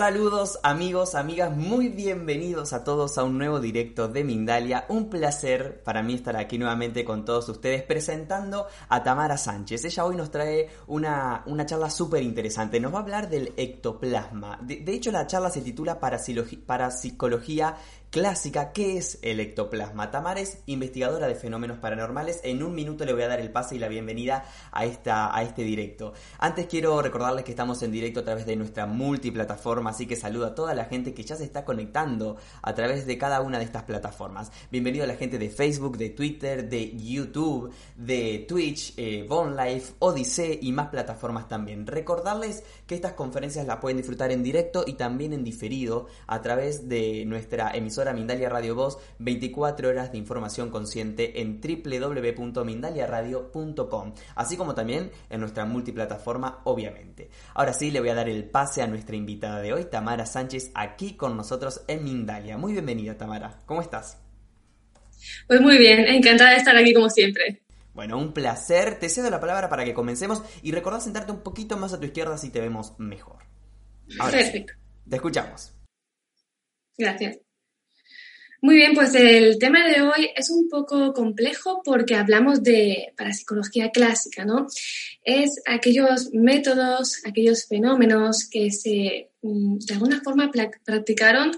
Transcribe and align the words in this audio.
Saludos 0.00 0.58
amigos, 0.62 1.14
amigas, 1.14 1.54
muy 1.54 1.90
bienvenidos 1.90 2.72
a 2.72 2.84
todos 2.84 3.18
a 3.18 3.22
un 3.22 3.36
nuevo 3.36 3.60
directo 3.60 4.08
de 4.08 4.24
Mindalia. 4.24 4.86
Un 4.88 5.10
placer 5.10 5.82
para 5.84 6.02
mí 6.02 6.14
estar 6.14 6.38
aquí 6.38 6.56
nuevamente 6.56 7.04
con 7.04 7.26
todos 7.26 7.46
ustedes 7.50 7.82
presentando 7.82 8.66
a 8.88 9.02
Tamara 9.02 9.36
Sánchez. 9.36 9.84
Ella 9.84 10.06
hoy 10.06 10.16
nos 10.16 10.30
trae 10.30 10.70
una, 10.86 11.42
una 11.44 11.66
charla 11.66 11.90
súper 11.90 12.22
interesante. 12.22 12.80
Nos 12.80 12.94
va 12.94 13.00
a 13.00 13.02
hablar 13.02 13.28
del 13.28 13.52
ectoplasma. 13.58 14.58
De, 14.62 14.76
de, 14.76 14.94
hecho 14.94 15.12
la 15.12 15.26
charla 15.26 15.50
se 15.50 15.60
titula 15.60 16.00
Parapsicología 16.00 17.76
clásica, 18.10 18.72
¿qué 18.72 18.98
es 18.98 19.18
el 19.22 19.38
ectoplasma? 19.38 20.10
Tamara 20.10 20.40
es 20.40 20.58
investigadora 20.66 21.28
de 21.28 21.36
fenómenos 21.36 21.78
paranormales. 21.78 22.40
En 22.42 22.62
un 22.62 22.74
minuto 22.74 23.04
le 23.04 23.12
voy 23.12 23.22
a 23.22 23.28
dar 23.28 23.38
el 23.38 23.52
pase 23.52 23.76
y 23.76 23.78
la 23.78 23.86
bienvenida 23.86 24.44
a, 24.72 24.84
esta, 24.84 25.34
a 25.34 25.42
este 25.44 25.62
directo. 25.62 26.12
Antes 26.38 26.66
quiero 26.66 27.00
recordarles 27.02 27.44
que 27.44 27.52
estamos 27.52 27.82
en 27.82 27.92
directo 27.92 28.20
a 28.20 28.24
través 28.24 28.46
de 28.46 28.56
nuestra 28.56 28.86
multiplataforma, 28.86 29.90
así 29.90 30.06
que 30.06 30.16
saludo 30.16 30.46
a 30.46 30.54
toda 30.56 30.74
la 30.74 30.86
gente 30.86 31.14
que 31.14 31.22
ya 31.22 31.36
se 31.36 31.44
está 31.44 31.64
conectando 31.64 32.36
a 32.62 32.74
través 32.74 33.06
de 33.06 33.16
cada 33.16 33.40
una 33.42 33.58
de 33.58 33.64
estas 33.64 33.84
plataformas. 33.84 34.50
Bienvenido 34.72 35.04
a 35.04 35.06
la 35.06 35.14
gente 35.14 35.38
de 35.38 35.48
Facebook, 35.48 35.96
de 35.96 36.10
Twitter, 36.10 36.68
de 36.68 36.96
YouTube, 36.96 37.72
de 37.96 38.44
Twitch, 38.48 38.94
eh, 38.96 39.28
Life, 39.30 39.94
Odyssey 40.00 40.58
y 40.62 40.72
más 40.72 40.88
plataformas 40.88 41.48
también. 41.48 41.86
Recordarles 41.86 42.64
que 42.88 42.96
estas 42.96 43.12
conferencias 43.12 43.66
las 43.66 43.76
pueden 43.76 43.98
disfrutar 43.98 44.32
en 44.32 44.42
directo 44.42 44.82
y 44.84 44.94
también 44.94 45.32
en 45.32 45.44
diferido 45.44 46.08
a 46.26 46.42
través 46.42 46.88
de 46.88 47.24
nuestra 47.24 47.70
emisora 47.70 47.99
Mindalia 48.12 48.48
Radio 48.48 48.74
Voz, 48.74 48.98
24 49.18 49.88
horas 49.88 50.12
de 50.12 50.18
información 50.18 50.70
consciente 50.70 51.40
en 51.40 51.60
www.mindaliaradio.com, 51.60 54.14
así 54.34 54.56
como 54.56 54.74
también 54.74 55.10
en 55.28 55.40
nuestra 55.40 55.64
multiplataforma, 55.64 56.60
obviamente. 56.64 57.30
Ahora 57.54 57.72
sí, 57.72 57.90
le 57.90 58.00
voy 58.00 58.08
a 58.08 58.14
dar 58.14 58.28
el 58.28 58.44
pase 58.44 58.82
a 58.82 58.86
nuestra 58.86 59.16
invitada 59.16 59.60
de 59.60 59.72
hoy, 59.72 59.84
Tamara 59.84 60.26
Sánchez, 60.26 60.70
aquí 60.74 61.14
con 61.14 61.36
nosotros 61.36 61.82
en 61.86 62.04
Mindalia. 62.04 62.58
Muy 62.58 62.72
bienvenida, 62.72 63.16
Tamara. 63.16 63.58
¿Cómo 63.66 63.82
estás? 63.82 64.18
Pues 65.46 65.60
muy 65.60 65.78
bien, 65.78 66.06
encantada 66.08 66.50
de 66.50 66.56
estar 66.56 66.76
aquí 66.76 66.94
como 66.94 67.10
siempre. 67.10 67.62
Bueno, 67.92 68.18
un 68.18 68.32
placer. 68.32 68.98
Te 68.98 69.08
cedo 69.08 69.30
la 69.30 69.40
palabra 69.40 69.68
para 69.68 69.84
que 69.84 69.94
comencemos 69.94 70.42
y 70.62 70.72
recordá 70.72 71.00
sentarte 71.00 71.32
un 71.32 71.42
poquito 71.42 71.76
más 71.76 71.92
a 71.92 72.00
tu 72.00 72.06
izquierda 72.06 72.38
si 72.38 72.50
te 72.50 72.60
vemos 72.60 72.98
mejor. 72.98 73.38
Perfecto. 74.18 74.74
te 75.08 75.16
escuchamos. 75.16 75.72
Gracias. 76.96 77.38
Muy 78.62 78.76
bien, 78.76 78.92
pues 78.94 79.14
el 79.14 79.58
tema 79.58 79.88
de 79.88 80.02
hoy 80.02 80.30
es 80.36 80.50
un 80.50 80.68
poco 80.68 81.14
complejo 81.14 81.80
porque 81.82 82.14
hablamos 82.14 82.62
de 82.62 83.14
parapsicología 83.16 83.90
clásica, 83.90 84.44
¿no? 84.44 84.66
Es 85.24 85.62
aquellos 85.66 86.28
métodos, 86.34 87.22
aquellos 87.24 87.66
fenómenos 87.66 88.46
que 88.50 88.70
se 88.70 89.30
mm, 89.40 89.78
de 89.78 89.94
alguna 89.94 90.20
forma 90.20 90.50
practicaron 90.84 91.52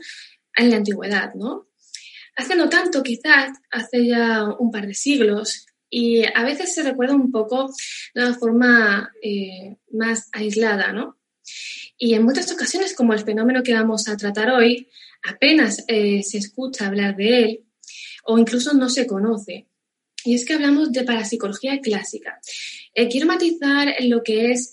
en 0.56 0.70
la 0.70 0.76
antigüedad, 0.76 1.34
¿no? 1.34 1.66
Hace 2.36 2.54
no 2.54 2.68
tanto, 2.68 3.02
quizás 3.02 3.50
hace 3.72 4.06
ya 4.06 4.44
un 4.44 4.70
par 4.70 4.86
de 4.86 4.94
siglos, 4.94 5.66
y 5.90 6.24
a 6.24 6.44
veces 6.44 6.72
se 6.72 6.84
recuerda 6.84 7.14
un 7.14 7.32
poco 7.32 7.70
de 8.14 8.24
una 8.24 8.34
forma 8.34 9.12
eh, 9.20 9.76
más 9.90 10.28
aislada, 10.32 10.92
¿no? 10.92 11.18
Y 11.98 12.14
en 12.14 12.22
muchas 12.22 12.50
ocasiones, 12.52 12.94
como 12.94 13.12
el 13.12 13.24
fenómeno 13.24 13.62
que 13.62 13.74
vamos 13.74 14.08
a 14.08 14.16
tratar 14.16 14.50
hoy, 14.50 14.88
apenas 15.22 15.84
eh, 15.88 16.22
se 16.22 16.38
escucha 16.38 16.86
hablar 16.86 17.16
de 17.16 17.38
él 17.42 17.64
o 18.24 18.38
incluso 18.38 18.72
no 18.74 18.88
se 18.88 19.06
conoce. 19.06 19.68
Y 20.24 20.34
es 20.34 20.44
que 20.44 20.54
hablamos 20.54 20.92
de 20.92 21.02
parapsicología 21.02 21.80
clásica. 21.80 22.38
Eh, 22.94 23.08
quiero 23.08 23.26
matizar 23.26 23.92
lo 24.02 24.22
que 24.22 24.52
es, 24.52 24.70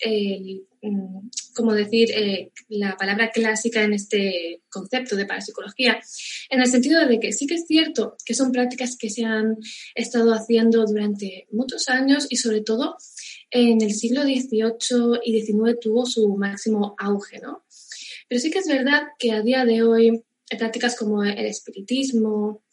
mm, 0.82 1.30
como 1.56 1.74
decir, 1.74 2.12
eh, 2.12 2.52
la 2.68 2.96
palabra 2.98 3.32
clásica 3.32 3.84
en 3.84 3.94
este 3.94 4.62
concepto 4.70 5.16
de 5.16 5.26
parapsicología, 5.26 6.00
en 6.50 6.62
el 6.62 6.68
sentido 6.68 7.06
de 7.08 7.20
que 7.20 7.34
sí 7.34 7.48
que 7.48 7.56
es 7.56 7.66
cierto 7.66 8.16
que 8.24 8.36
son 8.36 8.52
prácticas 8.52 8.96
que 8.98 9.10
se 9.10 9.26
han 9.26 9.58
estado 9.96 10.34
haciendo 10.34 10.86
durante 10.86 11.48
muchos 11.52 11.90
años 11.90 12.28
y 12.30 12.38
sobre 12.38 12.62
todo 12.62 12.98
en 13.52 13.82
el 13.82 13.94
siglo 13.94 14.24
XVIII 14.24 15.20
y 15.24 15.42
XIX 15.42 15.80
tuvo 15.80 16.06
su 16.06 16.28
máximo 16.36 16.96
auge, 17.00 17.40
¿no? 17.40 17.64
Pero 18.28 18.42
sí 18.42 18.52
que 18.52 18.60
es 18.60 18.68
verdad 18.68 19.08
que 19.18 19.32
a 19.32 19.42
día 19.42 19.66
de 19.66 19.82
hoy 19.82 20.24
prácticas 20.58 20.96
como 20.96 21.24
el 21.24 21.46
espiritismo, 21.46 22.64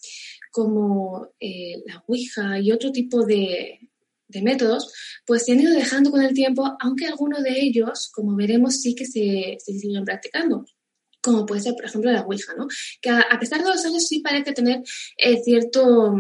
como 0.51 1.29
eh, 1.39 1.83
la 1.85 2.03
Ouija 2.07 2.59
y 2.59 2.73
otro 2.73 2.91
tipo 2.91 3.25
de, 3.25 3.81
métodos, 4.43 4.93
pues 5.25 5.45
se 5.45 5.53
han 5.53 5.61
ido 5.61 5.73
dejando 5.73 6.11
con 6.11 6.23
el 6.23 6.35
tiempo, 6.35 6.77
aunque 6.81 7.07
algunos 7.07 7.43
de 7.43 7.61
ellos, 7.61 8.11
como 8.13 8.37
veremos, 8.37 8.81
sí 8.81 8.95
que 8.95 9.07
se, 9.07 9.57
siguen 9.59 10.05
practicando 10.05 10.65
como 11.23 11.45
puede 11.45 11.61
ser, 11.61 11.75
por 11.75 11.85
ejemplo, 11.85 12.13
la 12.13 12.23
Ouija, 12.23 12.55
¿no? 12.57 12.69
Que 13.01 13.11
a, 13.11 13.37
pesar 13.41 13.61
de 13.61 13.69
los 13.69 13.85
años 13.85 14.07
sí 14.07 14.21
parece 14.21 14.53
tener 14.53 14.81
eh, 15.17 15.43
cierto, 15.43 16.15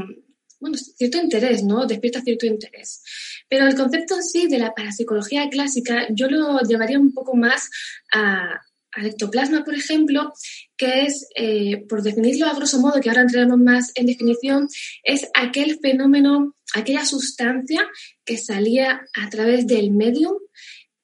bueno, 0.58 0.76
cierto 0.76 1.18
interés, 1.18 1.62
¿no? 1.62 1.86
Despierta 1.86 2.22
cierto 2.22 2.44
interés. 2.44 3.04
Pero 3.48 3.68
el 3.68 3.76
concepto 3.76 4.16
en 4.16 4.24
sí 4.24 4.48
de 4.48 4.58
la 4.58 4.74
parapsicología 4.74 5.48
clásica 5.48 6.08
yo 6.10 6.28
lo 6.28 6.58
llevaría 6.60 6.98
un 6.98 7.14
poco 7.14 7.36
más 7.36 7.70
a, 8.12 8.60
al 8.96 9.06
ectoplasma, 9.06 9.64
por 9.64 9.74
ejemplo, 9.74 10.32
que 10.76 11.04
es, 11.04 11.28
eh, 11.36 11.84
por 11.88 12.02
definirlo 12.02 12.46
a 12.46 12.54
grosso 12.54 12.80
modo, 12.80 13.00
que 13.00 13.08
ahora 13.08 13.22
entraremos 13.22 13.58
más 13.58 13.92
en 13.94 14.06
definición, 14.06 14.68
es 15.04 15.28
aquel 15.34 15.78
fenómeno, 15.80 16.56
aquella 16.74 17.04
sustancia 17.04 17.86
que 18.24 18.38
salía 18.38 19.02
a 19.14 19.30
través 19.30 19.66
del 19.66 19.90
medium 19.90 20.36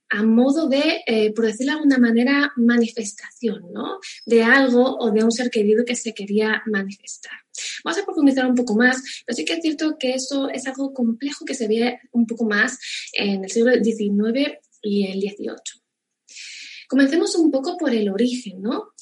a 0.09 0.23
modo 0.23 0.69
de, 0.69 1.01
eh, 1.07 1.33
por 1.33 1.47
decirlo 1.47 1.73
de 1.73 1.79
alguna 1.79 1.99
manera, 1.99 2.53
manifestación, 2.57 3.73
¿no? 3.73 3.99
De 4.27 4.43
algo 4.43 4.99
o 4.99 5.11
de 5.11 5.25
un 5.25 5.33
ser 5.33 5.49
querido 5.51 5.87
que 5.87 5.97
se 5.97 6.13
quería 6.13 6.63
manifestar. 6.67 7.33
Vamos 7.83 7.99
a 7.99 8.05
profundizar 8.05 8.47
un 8.47 8.55
poco 8.55 8.77
más, 8.77 9.03
pero 9.25 9.35
sí 9.35 9.45
que 9.47 9.55
es 9.55 9.63
cierto 9.63 9.97
que 9.99 10.13
eso 10.13 10.51
es 10.51 10.67
algo 10.67 10.93
complejo 10.93 11.47
que 11.47 11.55
se 11.55 11.67
ve 11.67 11.99
un 12.11 12.27
poco 12.27 12.45
más 12.45 12.79
en 13.15 13.45
el 13.45 13.51
siglo 13.51 13.73
XIX 13.73 14.59
y 14.83 15.07
el 15.07 15.21
XVIII. 15.21 15.82
Comencemos 16.93 17.35
un 17.37 17.51
poco 17.51 17.79
por 17.79 17.95
el 17.95 18.11
origen, 18.11 18.61
¿no? 18.61 18.93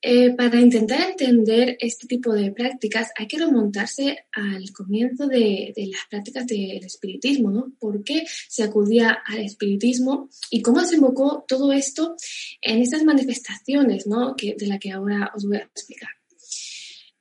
Eh, 0.00 0.34
para 0.34 0.58
intentar 0.58 1.10
entender 1.10 1.76
este 1.78 2.06
tipo 2.06 2.32
de 2.32 2.52
prácticas 2.52 3.10
hay 3.18 3.26
que 3.26 3.36
remontarse 3.36 4.24
al 4.32 4.72
comienzo 4.72 5.26
de, 5.26 5.74
las 5.76 6.00
prácticas 6.08 6.46
del 6.46 6.82
espiritismo, 6.82 7.50
¿no? 7.50 7.74
¿Por 7.78 8.02
qué 8.02 8.24
se 8.48 8.62
acudía 8.62 9.18
al 9.26 9.40
espiritismo 9.40 10.30
y 10.50 10.62
cómo 10.62 10.80
se 10.80 10.94
invocó 10.94 11.44
todo 11.46 11.70
esto 11.70 12.16
en 12.62 12.80
estas 12.80 13.04
manifestaciones, 13.04 14.06
¿no? 14.06 14.34
De 14.34 14.66
la 14.66 14.78
que 14.78 14.92
ahora 14.92 15.30
os 15.36 15.44
voy 15.44 15.58
a 15.58 15.64
explicar. 15.64 16.08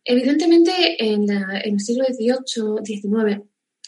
Evidentemente, 0.06 0.72
en, 1.04 1.30
en 1.30 1.74
el 1.74 1.80
siglo 1.82 2.06
XVIII, 2.06 2.86
XIX, 2.86 3.42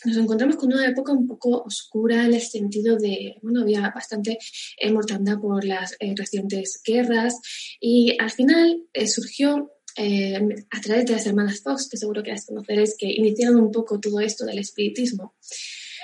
nos 0.05 0.17
encontramos 0.17 0.55
con 0.55 0.71
una 0.71 0.87
época 0.87 1.11
un 1.11 1.27
poco 1.27 1.63
oscura 1.63 2.25
en 2.25 2.33
el 2.33 2.41
sentido 2.41 2.97
de, 2.97 3.37
bueno, 3.41 3.61
había 3.61 3.91
bastante 3.93 4.37
eh, 4.77 4.91
mortandad 4.91 5.39
por 5.39 5.63
las 5.63 5.95
eh, 5.99 6.13
recientes 6.15 6.81
guerras 6.85 7.39
y 7.79 8.15
al 8.19 8.31
final 8.31 8.83
eh, 8.93 9.07
surgió 9.07 9.71
a 9.97 10.81
través 10.81 11.07
de 11.07 11.11
las 11.11 11.25
hermanas 11.25 11.61
Fox, 11.61 11.89
que 11.89 11.97
seguro 11.97 12.23
que 12.23 12.31
las 12.31 12.45
conoceréis, 12.45 12.95
que 12.97 13.11
iniciaron 13.11 13.57
un 13.57 13.71
poco 13.71 13.99
todo 13.99 14.21
esto 14.21 14.45
del 14.45 14.59
espiritismo, 14.59 15.35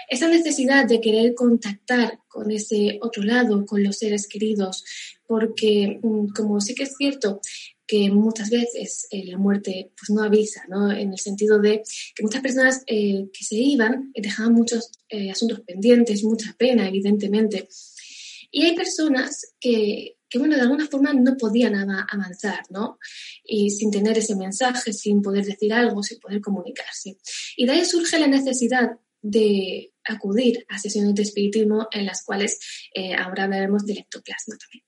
esa 0.09 0.27
necesidad 0.27 0.85
de 0.85 0.99
querer 0.99 1.33
contactar 1.33 2.19
con 2.27 2.51
ese 2.51 2.99
otro 3.01 3.23
lado, 3.23 3.65
con 3.65 3.83
los 3.83 3.97
seres 3.97 4.27
queridos, 4.27 4.83
porque 5.25 5.99
mm, 6.01 6.27
como 6.35 6.59
sí 6.59 6.75
que 6.75 6.83
es 6.83 6.95
cierto 6.97 7.39
que 7.87 8.09
muchas 8.09 8.49
veces 8.49 9.07
eh, 9.11 9.25
la 9.25 9.37
muerte 9.37 9.91
pues 9.97 10.09
no 10.09 10.23
avisa, 10.23 10.63
¿no? 10.67 10.91
En 10.91 11.11
el 11.11 11.19
sentido 11.19 11.59
de 11.59 11.83
que 12.15 12.23
muchas 12.23 12.41
personas 12.41 12.83
eh, 12.87 13.27
que 13.31 13.43
se 13.43 13.55
iban 13.55 14.11
eh, 14.13 14.21
dejaban 14.21 14.53
muchos 14.53 14.91
asuntos 15.31 15.61
pendientes, 15.61 16.23
mucha 16.23 16.53
pena, 16.57 16.87
evidentemente. 16.87 17.69
Y 18.51 18.63
hay 18.63 18.75
personas 18.75 19.53
que, 19.59 20.17
que, 20.27 20.39
bueno, 20.39 20.55
de 20.55 20.61
alguna 20.61 20.87
forma 20.87 21.13
no 21.13 21.37
podían 21.37 21.75
avanzar, 21.75 22.63
¿no? 22.69 22.99
Y 23.43 23.69
sin 23.69 23.91
tener 23.91 24.17
ese 24.17 24.35
mensaje, 24.35 24.91
sin 24.91 25.21
poder 25.21 25.45
decir 25.45 25.71
algo, 25.71 26.03
sin 26.03 26.19
poder 26.19 26.41
comunicarse. 26.41 27.17
Y 27.55 27.65
de 27.65 27.71
ahí 27.71 27.85
surge 27.85 28.19
la 28.19 28.27
necesidad 28.27 28.91
de 29.21 29.91
acudir 30.03 30.65
a 30.69 30.77
sesiones 30.77 31.15
de 31.15 31.23
espiritismo 31.23 31.87
en 31.91 32.05
las 32.05 32.23
cuales 32.23 32.59
eh, 32.93 33.13
ahora 33.15 33.45
hablaremos 33.45 33.85
del 33.85 33.99
ectoplasma 33.99 34.55
también 34.57 34.83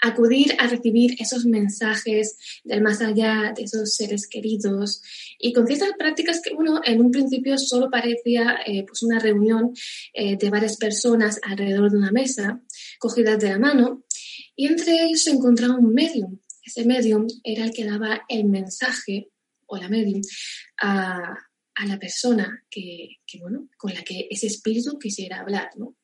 acudir 0.00 0.54
a 0.58 0.66
recibir 0.66 1.16
esos 1.20 1.44
mensajes 1.44 2.36
del 2.64 2.82
más 2.82 3.00
allá, 3.00 3.52
de 3.56 3.64
esos 3.64 3.94
seres 3.94 4.26
queridos, 4.28 5.02
y 5.38 5.52
con 5.52 5.66
ciertas 5.66 5.92
prácticas 5.98 6.40
que, 6.40 6.54
bueno, 6.54 6.80
en 6.84 7.00
un 7.00 7.10
principio 7.10 7.58
solo 7.58 7.90
parecía 7.90 8.58
eh, 8.64 8.84
pues 8.86 9.02
una 9.02 9.18
reunión 9.18 9.72
eh, 10.14 10.36
de 10.36 10.50
varias 10.50 10.76
personas 10.76 11.40
alrededor 11.42 11.90
de 11.90 11.98
una 11.98 12.12
mesa, 12.12 12.62
cogidas 12.98 13.38
de 13.40 13.50
la 13.50 13.58
mano, 13.58 14.04
y 14.56 14.66
entre 14.66 15.02
ellos 15.02 15.22
se 15.22 15.30
encontraba 15.30 15.76
un 15.76 15.92
medium. 15.92 16.38
Ese 16.64 16.84
medium 16.84 17.26
era 17.44 17.64
el 17.64 17.72
que 17.72 17.84
daba 17.84 18.22
el 18.28 18.44
mensaje, 18.44 19.30
o 19.66 19.76
la 19.76 19.88
medium, 19.88 20.22
a, 20.80 21.34
a 21.74 21.86
la 21.86 21.98
persona 21.98 22.64
que, 22.70 23.18
que, 23.26 23.38
bueno, 23.38 23.68
con 23.76 23.92
la 23.92 24.02
que 24.02 24.26
ese 24.30 24.46
espíritu 24.46 24.98
quisiera 24.98 25.40
hablar, 25.40 25.70
¿no? 25.76 25.96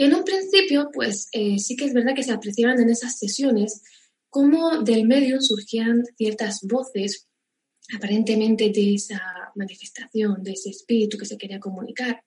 Y 0.00 0.04
en 0.04 0.14
un 0.14 0.24
principio, 0.24 0.88
pues 0.94 1.28
eh, 1.30 1.58
sí 1.58 1.76
que 1.76 1.84
es 1.84 1.92
verdad 1.92 2.14
que 2.16 2.22
se 2.22 2.32
apreciaban 2.32 2.80
en 2.80 2.88
esas 2.88 3.18
sesiones 3.18 3.82
cómo 4.30 4.82
del 4.82 5.06
medio 5.06 5.42
surgían 5.42 6.04
ciertas 6.16 6.60
voces 6.62 7.28
aparentemente 7.94 8.70
de 8.70 8.94
esa 8.94 9.20
manifestación, 9.54 10.42
de 10.42 10.52
ese 10.52 10.70
espíritu 10.70 11.18
que 11.18 11.26
se 11.26 11.36
quería 11.36 11.60
comunicar. 11.60 12.24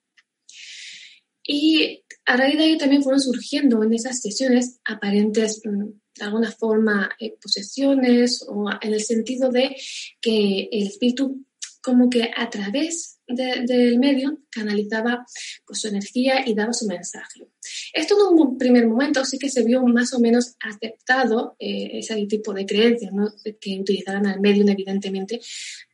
Y 1.43 2.03
a 2.27 2.37
raíz 2.37 2.59
de 2.59 2.63
ahí 2.63 2.77
también 2.77 3.01
fueron 3.01 3.19
surgiendo 3.19 3.83
en 3.83 3.91
esas 3.91 4.21
sesiones 4.21 4.79
aparentes, 4.85 5.59
mm, 5.65 5.85
de 6.19 6.25
alguna 6.25 6.51
forma, 6.51 7.09
eh, 7.19 7.33
posesiones 7.41 8.45
o 8.47 8.69
en 8.83 8.93
el 8.93 9.01
sentido 9.01 9.49
de 9.49 9.75
que 10.21 10.69
el 10.71 10.89
espíritu 10.89 11.43
como 11.83 12.09
que 12.09 12.31
a 12.35 12.49
través 12.49 13.19
del 13.27 13.99
medio 13.99 14.39
canalizaba 14.49 15.25
pues, 15.65 15.81
su 15.81 15.89
energía 15.89 16.47
y 16.47 16.55
daba 16.55 16.71
su 16.71 16.87
mensaje. 16.87 17.45
Esto 17.93 18.15
en 18.15 18.39
un 18.39 18.57
primer 18.57 18.87
momento 18.87 19.23
sí 19.25 19.37
que 19.37 19.49
se 19.49 19.63
vio 19.63 19.83
más 19.83 20.13
o 20.13 20.19
menos 20.19 20.55
aceptado 20.61 21.55
eh, 21.59 21.99
ese 21.99 22.15
tipo 22.25 22.53
de 22.53 22.65
creencias, 22.65 23.11
que 23.59 23.79
utilizaran 23.79 24.25
al 24.27 24.39
medio 24.39 24.65
evidentemente 24.65 25.41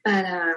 para, 0.03 0.55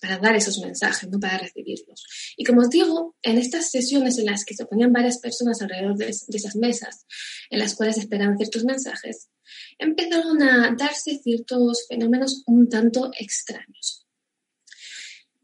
para 0.00 0.18
dar 0.18 0.36
esos 0.36 0.58
mensajes, 0.58 1.08
¿no? 1.08 1.18
para 1.18 1.38
recibirlos. 1.38 2.04
Y 2.36 2.44
como 2.44 2.60
os 2.60 2.70
digo, 2.70 3.16
en 3.22 3.38
estas 3.38 3.70
sesiones 3.70 4.18
en 4.18 4.26
las 4.26 4.44
que 4.44 4.54
se 4.54 4.66
ponían 4.66 4.92
varias 4.92 5.18
personas 5.18 5.62
alrededor 5.62 5.96
de, 5.96 6.06
de 6.06 6.36
esas 6.36 6.56
mesas, 6.56 7.06
en 7.48 7.58
las 7.58 7.74
cuales 7.74 7.96
esperaban 7.96 8.36
ciertos 8.36 8.64
mensajes, 8.64 9.30
empezaron 9.78 10.42
a 10.42 10.74
darse 10.76 11.18
ciertos 11.18 11.86
fenómenos 11.88 12.42
un 12.46 12.68
tanto 12.68 13.10
extraños. 13.18 13.99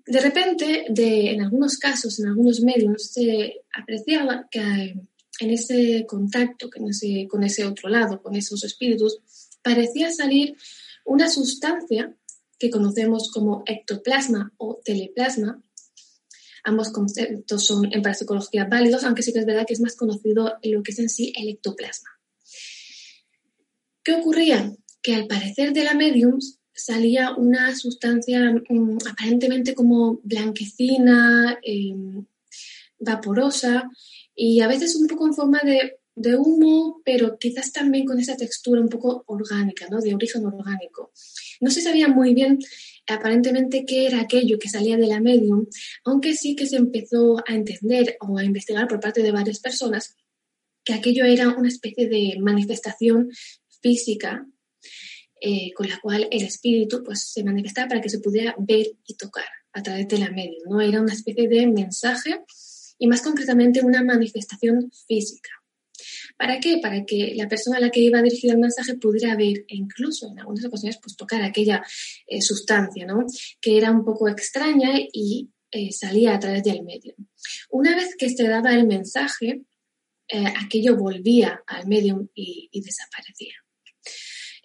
De 0.06 0.20
repente, 0.20 0.84
en 0.88 1.42
algunos 1.42 1.78
casos, 1.78 2.20
en 2.20 2.28
algunos 2.28 2.60
medios, 2.60 3.10
se 3.10 3.62
apreciaba 3.74 4.46
que 4.50 4.60
en 5.40 5.50
ese 5.50 6.06
contacto 6.06 6.70
con 6.70 6.88
ese, 6.88 7.26
con 7.28 7.42
ese 7.42 7.64
otro 7.64 7.88
lado, 7.88 8.22
con 8.22 8.36
esos 8.36 8.62
espíritus, 8.62 9.18
parecía 9.62 10.10
salir 10.12 10.56
una 11.04 11.28
sustancia 11.28 12.16
que 12.58 12.70
conocemos 12.70 13.30
como 13.32 13.64
ectoplasma 13.66 14.52
o 14.58 14.80
teleplasma. 14.82 15.62
Ambos 16.62 16.90
conceptos 16.90 17.66
son 17.66 17.92
en 17.92 18.00
parapsicología 18.00 18.64
válidos, 18.64 19.04
aunque 19.04 19.22
sí 19.22 19.32
que 19.32 19.40
es 19.40 19.46
verdad 19.46 19.66
que 19.66 19.74
es 19.74 19.80
más 19.80 19.96
conocido 19.96 20.54
lo 20.62 20.82
que 20.82 20.92
es 20.92 20.98
en 21.00 21.08
sí 21.08 21.32
el 21.36 21.48
ectoplasma. 21.48 22.10
¿Qué 24.04 24.14
ocurría? 24.14 24.72
Que 25.02 25.16
al 25.16 25.26
parecer 25.26 25.72
de 25.72 25.84
la 25.84 25.94
medium 25.94 26.38
salía 26.76 27.34
una 27.34 27.74
sustancia 27.74 28.52
mm, 28.68 28.98
aparentemente 29.10 29.74
como 29.74 30.20
blanquecina, 30.22 31.58
em, 31.62 32.26
vaporosa 32.98 33.90
y 34.34 34.60
a 34.60 34.68
veces 34.68 34.94
un 34.96 35.06
poco 35.06 35.26
en 35.26 35.34
forma 35.34 35.60
de, 35.64 35.98
humo, 36.38 37.02
pero 37.04 37.36
quizás 37.38 37.72
también 37.72 38.06
con 38.06 38.18
esa 38.18 38.36
textura 38.36 38.80
un 38.80 38.88
poco 38.88 39.24
orgánica, 39.26 39.86
¿no? 39.90 40.00
de 40.00 40.14
origen 40.14 40.46
orgánico. 40.46 41.12
No 41.60 41.70
se 41.70 41.82
sabía 41.82 42.08
muy 42.08 42.32
bien 42.32 42.58
aparentemente 43.06 43.84
qué 43.84 44.06
era 44.06 44.22
aquello 44.22 44.58
que 44.58 44.70
salía 44.70 44.96
de 44.96 45.08
la 45.08 45.20
medium, 45.20 45.66
aunque 46.04 46.34
sí 46.34 46.56
que 46.56 46.66
se 46.66 46.76
empezó 46.76 47.36
a 47.46 47.54
entender 47.54 48.16
o 48.20 48.38
a 48.38 48.44
investigar 48.44 48.88
por 48.88 48.98
parte 48.98 49.22
de 49.22 49.30
varias 49.30 49.60
personas 49.60 50.16
que 50.84 50.94
aquello 50.94 51.24
era 51.24 51.50
una 51.50 51.68
especie 51.68 52.08
de 52.08 52.36
manifestación 52.40 53.30
física 53.82 54.46
eh, 55.38 55.72
con 55.74 55.86
la 55.86 56.00
cual 56.00 56.28
el 56.30 56.44
espíritu 56.44 57.02
pues, 57.04 57.20
se 57.20 57.44
manifestaba 57.44 57.88
para 57.88 58.00
que 58.00 58.08
se 58.08 58.20
pudiera 58.20 58.54
ver 58.58 58.86
y 59.06 59.14
tocar 59.16 59.44
a 59.72 59.82
través 59.82 60.08
de 60.08 60.18
la 60.18 60.30
medium. 60.30 60.62
¿no? 60.66 60.80
Era 60.80 61.00
una 61.00 61.12
especie 61.12 61.46
de 61.46 61.66
mensaje 61.66 62.40
y 62.98 63.06
más 63.06 63.20
concretamente 63.20 63.84
una 63.84 64.02
manifestación 64.02 64.90
física. 65.06 65.50
¿Para 66.38 66.58
qué? 66.58 66.78
Para 66.80 67.04
que 67.04 67.34
la 67.36 67.48
persona 67.48 67.76
a 67.76 67.80
la 67.80 67.90
que 67.90 68.00
iba 68.00 68.22
dirigido 68.22 68.54
el 68.54 68.60
mensaje 68.60 68.94
pudiera 68.94 69.36
ver 69.36 69.58
e 69.68 69.76
incluso 69.76 70.30
en 70.30 70.38
algunas 70.38 70.64
ocasiones 70.64 70.98
pues, 71.02 71.16
tocar 71.16 71.42
aquella 71.42 71.82
eh, 72.26 72.40
sustancia, 72.40 73.06
¿no? 73.06 73.26
que 73.60 73.76
era 73.76 73.90
un 73.90 74.04
poco 74.04 74.28
extraña 74.28 74.92
y 75.12 75.50
eh, 75.70 75.92
salía 75.92 76.34
a 76.34 76.38
través 76.38 76.62
del 76.62 76.82
medium. 76.82 77.16
Una 77.70 77.94
vez 77.94 78.16
que 78.16 78.30
se 78.30 78.48
daba 78.48 78.72
el 78.72 78.86
mensaje, 78.86 79.62
aquello 80.64 80.96
volvía 80.96 81.62
al 81.68 81.86
medium 81.86 82.26
y 82.34 82.80
desaparecía. 82.80 83.54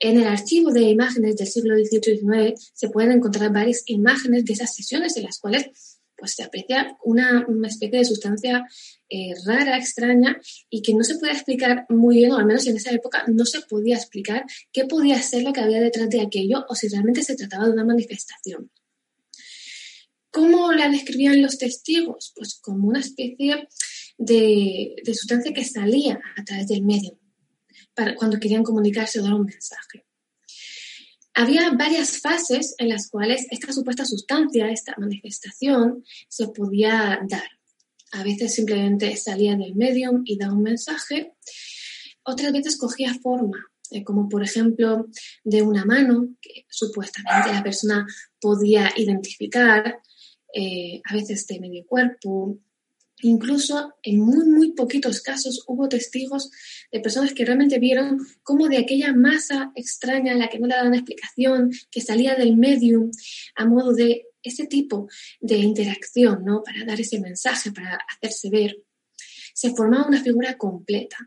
En 0.03 0.17
el 0.17 0.25
archivo 0.25 0.71
de 0.71 0.81
imágenes 0.81 1.35
del 1.37 1.47
siglo 1.47 1.75
XVIII 1.75 2.15
y 2.15 2.17
XIX 2.17 2.71
se 2.73 2.89
pueden 2.89 3.11
encontrar 3.11 3.53
varias 3.53 3.83
imágenes 3.85 4.45
de 4.45 4.53
esas 4.53 4.73
sesiones 4.73 5.15
en 5.15 5.25
las 5.25 5.37
cuales 5.37 5.69
pues, 6.17 6.33
se 6.33 6.41
aprecia 6.41 6.97
una, 7.03 7.45
especie 7.67 7.99
de 7.99 8.05
sustancia 8.05 8.65
eh, 9.09 9.35
rara, 9.45 9.77
extraña 9.77 10.41
y 10.71 10.81
que 10.81 10.95
no 10.95 11.03
se 11.03 11.19
puede 11.19 11.33
explicar 11.33 11.85
muy 11.89 12.15
bien, 12.15 12.31
o 12.31 12.37
al 12.37 12.47
menos 12.47 12.65
en 12.65 12.77
esa 12.77 12.89
época 12.89 13.25
no 13.27 13.45
se 13.45 13.61
podía 13.61 13.95
explicar 13.95 14.43
qué 14.73 14.85
podía 14.85 15.21
ser 15.21 15.43
lo 15.43 15.53
que 15.53 15.61
había 15.61 15.79
detrás 15.79 16.09
de 16.09 16.21
aquello 16.21 16.65
o 16.67 16.73
si 16.73 16.87
realmente 16.87 17.21
se 17.21 17.35
trataba 17.35 17.65
de 17.65 17.73
una 17.73 17.85
manifestación. 17.85 18.71
¿Cómo 20.31 20.71
la 20.71 20.89
describían 20.89 21.43
los 21.43 21.59
testigos? 21.59 22.33
Pues 22.35 22.55
como 22.59 22.87
una 22.87 23.01
especie 23.01 23.67
de, 24.17 24.95
de 25.03 25.13
sustancia 25.13 25.53
que 25.53 25.63
salía 25.63 26.19
a 26.37 26.43
través 26.43 26.67
del 26.69 26.81
medio 26.81 27.20
cuando 28.17 28.39
querían 28.39 28.63
comunicarse 28.63 29.19
o 29.19 29.23
dar 29.23 29.33
un 29.33 29.45
mensaje. 29.45 30.05
Había 31.33 31.71
varias 31.71 32.19
fases 32.19 32.75
en 32.77 32.89
las 32.89 33.09
cuales 33.09 33.47
esta 33.51 33.71
supuesta 33.71 34.05
sustancia, 34.05 34.69
esta 34.69 34.95
manifestación, 34.97 36.03
se 36.27 36.47
podía 36.49 37.19
dar. 37.27 37.49
A 38.11 38.23
veces 38.23 38.53
simplemente 38.53 39.15
salía 39.15 39.55
del 39.55 39.75
medium 39.75 40.23
y 40.25 40.37
daba 40.37 40.53
un 40.53 40.63
mensaje, 40.63 41.33
otras 42.23 42.51
veces 42.51 42.77
cogía 42.77 43.13
forma, 43.21 43.71
eh, 43.91 44.03
como 44.03 44.27
por 44.27 44.43
ejemplo 44.43 45.07
de 45.43 45.61
una 45.61 45.85
mano 45.85 46.35
que 46.41 46.65
supuestamente 46.69 47.53
la 47.53 47.63
persona 47.63 48.05
podía 48.39 48.91
identificar, 48.97 50.01
eh, 50.53 51.01
a 51.05 51.13
veces 51.13 51.47
de 51.47 51.59
medio 51.61 51.85
cuerpo, 51.87 52.59
Incluso 53.21 53.93
en 54.03 54.19
muy, 54.19 54.45
muy 54.45 54.71
poquitos 54.73 55.21
casos 55.21 55.63
hubo 55.67 55.87
testigos 55.89 56.51
de 56.91 56.99
personas 56.99 57.33
que 57.33 57.45
realmente 57.45 57.79
vieron 57.79 58.19
cómo 58.43 58.67
de 58.67 58.77
aquella 58.77 59.13
masa 59.13 59.71
extraña 59.75 60.33
a 60.33 60.35
la 60.35 60.49
que 60.49 60.59
no 60.59 60.67
le 60.67 60.75
daban 60.75 60.93
explicación, 60.93 61.71
que 61.89 62.01
salía 62.01 62.35
del 62.35 62.57
medium 62.57 63.11
a 63.55 63.65
modo 63.65 63.93
de 63.93 64.27
ese 64.43 64.65
tipo 64.67 65.07
de 65.39 65.57
interacción, 65.57 66.43
¿no? 66.43 66.63
Para 66.63 66.83
dar 66.85 66.99
ese 66.99 67.19
mensaje, 67.19 67.71
para 67.71 67.99
hacerse 68.09 68.49
ver, 68.49 68.83
se 69.53 69.73
formaba 69.75 70.07
una 70.07 70.23
figura 70.23 70.57
completa. 70.57 71.17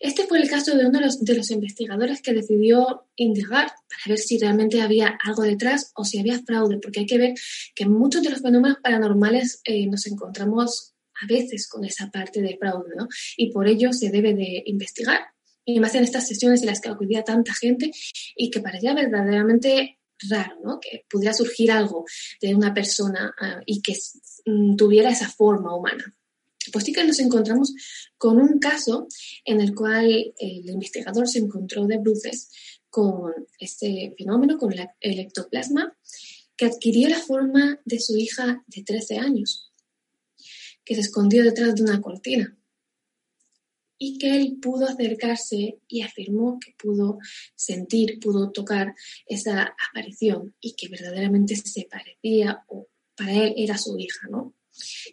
Este 0.00 0.26
fue 0.26 0.40
el 0.40 0.48
caso 0.48 0.74
de 0.74 0.86
uno 0.86 0.98
de 0.98 1.04
los, 1.04 1.22
de 1.22 1.34
los, 1.34 1.50
investigadores 1.50 2.22
que 2.22 2.32
decidió 2.32 3.06
indagar 3.16 3.66
para 3.66 4.02
ver 4.08 4.18
si 4.18 4.38
realmente 4.38 4.80
había 4.80 5.18
algo 5.22 5.42
detrás 5.42 5.92
o 5.94 6.06
si 6.06 6.18
había 6.18 6.42
fraude, 6.42 6.78
porque 6.78 7.00
hay 7.00 7.06
que 7.06 7.18
ver 7.18 7.34
que 7.74 7.84
muchos 7.86 8.22
de 8.22 8.30
los 8.30 8.40
fenómenos 8.40 8.78
paranormales 8.82 9.60
eh, 9.64 9.86
nos 9.86 10.06
encontramos 10.06 10.94
a 11.22 11.26
veces 11.26 11.68
con 11.68 11.84
esa 11.84 12.10
parte 12.10 12.40
de 12.40 12.56
fraude, 12.56 12.96
¿no? 12.96 13.08
Y 13.36 13.52
por 13.52 13.68
ello 13.68 13.92
se 13.92 14.08
debe 14.08 14.32
de 14.32 14.62
investigar. 14.64 15.20
Y 15.66 15.78
más 15.80 15.94
en 15.94 16.04
estas 16.04 16.26
sesiones 16.26 16.62
en 16.62 16.68
las 16.68 16.80
que 16.80 16.88
acudía 16.88 17.22
tanta 17.22 17.52
gente 17.54 17.92
y 18.34 18.50
que 18.50 18.60
parecía 18.60 18.94
verdaderamente 18.94 19.98
raro, 20.30 20.56
¿no? 20.64 20.80
Que 20.80 21.04
pudiera 21.10 21.34
surgir 21.34 21.70
algo 21.70 22.06
de 22.40 22.54
una 22.54 22.72
persona 22.72 23.34
ah, 23.38 23.60
y 23.66 23.82
que 23.82 23.94
mm, 24.46 24.76
tuviera 24.76 25.10
esa 25.10 25.28
forma 25.28 25.76
humana. 25.76 26.14
Pues 26.72 26.84
sí 26.84 26.92
que 26.92 27.04
nos 27.04 27.18
encontramos 27.18 27.74
con 28.18 28.38
un 28.38 28.58
caso 28.58 29.06
en 29.44 29.60
el 29.60 29.74
cual 29.74 30.32
el 30.38 30.70
investigador 30.70 31.28
se 31.28 31.38
encontró 31.38 31.86
de 31.86 31.98
bruces 31.98 32.50
con 32.88 33.32
este 33.58 34.14
fenómeno, 34.18 34.58
con 34.58 34.72
el 34.72 35.18
ectoplasma, 35.18 35.96
que 36.56 36.66
adquirió 36.66 37.08
la 37.08 37.18
forma 37.20 37.80
de 37.84 38.00
su 38.00 38.16
hija 38.16 38.62
de 38.66 38.82
13 38.82 39.18
años, 39.18 39.72
que 40.84 40.94
se 40.94 41.00
escondió 41.00 41.42
detrás 41.42 41.74
de 41.74 41.82
una 41.82 42.00
cortina. 42.00 42.56
y 44.02 44.16
que 44.16 44.34
él 44.34 44.56
pudo 44.62 44.86
acercarse 44.86 45.78
y 45.86 46.00
afirmó 46.00 46.58
que 46.58 46.74
pudo 46.78 47.18
sentir, 47.54 48.18
pudo 48.18 48.50
tocar 48.50 48.94
esa 49.26 49.74
aparición 49.90 50.54
y 50.58 50.74
que 50.74 50.88
verdaderamente 50.88 51.54
se 51.54 51.86
parecía 51.90 52.64
o 52.68 52.88
para 53.14 53.34
él 53.34 53.52
era 53.58 53.76
su 53.76 53.98
hija, 53.98 54.26
¿no? 54.30 54.54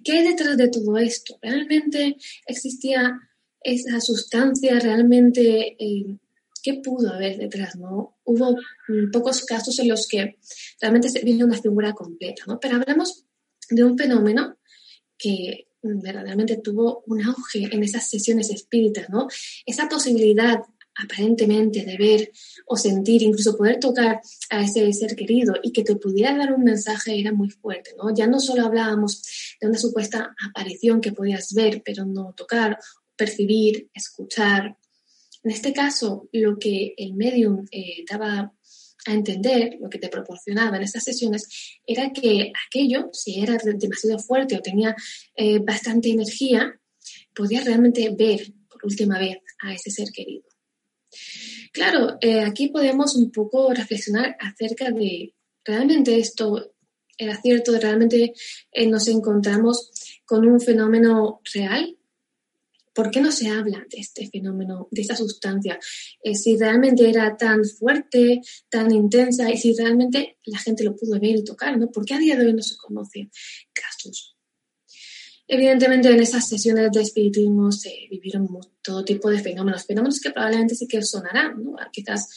¿Qué 0.03 0.13
hay 0.13 0.27
detrás 0.27 0.57
de 0.57 0.69
todo 0.69 0.97
esto? 0.97 1.37
¿Realmente 1.41 2.17
existía 2.45 3.19
esa 3.61 3.99
sustancia? 4.01 4.79
¿Realmente 4.79 5.75
eh, 5.79 6.17
qué 6.63 6.75
pudo 6.75 7.13
haber 7.13 7.37
detrás? 7.37 7.75
¿no? 7.75 8.17
Hubo 8.23 8.55
mm, 8.87 9.11
pocos 9.11 9.43
casos 9.45 9.77
en 9.79 9.89
los 9.89 10.07
que 10.07 10.37
realmente 10.81 11.09
se 11.09 11.23
vio 11.23 11.45
una 11.45 11.61
figura 11.61 11.93
completa, 11.93 12.43
¿no? 12.47 12.59
Pero 12.59 12.77
hablamos 12.77 13.25
de 13.69 13.83
un 13.83 13.97
fenómeno 13.97 14.57
que 15.17 15.67
verdaderamente 15.81 16.57
tuvo 16.57 17.03
un 17.07 17.23
auge 17.23 17.69
en 17.71 17.83
esas 17.83 18.09
sesiones 18.09 18.49
espíritas, 18.49 19.09
¿no? 19.09 19.27
Esa 19.65 19.87
posibilidad 19.87 20.59
aparentemente 20.97 21.83
de 21.83 21.97
ver 21.97 22.31
o 22.65 22.75
sentir, 22.75 23.23
incluso 23.23 23.55
poder 23.55 23.79
tocar 23.79 24.21
a 24.49 24.63
ese 24.63 24.91
ser 24.93 25.15
querido 25.15 25.55
y 25.61 25.71
que 25.71 25.83
te 25.83 25.95
pudiera 25.95 26.35
dar 26.35 26.53
un 26.53 26.63
mensaje 26.63 27.19
era 27.19 27.31
muy 27.31 27.49
fuerte, 27.49 27.91
¿no? 27.97 28.13
Ya 28.13 28.27
no 28.27 28.39
solo 28.39 28.65
hablábamos 28.65 29.21
de 29.59 29.67
una 29.67 29.77
supuesta 29.77 30.35
aparición 30.49 31.01
que 31.01 31.11
podías 31.11 31.53
ver, 31.53 31.81
pero 31.85 32.05
no 32.05 32.33
tocar, 32.35 32.77
percibir, 33.15 33.89
escuchar. 33.93 34.77
En 35.43 35.51
este 35.51 35.73
caso, 35.73 36.27
lo 36.31 36.57
que 36.57 36.93
el 36.97 37.13
medium 37.13 37.65
eh, 37.71 38.03
daba 38.09 38.53
a 39.05 39.13
entender, 39.13 39.77
lo 39.79 39.89
que 39.89 39.99
te 39.99 40.09
proporcionaba 40.09 40.77
en 40.77 40.83
estas 40.83 41.03
sesiones, 41.03 41.79
era 41.85 42.11
que 42.11 42.51
aquello, 42.67 43.09
si 43.13 43.39
era 43.41 43.57
demasiado 43.57 44.19
fuerte 44.19 44.57
o 44.57 44.61
tenía 44.61 44.95
eh, 45.35 45.59
bastante 45.59 46.09
energía, 46.09 46.77
podía 47.33 47.63
realmente 47.63 48.09
ver 48.17 48.53
por 48.67 48.85
última 48.85 49.17
vez 49.17 49.37
a 49.61 49.73
ese 49.73 49.91
ser 49.91 50.09
querido. 50.11 50.43
Claro, 51.71 52.17
eh, 52.21 52.41
aquí 52.41 52.69
podemos 52.69 53.15
un 53.15 53.31
poco 53.31 53.73
reflexionar 53.73 54.35
acerca 54.39 54.91
de, 54.91 55.33
¿realmente 55.63 56.17
esto 56.17 56.73
era 57.17 57.39
cierto? 57.41 57.77
¿Realmente 57.77 58.33
eh, 58.71 58.87
nos 58.87 59.07
encontramos 59.07 59.91
con 60.25 60.47
un 60.47 60.59
fenómeno 60.59 61.41
real? 61.53 61.97
¿Por 62.93 63.11
qué 63.11 63.21
no 63.21 63.31
se 63.31 63.49
habla 63.49 63.85
de 63.89 63.99
este 63.99 64.27
fenómeno, 64.27 64.87
de 64.89 65.01
esta 65.01 65.15
sustancia? 65.15 65.79
Eh, 66.23 66.33
si 66.33 66.57
realmente 66.57 67.07
era 67.07 67.37
tan 67.37 67.63
fuerte, 67.63 68.41
tan 68.69 68.91
intensa 68.91 69.51
y 69.51 69.57
si 69.57 69.75
realmente 69.75 70.39
la 70.45 70.57
gente 70.57 70.83
lo 70.83 70.95
pudo 70.95 71.19
ver 71.19 71.35
y 71.35 71.43
tocar, 71.43 71.77
¿no? 71.77 71.91
¿Por 71.91 72.05
qué 72.05 72.15
a 72.15 72.19
día 72.19 72.35
de 72.35 72.47
hoy 72.47 72.53
no 72.53 72.63
se 72.63 72.75
conocen 72.75 73.29
casos? 73.73 74.36
Evidentemente 75.47 76.09
en 76.09 76.19
esas 76.19 76.47
sesiones 76.47 76.91
de 76.91 77.01
espiritismo 77.01 77.71
se 77.71 78.07
vivieron 78.11 78.47
todo 78.81 79.05
tipo 79.05 79.29
de 79.29 79.39
fenómenos, 79.39 79.85
fenómenos 79.85 80.19
que 80.19 80.31
probablemente 80.31 80.75
sí 80.75 80.87
que 80.87 81.01
sonarán, 81.01 81.63
¿no? 81.63 81.75
quizás 81.91 82.29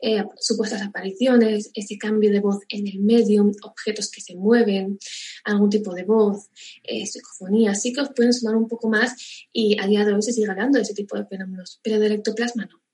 eh, 0.00 0.22
supuestas 0.38 0.82
apariciones, 0.82 1.70
ese 1.74 1.96
cambio 1.96 2.30
de 2.30 2.40
voz 2.40 2.58
en 2.68 2.86
el 2.86 3.00
medium, 3.00 3.52
objetos 3.62 4.10
que 4.10 4.20
se 4.20 4.36
mueven, 4.36 4.98
algún 5.44 5.70
tipo 5.70 5.94
de 5.94 6.04
voz, 6.04 6.50
eh, 6.84 7.06
psicofonía, 7.06 7.74
sí 7.74 7.92
que 7.92 8.02
os 8.02 8.10
pueden 8.14 8.32
sonar 8.32 8.56
un 8.56 8.68
poco 8.68 8.88
más 8.88 9.16
y 9.52 9.80
a 9.80 9.86
día 9.86 10.04
de 10.04 10.12
hoy 10.12 10.22
se 10.22 10.32
sigue 10.32 10.50
hablando 10.50 10.76
de 10.76 10.82
ese 10.82 10.94
tipo 10.94 11.16
de 11.16 11.26
fenómenos, 11.26 11.80
pero 11.82 11.98
del 11.98 12.12
ectoplasma 12.12 12.66
no. 12.66 12.87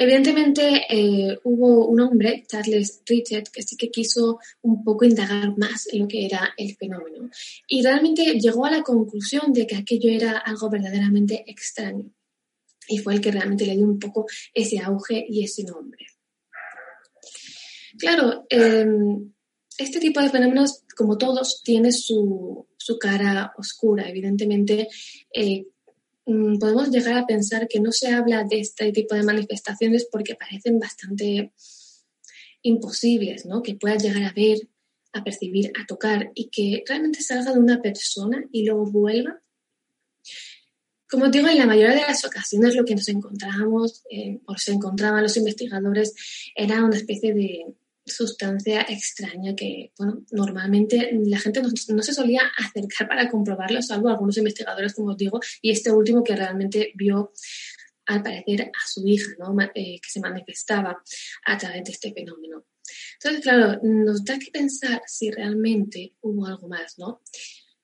Evidentemente 0.00 0.86
eh, 0.88 1.40
hubo 1.42 1.88
un 1.88 1.98
hombre, 1.98 2.44
Charles 2.46 3.02
Richard, 3.04 3.50
que 3.52 3.64
sí 3.64 3.76
que 3.76 3.90
quiso 3.90 4.38
un 4.62 4.84
poco 4.84 5.04
indagar 5.04 5.58
más 5.58 5.88
en 5.92 6.02
lo 6.02 6.06
que 6.06 6.24
era 6.24 6.54
el 6.56 6.76
fenómeno 6.76 7.28
y 7.66 7.82
realmente 7.82 8.38
llegó 8.38 8.64
a 8.64 8.70
la 8.70 8.82
conclusión 8.82 9.52
de 9.52 9.66
que 9.66 9.74
aquello 9.74 10.08
era 10.08 10.38
algo 10.38 10.70
verdaderamente 10.70 11.42
extraño 11.48 12.12
y 12.86 12.98
fue 12.98 13.14
el 13.14 13.20
que 13.20 13.32
realmente 13.32 13.66
le 13.66 13.74
dio 13.74 13.86
un 13.86 13.98
poco 13.98 14.26
ese 14.54 14.78
auge 14.78 15.26
y 15.28 15.42
ese 15.42 15.64
nombre. 15.64 16.06
Claro, 17.98 18.46
em, 18.50 19.32
este 19.76 19.98
tipo 19.98 20.20
de 20.20 20.30
fenómenos, 20.30 20.84
como 20.96 21.18
todos, 21.18 21.60
tiene 21.64 21.90
su, 21.90 22.68
cara 23.00 23.52
oscura. 23.58 24.08
Evidentemente, 24.08 24.88
eh, 25.34 25.66
podemos 26.60 26.90
llegar 26.90 27.16
a 27.16 27.26
pensar 27.26 27.68
que 27.68 27.80
no 27.80 27.90
se 27.92 28.08
habla 28.08 28.44
de 28.44 28.60
este 28.60 28.92
tipo 28.92 29.14
de 29.14 29.22
manifestaciones 29.22 30.06
porque 30.10 30.34
parecen 30.34 30.78
bastante 30.78 31.52
imposibles, 32.62 33.46
¿no? 33.46 33.62
Que 33.62 33.76
puedas 33.76 34.02
llegar 34.02 34.24
a 34.24 34.32
ver, 34.32 34.68
a 35.12 35.24
percibir, 35.24 35.72
a 35.80 35.86
tocar 35.86 36.30
y 36.34 36.50
que 36.50 36.84
realmente 36.86 37.22
salga 37.22 37.52
de 37.52 37.58
una 37.58 37.80
persona 37.80 38.44
y 38.52 38.66
luego 38.66 38.90
vuelva. 38.90 39.40
Como 41.10 41.28
digo, 41.28 41.48
en 41.48 41.58
la 41.58 41.66
mayoría 41.66 41.94
de 41.94 42.02
las 42.02 42.24
ocasiones 42.26 42.74
lo 42.74 42.84
que 42.84 42.94
nos 42.94 43.08
encontrábamos 43.08 44.02
eh, 44.10 44.40
o 44.46 44.56
se 44.58 44.72
encontraban 44.72 45.22
los 45.22 45.38
investigadores 45.38 46.14
era 46.54 46.84
una 46.84 46.96
especie 46.96 47.32
de 47.32 47.64
sustancia 48.08 48.82
extraña 48.88 49.54
que, 49.54 49.92
bueno, 49.98 50.24
normalmente 50.30 51.10
la 51.24 51.38
gente 51.38 51.62
no, 51.62 52.02
se 52.02 52.12
solía 52.12 52.42
acercar 52.56 53.08
para 53.08 53.28
comprobarlo, 53.28 53.82
salvo 53.82 54.08
algunos 54.08 54.36
investigadores, 54.36 54.94
como 54.94 55.10
os 55.10 55.16
digo, 55.16 55.40
y 55.62 55.70
este 55.70 55.90
último 55.90 56.22
que 56.24 56.36
realmente 56.36 56.92
vio 56.94 57.32
al 58.06 58.22
parecer 58.22 58.62
a 58.62 58.88
su 58.88 59.06
hija, 59.06 59.30
¿no? 59.38 59.54
Eh, 59.74 60.00
que 60.00 60.10
se 60.10 60.20
manifestaba 60.20 61.02
a 61.44 61.58
través 61.58 61.84
de 61.84 61.92
este 61.92 62.12
fenómeno. 62.12 62.66
Entonces, 63.14 63.42
claro, 63.42 63.80
nos 63.82 64.24
da 64.24 64.38
que 64.38 64.50
pensar 64.50 65.02
si 65.06 65.30
realmente 65.30 66.14
hubo 66.22 66.46
algo 66.46 66.68
más, 66.68 66.98
¿no? 66.98 67.20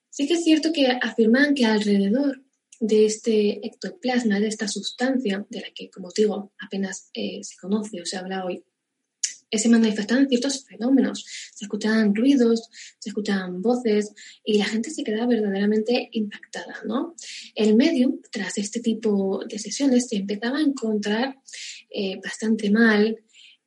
Sí 0.09 0.27
que 0.27 0.35
es 0.35 0.43
cierto 0.43 0.71
que 0.73 0.87
afirman 1.01 1.53
que 1.53 1.65
alrededor 1.65 2.41
de 2.79 3.05
este 3.05 3.65
ectoplasma, 3.65 4.39
de 4.39 4.47
esta 4.47 4.67
sustancia, 4.67 5.45
de 5.49 5.61
la 5.61 5.67
que, 5.73 5.89
como 5.89 6.07
os 6.07 6.13
digo, 6.13 6.53
apenas 6.59 7.09
eh, 7.13 7.43
se 7.43 7.55
conoce 7.57 8.01
o 8.01 8.05
se 8.05 8.17
habla 8.17 8.45
hoy, 8.45 8.63
se 9.51 9.69
manifestaban 9.69 10.27
ciertos 10.27 10.65
fenómenos. 10.65 11.25
Se 11.53 11.65
escuchaban 11.65 12.13
ruidos, 12.13 12.69
se 12.99 13.09
escuchaban 13.09 13.61
voces 13.61 14.11
y 14.43 14.57
la 14.57 14.65
gente 14.65 14.89
se 14.89 15.03
quedaba 15.03 15.27
verdaderamente 15.27 16.09
impactada, 16.11 16.81
¿no? 16.85 17.15
El 17.53 17.75
medium, 17.75 18.19
tras 18.31 18.57
este 18.57 18.79
tipo 18.79 19.43
de 19.47 19.59
sesiones, 19.59 20.07
se 20.07 20.17
empezaba 20.17 20.57
a 20.57 20.63
encontrar 20.63 21.37
eh, 21.89 22.19
bastante 22.23 22.69
mal, 22.71 23.17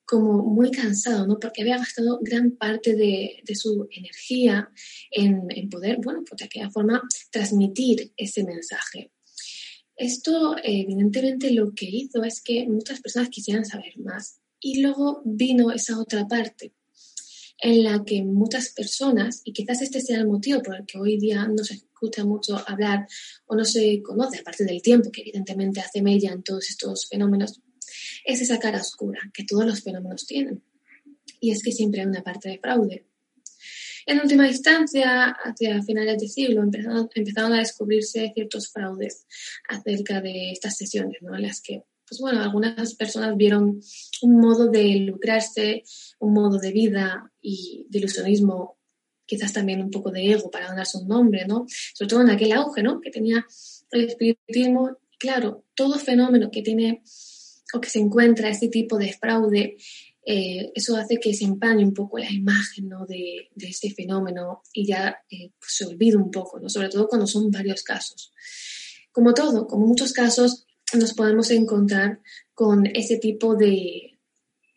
como 0.08 0.42
muy 0.42 0.70
cansado, 0.70 1.26
¿no? 1.26 1.38
Porque 1.38 1.60
había 1.60 1.76
gastado 1.76 2.18
gran 2.22 2.52
parte 2.52 2.96
de, 2.96 3.42
su 3.54 3.86
energía 3.90 4.70
en, 5.10 5.68
poder, 5.68 5.98
bueno, 6.02 6.24
pues 6.26 6.38
de 6.38 6.46
aquella 6.46 6.70
forma 6.70 7.02
transmitir 7.30 8.10
ese 8.16 8.42
mensaje. 8.42 9.12
Esto, 9.94 10.56
evidentemente, 10.62 11.50
lo 11.50 11.74
que 11.74 11.84
hizo 11.84 12.24
es 12.24 12.40
que 12.40 12.66
muchas 12.66 13.02
personas 13.02 13.28
quisieran 13.28 13.66
saber 13.66 13.98
más 13.98 14.40
y 14.60 14.80
luego 14.80 15.22
vino 15.24 15.70
esa 15.70 15.98
otra 15.98 16.26
parte 16.26 16.72
en 17.60 17.82
la 17.82 18.04
que 18.04 18.22
muchas 18.22 18.70
personas, 18.70 19.40
y 19.44 19.52
quizás 19.52 19.82
este 19.82 20.00
sea 20.00 20.18
el 20.18 20.28
motivo 20.28 20.62
por 20.62 20.76
el 20.76 20.86
que 20.86 20.98
hoy 20.98 21.18
día 21.18 21.46
no 21.48 21.64
se 21.64 21.74
escucha 21.74 22.24
mucho 22.24 22.56
hablar 22.68 23.06
o 23.46 23.56
no 23.56 23.64
se 23.64 24.00
conoce, 24.02 24.38
aparte 24.38 24.64
del 24.64 24.80
tiempo 24.80 25.10
que 25.10 25.22
evidentemente 25.22 25.80
hace 25.80 26.00
mella 26.00 26.32
en 26.32 26.42
todos 26.42 26.70
estos 26.70 27.08
fenómenos, 27.08 27.60
es 28.24 28.40
esa 28.40 28.58
cara 28.58 28.80
oscura 28.80 29.20
que 29.34 29.44
todos 29.44 29.66
los 29.66 29.82
fenómenos 29.82 30.26
tienen. 30.26 30.62
Y 31.40 31.50
es 31.50 31.62
que 31.62 31.72
siempre 31.72 32.00
hay 32.00 32.06
una 32.06 32.22
parte 32.22 32.48
de 32.48 32.58
fraude. 32.58 33.06
En 34.06 34.20
última 34.20 34.48
instancia, 34.48 35.36
hacia 35.44 35.82
finales 35.82 36.18
de 36.18 36.28
siglo, 36.28 36.62
empezaron, 36.62 37.52
a 37.52 37.58
descubrirse 37.58 38.32
ciertos 38.34 38.68
fraudes 38.68 39.26
acerca 39.68 40.20
de 40.20 40.52
estas 40.52 40.76
sesiones, 40.76 41.18
¿no? 41.20 41.36
en 41.36 41.42
las 41.42 41.60
que 41.60 41.82
pues 42.08 42.20
bueno, 42.20 42.42
algunas 42.42 42.94
personas 42.94 43.36
vieron 43.36 43.80
un 44.22 44.40
modo 44.40 44.68
de 44.68 44.96
lucrarse, 45.00 45.82
un 46.18 46.32
modo 46.32 46.58
de 46.58 46.72
vida 46.72 47.32
y 47.40 47.86
de 47.90 47.98
ilusionismo, 47.98 48.78
quizás 49.26 49.52
también 49.52 49.82
un 49.82 49.90
poco 49.90 50.10
de 50.10 50.32
ego 50.32 50.50
para 50.50 50.68
ganarse 50.68 50.98
un 50.98 51.08
nombre, 51.08 51.46
¿no? 51.46 51.66
Sobre 51.94 52.08
todo 52.08 52.22
en 52.22 52.30
aquel 52.30 52.52
auge, 52.52 52.82
¿no? 52.82 53.00
Que 53.00 53.10
tenía 53.10 53.46
el 53.90 54.04
espiritismo. 54.04 54.98
Claro, 55.18 55.64
todo 55.74 55.98
fenómeno 55.98 56.50
que 56.50 56.62
tiene 56.62 57.02
o 57.74 57.80
que 57.80 57.90
se 57.90 57.98
encuentra 57.98 58.48
este 58.48 58.68
tipo 58.68 58.96
de 58.96 59.12
fraude, 59.12 59.76
eh, 60.30 60.72
eso 60.74 60.96
hace 60.96 61.18
que 61.18 61.32
se 61.32 61.44
empañe 61.44 61.84
un 61.84 61.94
poco 61.94 62.18
la 62.18 62.30
imagen 62.30 62.88
¿no? 62.88 63.06
de, 63.06 63.48
de 63.54 63.68
este 63.68 63.90
fenómeno 63.90 64.62
y 64.74 64.86
ya 64.86 65.16
eh, 65.30 65.52
pues 65.58 65.72
se 65.74 65.86
olvide 65.86 66.16
un 66.16 66.30
poco, 66.30 66.60
¿no? 66.60 66.68
sobre 66.68 66.90
todo 66.90 67.08
cuando 67.08 67.26
son 67.26 67.50
varios 67.50 67.82
casos. 67.82 68.32
Como 69.10 69.32
todo, 69.32 69.66
como 69.66 69.86
muchos 69.86 70.12
casos, 70.12 70.66
nos 70.96 71.14
podemos 71.14 71.50
encontrar 71.50 72.20
con 72.54 72.86
ese 72.86 73.18
tipo 73.18 73.54
de, 73.54 74.18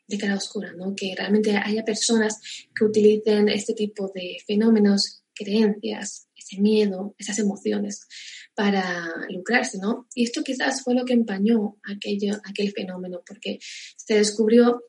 de 0.07 0.17
cara 0.17 0.35
oscura, 0.35 0.73
¿no? 0.73 0.93
que 0.95 1.13
realmente 1.15 1.55
haya 1.55 1.83
personas 1.83 2.39
que 2.75 2.85
utilicen 2.85 3.49
este 3.49 3.73
tipo 3.73 4.11
de 4.13 4.37
fenómenos, 4.45 5.23
creencias, 5.33 6.27
ese 6.35 6.61
miedo, 6.61 7.15
esas 7.17 7.39
emociones 7.39 8.07
para 8.53 9.07
lucrarse, 9.29 9.77
¿no? 9.77 10.07
Y 10.13 10.25
esto 10.25 10.43
quizás 10.43 10.83
fue 10.83 10.93
lo 10.93 11.05
que 11.05 11.13
empañó 11.13 11.77
aquello, 11.83 12.33
aquel 12.43 12.71
fenómeno, 12.73 13.21
porque 13.25 13.59
se 13.95 14.15
descubrió 14.15 14.83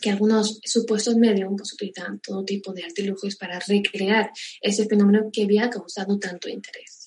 que 0.00 0.10
algunos 0.10 0.60
supuestos 0.64 1.16
medios 1.16 1.50
pues, 1.56 1.72
utilizan 1.72 2.20
todo 2.20 2.44
tipo 2.44 2.72
de 2.72 2.84
artilugios 2.84 3.36
para 3.36 3.58
recrear 3.60 4.30
ese 4.60 4.86
fenómeno 4.86 5.30
que 5.32 5.44
había 5.44 5.70
causado 5.70 6.18
tanto 6.18 6.48
interés. 6.48 7.05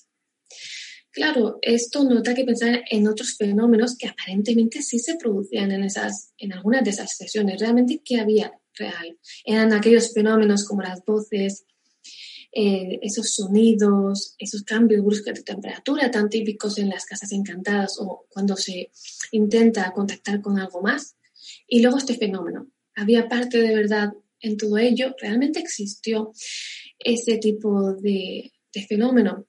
Claro, 1.12 1.58
esto 1.62 2.04
nota 2.04 2.34
que 2.34 2.44
pensar 2.44 2.84
en 2.88 3.08
otros 3.08 3.36
fenómenos 3.36 3.96
que 3.96 4.06
aparentemente 4.06 4.80
sí 4.82 4.98
se 4.98 5.16
producían 5.16 5.72
en, 5.72 5.84
esas, 5.84 6.32
en 6.38 6.52
algunas 6.52 6.84
de 6.84 6.90
esas 6.90 7.16
sesiones. 7.16 7.60
Realmente, 7.60 8.00
¿qué 8.04 8.20
había 8.20 8.52
real? 8.74 9.18
Eran 9.44 9.72
aquellos 9.72 10.12
fenómenos 10.12 10.64
como 10.64 10.82
las 10.82 11.04
voces, 11.04 11.64
eh, 12.52 12.98
esos 13.02 13.34
sonidos, 13.34 14.34
esos 14.38 14.62
cambios 14.62 15.04
bruscos 15.04 15.34
de 15.34 15.42
temperatura 15.42 16.10
tan 16.10 16.28
típicos 16.28 16.78
en 16.78 16.88
las 16.88 17.04
casas 17.04 17.30
encantadas 17.30 17.96
o 18.00 18.26
cuando 18.28 18.56
se 18.56 18.90
intenta 19.30 19.92
contactar 19.92 20.40
con 20.40 20.58
algo 20.58 20.80
más. 20.82 21.16
Y 21.66 21.80
luego 21.80 21.98
este 21.98 22.16
fenómeno. 22.16 22.68
Había 22.94 23.28
parte 23.28 23.58
de 23.58 23.74
verdad 23.74 24.12
en 24.40 24.56
todo 24.56 24.78
ello. 24.78 25.14
Realmente 25.20 25.60
existió 25.60 26.32
ese 26.98 27.38
tipo 27.38 27.94
de, 27.94 28.52
fenómeno. 28.88 29.46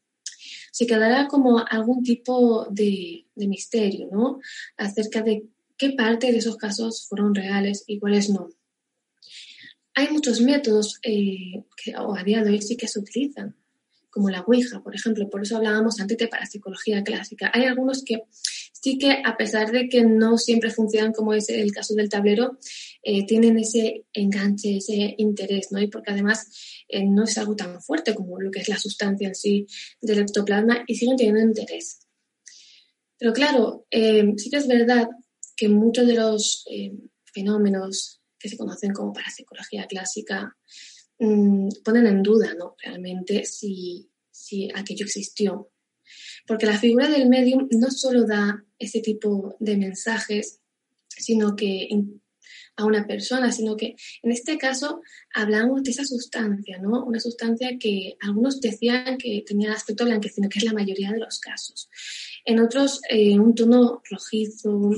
Se 0.72 0.88
quedará 0.88 1.28
como 1.28 1.60
algún 1.60 2.02
tipo 2.04 2.66
de, 2.72 3.26
misterio, 3.36 4.08
¿no? 4.12 4.40
Acerca 4.78 5.22
de 5.22 5.44
qué 5.78 5.92
parte 5.92 6.32
de 6.32 6.38
esos 6.38 6.58
casos 6.58 7.06
fueron 7.08 7.36
reales 7.36 7.84
y 7.88 8.00
cuáles 8.00 8.30
no. 8.30 8.50
Hay 9.94 10.10
muchos 10.10 10.42
métodos 10.42 11.00
eh, 11.04 11.64
que 11.76 11.94
a 11.94 12.24
día 12.24 12.44
de 12.44 12.52
hoy 12.52 12.62
sí 12.62 12.78
que 12.78 12.88
se 12.88 13.00
utilizan, 13.00 13.56
como 14.10 14.30
la 14.30 14.42
Ouija, 14.42 14.82
por 14.82 14.96
ejemplo, 14.96 15.30
por 15.30 15.42
eso 15.42 15.58
hablábamos 15.58 16.00
antes 16.00 16.18
de 16.18 16.28
parapsicología 16.28 17.04
clásica. 17.04 17.52
Hay 17.54 17.64
algunos 17.64 18.04
que 18.04 18.24
sí 18.82 18.98
que, 18.98 19.22
a 19.24 19.38
pesar 19.38 19.72
de 19.72 19.88
que 19.88 20.04
no 20.04 20.38
siempre 20.38 20.72
funcionan 20.72 21.14
como 21.14 21.34
es 21.34 21.50
el 21.50 21.72
caso 21.72 21.94
del 21.94 22.10
tablero, 22.10 22.58
eh, 23.04 23.26
tienen 23.26 23.58
ese 23.60 24.06
enganche, 24.14 24.78
ese 24.78 25.16
interés, 25.18 25.72
¿no? 25.72 25.80
Y 25.80 25.88
porque 25.88 26.12
además 26.12 26.48
eh, 26.88 27.06
no 27.06 27.24
es 27.24 27.38
algo 27.38 27.56
tan 27.56 27.82
fuerte 27.82 28.16
como 28.16 28.40
lo 28.40 28.52
que 28.52 28.60
es 28.60 28.70
la 28.70 28.78
sustancia 28.78 29.28
en 29.28 29.36
sí 29.36 29.68
del 30.02 30.20
ectoplasma 30.20 30.84
y 30.88 30.96
siguen 30.96 31.18
teniendo 31.18 31.42
interés. 31.42 32.00
Pero 33.18 33.34
claro, 33.34 33.86
sí 33.92 34.50
que 34.50 34.58
es 34.58 34.68
verdad 34.68 35.08
que 35.56 35.70
muchos 35.70 36.08
de 36.08 36.16
los 36.16 36.66
fenómenos 37.32 38.22
que 38.42 38.50
se 38.50 38.58
conocen 38.58 38.94
como 38.94 39.14
parapsicología 39.14 39.86
clásica, 39.88 40.58
mm, 41.20 41.70
ponen 41.84 42.08
en 42.08 42.24
duda 42.24 42.54
¿no? 42.58 42.76
realmente 42.84 43.46
si, 43.46 44.10
si 44.32 44.70
aquello 44.74 45.06
existió. 45.06 45.72
Porque 46.48 46.66
la 46.66 46.78
figura 46.78 47.10
del 47.10 47.30
medium 47.30 47.68
no 47.72 47.92
solo 47.92 48.26
da 48.26 48.64
ese 48.80 49.02
tipo 49.02 49.56
de 49.60 49.78
mensajes, 49.78 50.60
sino 51.08 51.56
que 51.56 51.90
a 52.76 52.86
una 52.86 53.06
persona, 53.06 53.52
sino 53.52 53.76
que 53.76 53.96
en 54.24 54.32
este 54.32 54.58
caso 54.58 55.02
hablamos 55.34 55.84
de 55.84 55.92
esa 55.92 56.06
sustancia, 56.06 56.80
¿no? 56.80 57.04
Una 57.06 57.20
sustancia 57.20 57.78
que 57.80 58.16
algunos 58.22 58.60
decían 58.62 59.18
que 59.18 59.44
tenía 59.46 59.74
aspecto 59.74 60.06
blanquecino, 60.06 60.50
que 60.50 60.60
es 60.60 60.66
la 60.66 60.74
mayoría 60.74 61.12
de 61.12 61.20
los 61.20 61.40
casos. 61.40 61.90
En 62.46 62.60
otros, 62.60 63.02
eh, 63.10 63.38
un 63.40 63.54
tono 63.56 64.02
rojizo. 64.10 64.92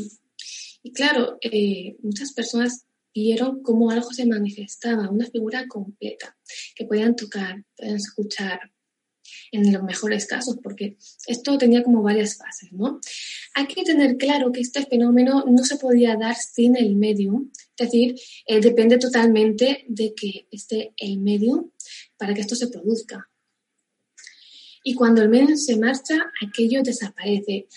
Y 0.82 0.92
claro, 0.92 1.38
eh, 1.42 1.96
muchas 2.02 2.34
personas 2.34 2.86
vieron 3.14 3.62
cómo 3.62 3.92
algo 3.92 4.12
se 4.12 4.26
manifestaba, 4.26 5.10
una 5.10 5.28
figura 5.28 5.68
completa, 5.68 6.36
que 6.76 6.86
podían 6.86 7.16
tocar, 7.16 7.64
podían 7.78 7.98
escuchar, 7.98 8.60
en 9.52 9.72
los 9.72 9.84
mejores 9.84 10.26
casos, 10.26 10.58
porque 10.62 10.98
esto 11.28 11.58
tenía 11.58 11.84
como 11.84 12.02
varias 12.02 12.38
fases, 12.38 12.72
¿no? 12.72 13.00
Hay 13.54 13.68
que 13.68 13.84
tener 13.84 14.18
claro 14.18 14.52
que 14.52 14.62
este 14.62 14.86
fenómeno 14.86 15.46
no 15.48 15.64
se 15.64 15.78
podía 15.78 16.16
dar 16.16 16.36
sin 16.36 16.76
el 16.76 16.96
medium, 16.96 17.52
es 17.78 17.88
decir, 17.88 18.16
eh, 18.48 18.60
depende 18.60 18.98
totalmente 18.98 19.86
de 19.88 20.14
que 20.14 20.48
esté 20.52 20.94
el 20.98 21.20
medium 21.20 21.72
para 22.18 22.34
que 22.34 22.42
esto 22.42 22.56
se 22.56 22.68
produzca. 22.68 23.30
Y 24.84 24.96
cuando 24.96 25.22
el 25.22 25.30
medium 25.30 25.56
se 25.56 25.78
marcha, 25.78 26.16
aquello 26.46 26.84
desaparece. 26.84 27.68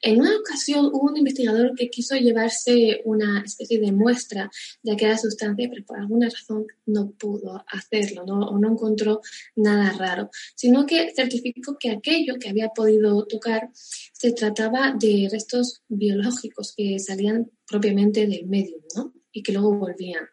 En 0.00 0.20
una 0.20 0.36
ocasión 0.36 0.86
hubo 0.86 1.10
un 1.10 1.16
investigador 1.16 1.74
que 1.74 1.88
quiso 1.88 2.14
llevarse 2.16 3.00
una 3.04 3.42
especie 3.44 3.80
de 3.80 3.90
muestra 3.90 4.50
de 4.82 4.92
aquella 4.92 5.16
sustancia, 5.16 5.68
pero 5.70 5.84
por 5.86 5.98
alguna 5.98 6.28
razón 6.28 6.66
no 6.86 7.10
pudo 7.12 7.64
hacerlo, 7.68 8.24
¿no? 8.26 8.40
o 8.48 8.58
no 8.58 8.72
encontró 8.72 9.22
nada 9.56 9.92
raro, 9.92 10.30
sino 10.54 10.84
que 10.84 11.12
certificó 11.14 11.78
que 11.78 11.90
aquello 11.90 12.34
que 12.38 12.50
había 12.50 12.68
podido 12.68 13.24
tocar 13.26 13.70
se 13.74 14.32
trataba 14.32 14.94
de 14.98 15.28
restos 15.30 15.82
biológicos 15.88 16.74
que 16.76 16.98
salían 16.98 17.50
propiamente 17.66 18.26
del 18.26 18.46
medio 18.46 18.76
¿no? 18.94 19.14
y 19.32 19.42
que 19.42 19.52
luego 19.52 19.78
volvían. 19.78 20.26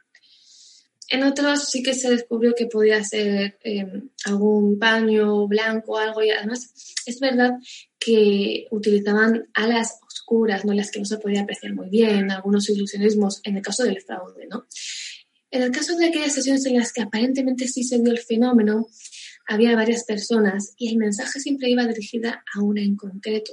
En 1.12 1.24
otros 1.24 1.69
sí 1.69 1.84
que 1.84 1.93
se 1.93 2.10
descubrió 2.10 2.56
que 2.56 2.67
podía 2.67 3.04
ser 3.04 3.60
em, 3.63 4.10
algún 4.24 4.80
paño 4.80 5.45
blanco, 5.45 5.91
o 5.91 5.97
algo, 5.97 6.24
y 6.24 6.30
además 6.30 6.74
es 7.06 7.19
verdad 7.19 7.52
que 8.00 8.67
utilizaban 8.71 9.50
alas 9.54 10.00
oscuras, 10.08 10.63
¿no? 10.63 10.74
las 10.74 10.89
que 10.89 11.00
no 11.00 11.06
se 11.06 11.17
podía 11.17 11.41
apreciar 11.41 11.74
muy 11.74 11.89
bien, 11.89 12.32
algunos 12.32 12.69
ilusionismos 12.69 13.41
en 13.43 13.58
el 13.58 13.62
caso 13.62 13.84
del 13.84 14.02
fraude. 14.02 14.47
¿no? 14.50 14.67
En 15.50 15.63
el 15.63 15.71
caso 15.71 15.97
de 15.97 16.06
aquellas 16.06 16.34
sesiones 16.34 16.65
en 16.65 16.78
las 16.78 16.93
que 16.93 17.02
aparentemente 17.02 17.67
sí 17.67 17.84
se 17.84 18.00
dio 18.00 18.13
el 18.13 18.19
fenómeno, 18.19 18.88
había 19.50 19.76
varias 19.76 20.06
personas 20.06 20.76
y 20.78 20.91
el 20.91 20.97
mensaje 20.97 21.41
siempre 21.41 21.69
iba 21.69 21.86
dirigida 21.88 22.41
a 22.56 22.62
una 22.62 22.82
en 22.82 22.95
concreto. 22.95 23.52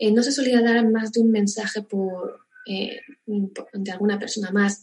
Eh, 0.00 0.10
no 0.10 0.24
se 0.24 0.32
solía 0.32 0.60
dar 0.60 0.90
más 0.90 1.12
de 1.12 1.20
un 1.20 1.30
mensaje 1.30 1.82
por, 1.82 2.43
eh, 2.66 3.00
de 3.26 3.92
alguna 3.92 4.18
persona 4.18 4.50
más, 4.50 4.82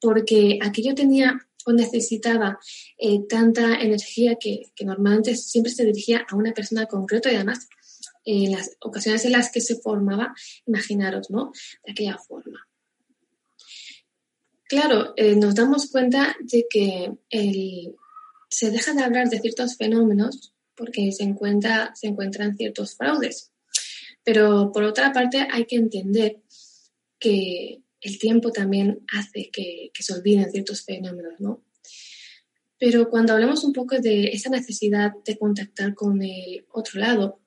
porque 0.00 0.58
aquello 0.62 0.94
tenía 0.94 1.38
o 1.66 1.72
necesitaba 1.72 2.58
eh, 2.98 3.20
tanta 3.28 3.80
energía 3.80 4.36
que, 4.40 4.62
normalmente 4.82 5.36
siempre 5.36 5.72
se 5.72 5.84
dirigía 5.84 6.26
a 6.28 6.36
una 6.36 6.52
persona 6.52 6.86
concreta 6.86 7.30
y 7.30 7.36
además 7.36 7.68
en 8.24 8.52
las 8.52 8.76
ocasiones 8.80 9.24
en 9.24 9.32
las 9.32 9.50
que 9.50 9.60
se 9.60 9.76
formaba, 9.76 10.34
imaginaros, 10.66 11.30
¿no? 11.30 11.52
De 11.84 11.92
aquella 11.92 12.18
forma. 12.18 12.66
Claro, 14.68 15.14
eh, 15.16 15.36
nos 15.36 15.54
damos 15.54 15.90
cuenta 15.90 16.36
de 16.40 16.66
que 16.70 17.12
se 18.48 18.70
deja 18.70 18.92
de 18.92 19.02
hablar 19.02 19.28
de 19.28 19.40
ciertos 19.40 19.76
fenómenos 19.76 20.54
porque 20.80 21.12
se, 21.12 21.24
encuentra, 21.24 21.92
se 21.94 22.08
encuentran 22.08 22.56
ciertos 22.56 22.96
fraudes. 22.96 23.52
Pero 24.24 24.72
por 24.72 24.82
otra 24.82 25.12
parte 25.12 25.46
hay 25.50 25.66
que 25.66 25.76
entender 25.76 26.40
que 27.20 27.82
el 28.00 28.18
tiempo 28.18 28.50
también 28.50 29.04
hace 29.16 29.50
que, 29.52 29.90
se 29.98 30.14
olviden 30.14 30.50
ciertos 30.50 30.82
fenómenos, 30.84 31.38
¿no? 31.38 31.62
Pero 32.78 33.10
cuando 33.10 33.34
hablamos 33.34 33.62
un 33.62 33.74
poco 33.74 33.98
de 33.98 34.28
esa 34.28 34.48
necesidad 34.48 35.12
de 35.24 35.36
contactar 35.36 35.94
con 35.94 36.22
el 36.22 36.64
otro 36.72 36.98
lado, 36.98 37.40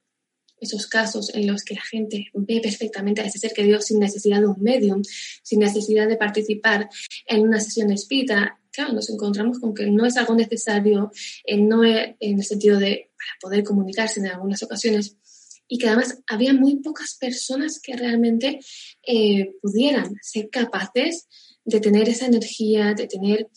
esos 0.60 0.86
casos 0.88 1.34
en 1.34 1.48
los 1.48 1.64
que 1.64 1.74
la 1.74 1.82
gente 1.82 2.28
ve 2.34 2.62
perfectamente 2.62 3.22
a 3.22 3.26
ese 3.26 3.40
ser 3.40 3.52
querido 3.52 3.82
sin 3.82 4.00
necesidad 4.00 4.40
de 4.40 4.48
un 4.48 4.62
medium, 4.62 5.02
sin 5.42 5.60
necesidad 5.60 6.08
de 6.08 6.16
participar 6.18 6.88
en 7.26 7.42
una 7.42 7.60
sesión 7.60 7.92
espírita, 7.92 8.60
claro, 8.72 8.94
nos 8.94 9.10
encontramos 9.10 9.60
con 9.60 9.74
que 9.74 9.88
no 9.88 10.06
es 10.06 10.16
algo 10.18 10.36
necesario, 10.36 11.12
eh, 11.46 11.58
no 11.58 11.84
en 11.84 12.16
el 12.20 12.44
sentido 12.44 12.78
de 12.78 13.12
poder 13.42 13.64
comunicarse 13.64 14.20
en 14.20 14.28
algunas 14.28 14.62
ocasiones, 14.64 15.18
y 15.68 15.78
que 15.78 15.88
además 15.88 16.20
había 16.28 16.54
muy 16.54 16.78
pocas 16.78 17.18
personas 17.20 17.80
que 17.82 17.96
realmente 17.96 18.60
eh, 19.06 19.56
pudieran 19.62 20.16
ser 20.22 20.50
capaces 20.50 21.28
de 21.66 21.80
tener 21.80 22.10
esa 22.10 22.26
energía, 22.26 22.94
de 22.94 23.08
tener 23.08 23.50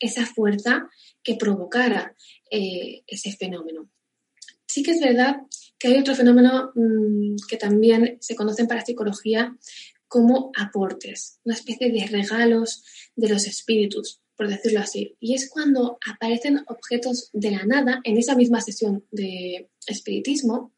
esa 0.00 0.26
fuerza 0.26 0.88
que 1.22 1.36
provocara 1.36 2.16
eh, 2.50 3.02
ese 3.06 3.32
fenómeno. 3.32 3.88
Sí 4.66 4.82
que 4.82 4.92
es 4.92 5.00
verdad 5.00 5.36
que 5.78 5.88
hay 5.88 5.98
otro 5.98 6.14
fenómeno 6.14 6.72
mm, 6.74 7.36
que 7.48 7.56
también 7.56 8.18
se 8.20 8.34
conoce 8.34 8.66
para 8.66 8.84
psicología 8.84 9.56
como 10.08 10.52
aportes, 10.58 11.40
una 11.44 11.54
especie 11.54 11.90
de 11.90 12.06
regalos 12.06 12.84
de 13.16 13.28
los 13.28 13.46
espíritus, 13.46 14.20
por 14.36 14.48
decirlo 14.48 14.80
así. 14.80 15.16
Y 15.20 15.34
es 15.34 15.48
cuando 15.48 15.98
aparecen 16.06 16.62
objetos 16.66 17.30
de 17.32 17.52
la 17.52 17.64
nada 17.64 18.00
en 18.04 18.18
esa 18.18 18.34
misma 18.34 18.60
sesión 18.60 19.06
de 19.10 19.70
espiritismo 19.86 20.74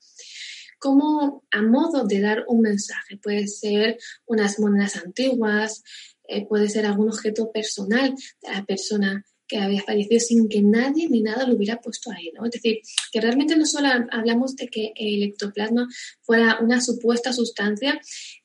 como 0.85 1.43
a 1.51 1.63
modo 1.63 2.05
de 2.05 2.21
dar 2.21 2.45
un 2.47 2.61
mensaje. 2.61 3.17
Puede 3.17 3.47
ser 3.47 3.97
unas 4.27 4.61
monedas 4.61 4.97
antiguas, 4.97 5.83
eh, 6.29 6.47
puede 6.47 6.69
ser 6.69 6.85
algún 6.85 7.09
objeto 7.09 7.51
personal 7.51 8.15
de 8.43 8.53
la 8.53 8.67
persona 8.67 9.25
que 9.49 9.57
había 9.57 9.83
fallecido 9.83 10.21
sin 10.21 10.47
que 10.47 10.61
nadie 10.61 11.09
ni 11.09 11.23
nada 11.23 11.47
lo 11.47 11.55
hubiera 11.55 11.81
puesto 11.81 12.11
ahí, 12.11 12.31
¿no? 12.35 12.45
Es 12.45 12.51
decir, 12.51 12.81
que 13.11 13.23
realmente 13.23 13.57
no 13.57 13.65
solo 13.65 13.89
hablamos 14.11 14.57
de 14.57 14.69
que 14.69 14.93
el 14.95 15.23
ectoplasma 15.23 15.89
fuera 16.21 16.59
una 16.61 16.83
supuesta 16.83 17.33
sustancia 17.33 17.99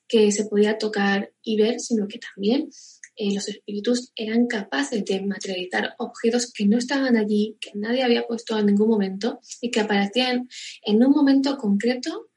que 0.07 0.31
se 0.31 0.45
podía 0.45 0.77
tocar 0.77 1.33
y 1.43 1.57
ver, 1.57 1.81
sino 1.81 2.07
que 2.07 2.19
también 2.19 2.69
eh, 3.17 3.33
los 3.33 3.49
espíritus 3.49 4.13
eran 4.15 4.47
capaces 4.47 5.03
de 5.03 5.21
materializar 5.21 5.93
objetos 5.97 6.53
que 6.53 6.65
no 6.65 6.77
estaban 6.77 7.17
allí, 7.17 7.57
que 7.59 7.71
nadie 7.75 8.03
había 8.03 8.25
puesto 8.25 8.57
en 8.57 8.67
ningún 8.67 8.87
momento 8.87 9.41
y 9.59 9.71
que 9.71 9.81
aparecían 9.81 10.47
en 10.83 11.03
un 11.03 11.11
momento 11.11 11.57
concreto 11.57 12.28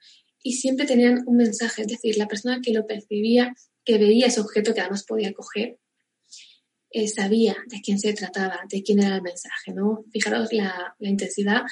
y 0.42 0.54
siempre 0.54 0.86
tenían 0.86 1.22
un 1.26 1.36
mensaje, 1.36 1.82
es 1.82 1.88
decir, 1.88 2.16
la 2.16 2.28
persona 2.28 2.60
que 2.62 2.72
lo 2.72 2.86
percibía, 2.86 3.54
que 3.84 3.98
veía 3.98 4.26
ese 4.26 4.40
objeto 4.40 4.74
que 4.74 4.80
además 4.80 5.04
podía 5.04 5.32
coger, 5.32 5.78
eh, 6.90 7.08
sabía 7.08 7.56
de 7.68 7.80
quién 7.80 7.98
se 7.98 8.12
trataba, 8.12 8.60
de 8.68 8.82
quién 8.82 9.02
era 9.02 9.16
el 9.16 9.22
mensaje, 9.22 9.72
¿no? 9.72 10.04
Fijaros 10.12 10.52
la, 10.52 10.94
intensidad 11.00 11.62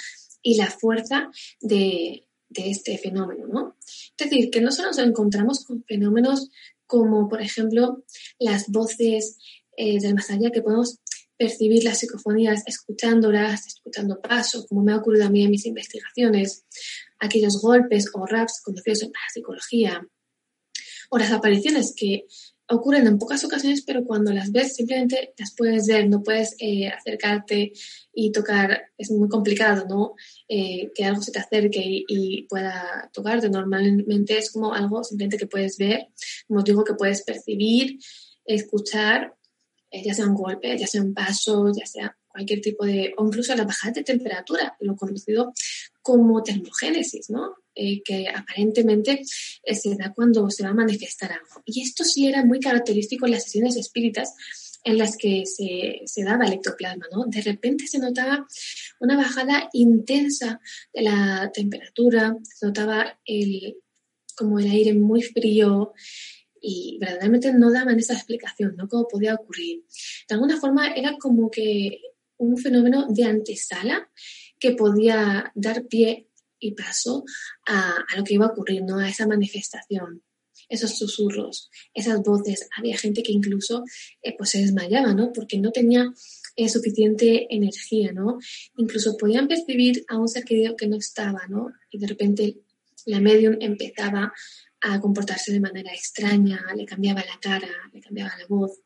y 0.43 0.57
la 0.57 0.67
fuerza 0.71 1.31
de, 1.61 2.27
este 2.53 2.99
fenómeno, 2.99 3.47
¿no? 3.47 3.77
Es 3.87 4.31
decir, 4.31 4.51
que 4.51 4.61
no 4.61 4.73
solo 4.73 4.89
nos 4.89 4.99
encontramos 4.99 5.65
con 5.65 5.85
fenómenos 5.85 6.51
como, 6.87 7.29
por 7.29 7.41
ejemplo, 7.43 8.03
las 8.39 8.69
voces 8.69 9.37
eh, 9.77 10.01
del 10.01 10.15
más 10.15 10.31
allá, 10.31 10.51
que 10.51 10.63
podemos 10.63 10.99
percibir 11.37 11.85
las 11.85 11.99
psicofonías 11.99 12.65
escuchándolas, 12.67 13.67
escuchando 13.67 14.21
pasos, 14.21 14.67
como 14.67 14.83
me 14.83 14.93
ha 14.93 14.97
ocurrido 14.97 15.27
a 15.27 15.31
mí 15.31 15.43
en 15.43 15.51
mis 15.51 15.65
investigaciones, 15.65 16.65
aquellos 17.21 17.61
golpes 17.61 18.11
o 18.13 18.27
raps 18.27 18.61
conocidos 18.65 19.03
en 19.03 19.09
la 19.09 19.33
psicología, 19.33 20.07
o 21.11 21.19
las 21.19 21.33
apariciones 21.33 21.93
que 21.97 22.27
ocurren 22.71 23.07
en 23.07 23.19
pocas 23.19 23.45
ocasiones, 23.45 23.83
pero 23.83 24.05
cuando 24.05 24.33
las 24.33 24.53
ves 24.53 24.77
simplemente 24.77 25.35
las 25.37 25.55
puedes 25.57 25.87
ver, 25.87 26.09
no 26.09 26.23
puedes 26.23 26.55
eh, 26.61 26.89
acercarte 26.89 27.73
y 28.15 28.33
tocar, 28.33 28.83
es 28.97 29.11
muy 29.11 29.29
complicado, 29.29 29.87
¿no? 29.89 30.15
Eh, 30.49 30.91
que 30.95 31.05
algo 31.05 31.21
se 31.21 31.33
te 31.33 31.41
acerque 31.41 31.83
y, 31.85 32.47
pueda 32.49 33.11
tocarte. 33.13 33.51
Normalmente 33.51 34.39
es 34.39 34.53
como 34.53 34.73
algo 34.73 35.03
simplemente 35.03 35.37
que 35.37 35.47
puedes 35.47 35.77
ver, 35.79 36.09
como 36.47 36.63
digo, 36.63 36.85
que 36.85 36.95
puedes 36.95 37.23
percibir, 37.23 37.99
escuchar, 38.45 39.35
eh, 39.91 40.03
ya 40.05 40.15
sea 40.15 40.27
un 40.27 40.35
golpe, 40.35 40.79
ya 40.79 40.87
sea 40.87 41.03
un 41.03 41.13
paso, 41.13 41.73
ya 41.77 41.87
sea 41.87 42.17
cualquier 42.29 42.61
tipo 42.61 42.85
de, 42.87 43.13
o 43.17 43.27
incluso 43.27 43.55
la 43.57 43.65
bajada 43.65 43.95
de 43.95 44.05
temperatura, 44.05 44.77
lo 44.79 44.95
conocido 44.95 45.53
como 46.03 46.43
termogénesis, 46.43 47.31
¿no? 47.31 47.55
Eh, 47.75 48.03
que 48.03 48.29
aparentemente 48.29 49.23
eh, 49.63 49.75
se 49.75 49.95
da 49.95 50.13
cuando 50.13 50.51
se 50.51 50.65
va 50.65 50.71
a 50.71 50.75
manifestar 50.75 51.33
algo. 51.33 51.63
Y 51.65 51.83
esto 51.83 52.05
sí 52.05 52.27
era 52.27 52.45
muy 52.45 52.59
característico 52.59 53.27
en 53.27 53.33
las 53.33 53.45
sesiones 53.45 53.77
espíritas 53.77 54.35
en 54.83 54.99
las 54.99 55.17
que 55.17 55.45
se, 55.47 56.01
se 56.05 56.25
daba 56.25 56.47
el 56.47 56.55
ectoplasma, 56.55 57.07
¿no? 57.13 57.27
De 57.27 57.43
repente 57.43 57.87
se 57.87 57.99
notaba 57.99 58.47
una 58.99 59.17
bajada 59.17 59.69
intensa 59.73 60.61
de 60.93 61.03
la 61.03 61.51
temperatura, 61.53 62.37
se 62.43 62.67
notaba 62.67 63.19
el, 63.25 63.77
como 64.37 64.59
el 64.59 64.71
aire 64.71 64.95
muy 64.95 65.23
frío 65.23 65.93
y 66.61 66.99
verdaderamente 67.01 67.53
no 67.53 67.71
daban 67.71 67.99
esa 67.99 68.15
explicación, 68.15 68.75
¿no? 68.77 68.89
Cómo 68.89 69.07
podía 69.07 69.35
ocurrir. 69.35 69.85
De 70.29 70.35
alguna 70.35 70.59
forma 70.59 70.93
era 70.93 71.17
como 71.19 71.51
que 71.51 72.01
un 72.37 72.57
fenómeno 72.57 73.07
de 73.09 73.25
antesala 73.25 74.11
que 74.61 74.73
podía 74.73 75.51
dar 75.55 75.87
pie 75.87 76.29
y 76.61 76.73
paso 76.73 77.25
a, 77.67 77.97
lo 78.17 78.23
que 78.23 78.35
iba 78.35 78.47
a 78.47 78.51
ocurrir, 78.51 78.83
¿no? 78.83 78.99
A 78.99 79.09
esa 79.09 79.27
manifestación, 79.27 80.23
esos 80.69 80.97
susurros, 80.99 81.71
esas 81.95 82.23
voces. 82.23 82.69
Había 82.77 82.97
gente 82.99 83.23
que 83.23 83.33
incluso 83.33 83.83
eh, 84.23 84.37
pues 84.37 84.51
se 84.51 84.59
desmayaba, 84.59 85.15
¿no? 85.15 85.33
Porque 85.33 85.59
no 85.59 85.73
tenía 85.73 86.13
eh, 86.57 86.69
suficiente 86.69 87.47
energía, 87.53 88.13
¿no? 88.13 88.39
Incluso 88.77 89.17
podían 89.17 89.49
percibir 89.49 90.05
a 90.09 90.19
un 90.19 90.29
ser 90.29 90.45
querido 90.45 90.77
que 90.77 90.87
no 90.87 90.97
estaba, 90.97 91.47
¿no? 91.49 91.73
Y 91.91 91.99
de 91.99 92.07
repente 92.07 92.59
la 93.07 93.21
medium 93.21 93.57
empezaba 93.61 94.33
a 94.83 95.01
comportarse 95.01 95.53
de 95.53 95.61
manera 95.61 95.93
extraña, 95.93 96.63
le 96.77 96.85
cambiaba 96.85 97.25
la 97.25 97.39
cara, 97.41 97.69
le 97.93 98.01
cambiaba 98.01 98.33
la 98.39 98.47
voz 98.47 98.81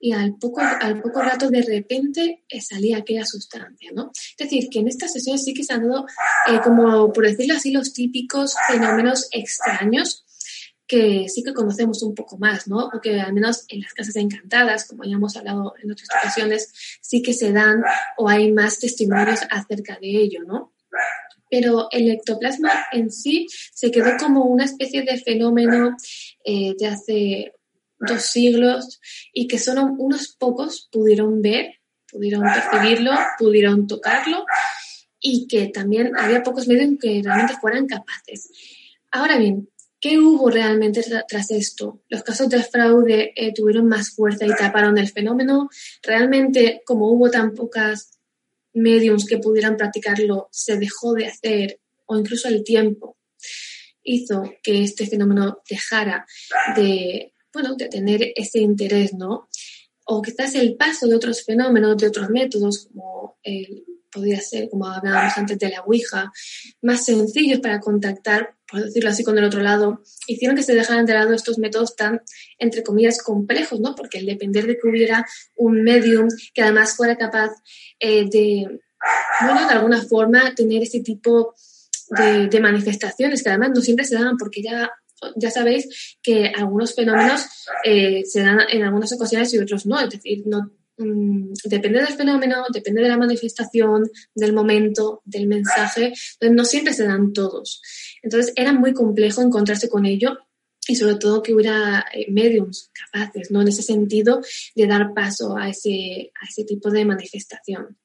y 0.00 0.12
al 0.12 0.36
poco, 0.36 0.60
al 0.60 1.00
poco 1.00 1.22
rato 1.22 1.50
de 1.50 1.62
repente 1.62 2.44
eh, 2.48 2.60
salía 2.60 2.98
aquella 2.98 3.24
sustancia, 3.24 3.90
¿no? 3.92 4.12
Es 4.14 4.36
decir, 4.36 4.68
que 4.70 4.78
en 4.78 4.88
estas 4.88 5.12
sesiones 5.12 5.44
sí 5.44 5.54
que 5.54 5.64
se 5.64 5.72
han 5.72 5.88
dado, 5.88 6.06
eh, 6.48 6.60
como 6.62 7.12
por 7.12 7.26
decirlo 7.26 7.54
así, 7.54 7.72
los 7.72 7.92
típicos 7.92 8.54
fenómenos 8.68 9.28
extraños 9.32 10.24
que 10.86 11.26
sí 11.28 11.42
que 11.42 11.52
conocemos 11.52 12.02
un 12.02 12.14
poco 12.14 12.38
más, 12.38 12.66
¿no? 12.66 12.86
O 12.86 13.00
que 13.00 13.20
al 13.20 13.34
menos 13.34 13.64
en 13.68 13.82
las 13.82 13.92
casas 13.92 14.16
encantadas, 14.16 14.88
como 14.88 15.04
ya 15.04 15.16
hemos 15.16 15.36
hablado 15.36 15.74
en 15.82 15.92
otras 15.92 16.08
ocasiones, 16.18 16.72
sí 17.02 17.20
que 17.20 17.34
se 17.34 17.52
dan 17.52 17.82
o 18.16 18.28
hay 18.28 18.50
más 18.52 18.80
testimonios 18.80 19.40
acerca 19.50 19.98
de 20.00 20.08
ello, 20.08 20.40
¿no? 20.46 20.72
Pero 21.50 21.88
el 21.90 22.10
ectoplasma 22.10 22.70
en 22.92 23.10
sí 23.10 23.46
se 23.72 23.90
quedó 23.90 24.16
como 24.18 24.44
una 24.44 24.64
especie 24.64 25.02
de 25.02 25.18
fenómeno 25.18 25.96
eh, 26.44 26.74
de 26.78 26.86
hace 26.86 27.52
dos 27.98 28.22
siglos 28.22 29.00
y 29.32 29.48
que 29.48 29.58
solo 29.58 29.84
unos 29.84 30.36
pocos 30.38 30.88
pudieron 30.90 31.42
ver, 31.42 31.74
pudieron 32.10 32.42
percibirlo, 32.42 33.12
pudieron 33.38 33.86
tocarlo 33.86 34.44
y 35.20 35.46
que 35.48 35.66
también 35.68 36.16
había 36.16 36.42
pocos 36.42 36.68
medios 36.68 36.94
que 37.00 37.20
realmente 37.22 37.56
fueran 37.60 37.86
capaces. 37.86 38.50
Ahora 39.10 39.38
bien, 39.38 39.68
¿qué 40.00 40.18
hubo 40.18 40.50
realmente 40.50 41.02
tras 41.26 41.50
esto? 41.50 42.02
¿Los 42.08 42.22
casos 42.22 42.48
de 42.48 42.62
fraude 42.62 43.32
eh, 43.34 43.52
tuvieron 43.52 43.88
más 43.88 44.10
fuerza 44.10 44.46
y 44.46 44.50
taparon 44.50 44.96
el 44.98 45.08
fenómeno? 45.08 45.68
¿Realmente, 46.02 46.82
como 46.84 47.10
hubo 47.10 47.30
tan 47.30 47.54
pocas 47.54 48.18
mediums 48.74 49.26
que 49.26 49.38
pudieran 49.38 49.76
practicarlo, 49.76 50.48
se 50.52 50.76
dejó 50.78 51.14
de 51.14 51.26
hacer 51.26 51.80
o 52.06 52.16
incluso 52.16 52.48
el 52.48 52.62
tiempo 52.62 53.16
hizo 54.02 54.54
que 54.62 54.82
este 54.82 55.06
fenómeno 55.06 55.60
dejara 55.68 56.26
de 56.76 57.34
bueno, 57.58 57.74
de 57.74 57.88
tener 57.88 58.32
ese 58.36 58.60
interés, 58.60 59.14
¿no? 59.14 59.48
O 60.04 60.22
quizás 60.22 60.54
el 60.54 60.76
paso 60.76 61.08
de 61.08 61.16
otros 61.16 61.44
fenómenos, 61.44 61.96
de 61.96 62.06
otros 62.06 62.30
métodos, 62.30 62.86
como 62.86 63.36
el, 63.42 63.84
podría 64.12 64.40
ser, 64.40 64.68
como 64.70 64.86
hablábamos 64.86 65.36
antes 65.36 65.58
de 65.58 65.68
la 65.68 65.82
Ouija, 65.82 66.32
más 66.82 67.04
sencillos 67.04 67.58
para 67.58 67.80
contactar, 67.80 68.54
por 68.70 68.84
decirlo 68.84 69.10
así, 69.10 69.24
con 69.24 69.36
el 69.38 69.44
otro 69.44 69.60
lado, 69.60 70.02
hicieron 70.28 70.56
que 70.56 70.62
se 70.62 70.74
dejaran 70.74 71.04
de 71.04 71.14
lado 71.14 71.34
estos 71.34 71.58
métodos 71.58 71.96
tan, 71.96 72.22
entre 72.58 72.84
comillas, 72.84 73.20
complejos, 73.20 73.80
¿no? 73.80 73.96
Porque 73.96 74.18
el 74.18 74.26
depender 74.26 74.66
de 74.66 74.78
que 74.78 74.88
hubiera 74.88 75.26
un 75.56 75.82
medium 75.82 76.28
que 76.54 76.62
además 76.62 76.94
fuera 76.94 77.16
capaz 77.16 77.50
eh, 77.98 78.24
de, 78.30 78.80
bueno, 79.40 79.66
de 79.66 79.74
alguna 79.74 80.02
forma 80.02 80.54
tener 80.54 80.82
ese 80.82 81.00
tipo 81.00 81.54
de, 82.10 82.46
de, 82.46 82.60
manifestaciones, 82.60 83.42
que 83.42 83.48
además 83.48 83.72
no 83.74 83.80
siempre 83.80 84.06
se 84.06 84.14
daban 84.14 84.36
porque 84.38 84.62
ya 84.62 84.90
ya 85.36 85.50
sabéis 85.50 86.16
que 86.22 86.52
algunos 86.56 86.94
fenómenos 86.94 87.46
eh, 87.84 88.24
se 88.24 88.40
dan 88.40 88.60
en 88.70 88.82
algunas 88.82 89.12
ocasiones 89.12 89.52
y 89.52 89.58
otros 89.58 89.86
no. 89.86 90.00
Es 90.00 90.10
decir, 90.10 90.42
no, 90.46 90.70
mm, 90.96 91.52
depende 91.64 92.00
del 92.00 92.14
fenómeno, 92.14 92.64
depende 92.72 93.02
de 93.02 93.08
la 93.08 93.16
manifestación, 93.16 94.08
del 94.34 94.52
momento, 94.52 95.22
del 95.24 95.46
mensaje. 95.46 96.12
no 96.50 96.64
siempre 96.64 96.94
se 96.94 97.04
dan 97.04 97.32
todos. 97.32 97.82
Entonces 98.22 98.52
era 98.56 98.72
muy 98.72 98.92
complejo 98.92 99.42
encontrarse 99.42 99.88
con 99.88 100.06
ello 100.06 100.38
y 100.88 100.96
sobre 100.96 101.16
todo 101.16 101.42
que 101.42 101.54
hubiera 101.54 102.04
eh, 102.12 102.26
mediums 102.30 102.90
capaces, 102.92 103.50
¿no? 103.50 103.60
En 103.60 103.68
ese 103.68 103.82
sentido 103.82 104.40
de 104.74 104.86
dar 104.86 105.12
paso 105.14 105.56
a 105.56 105.68
ese, 105.68 106.32
a 106.40 106.46
ese 106.48 106.64
tipo 106.64 106.90
de 106.90 107.04
manifestación. 107.04 107.98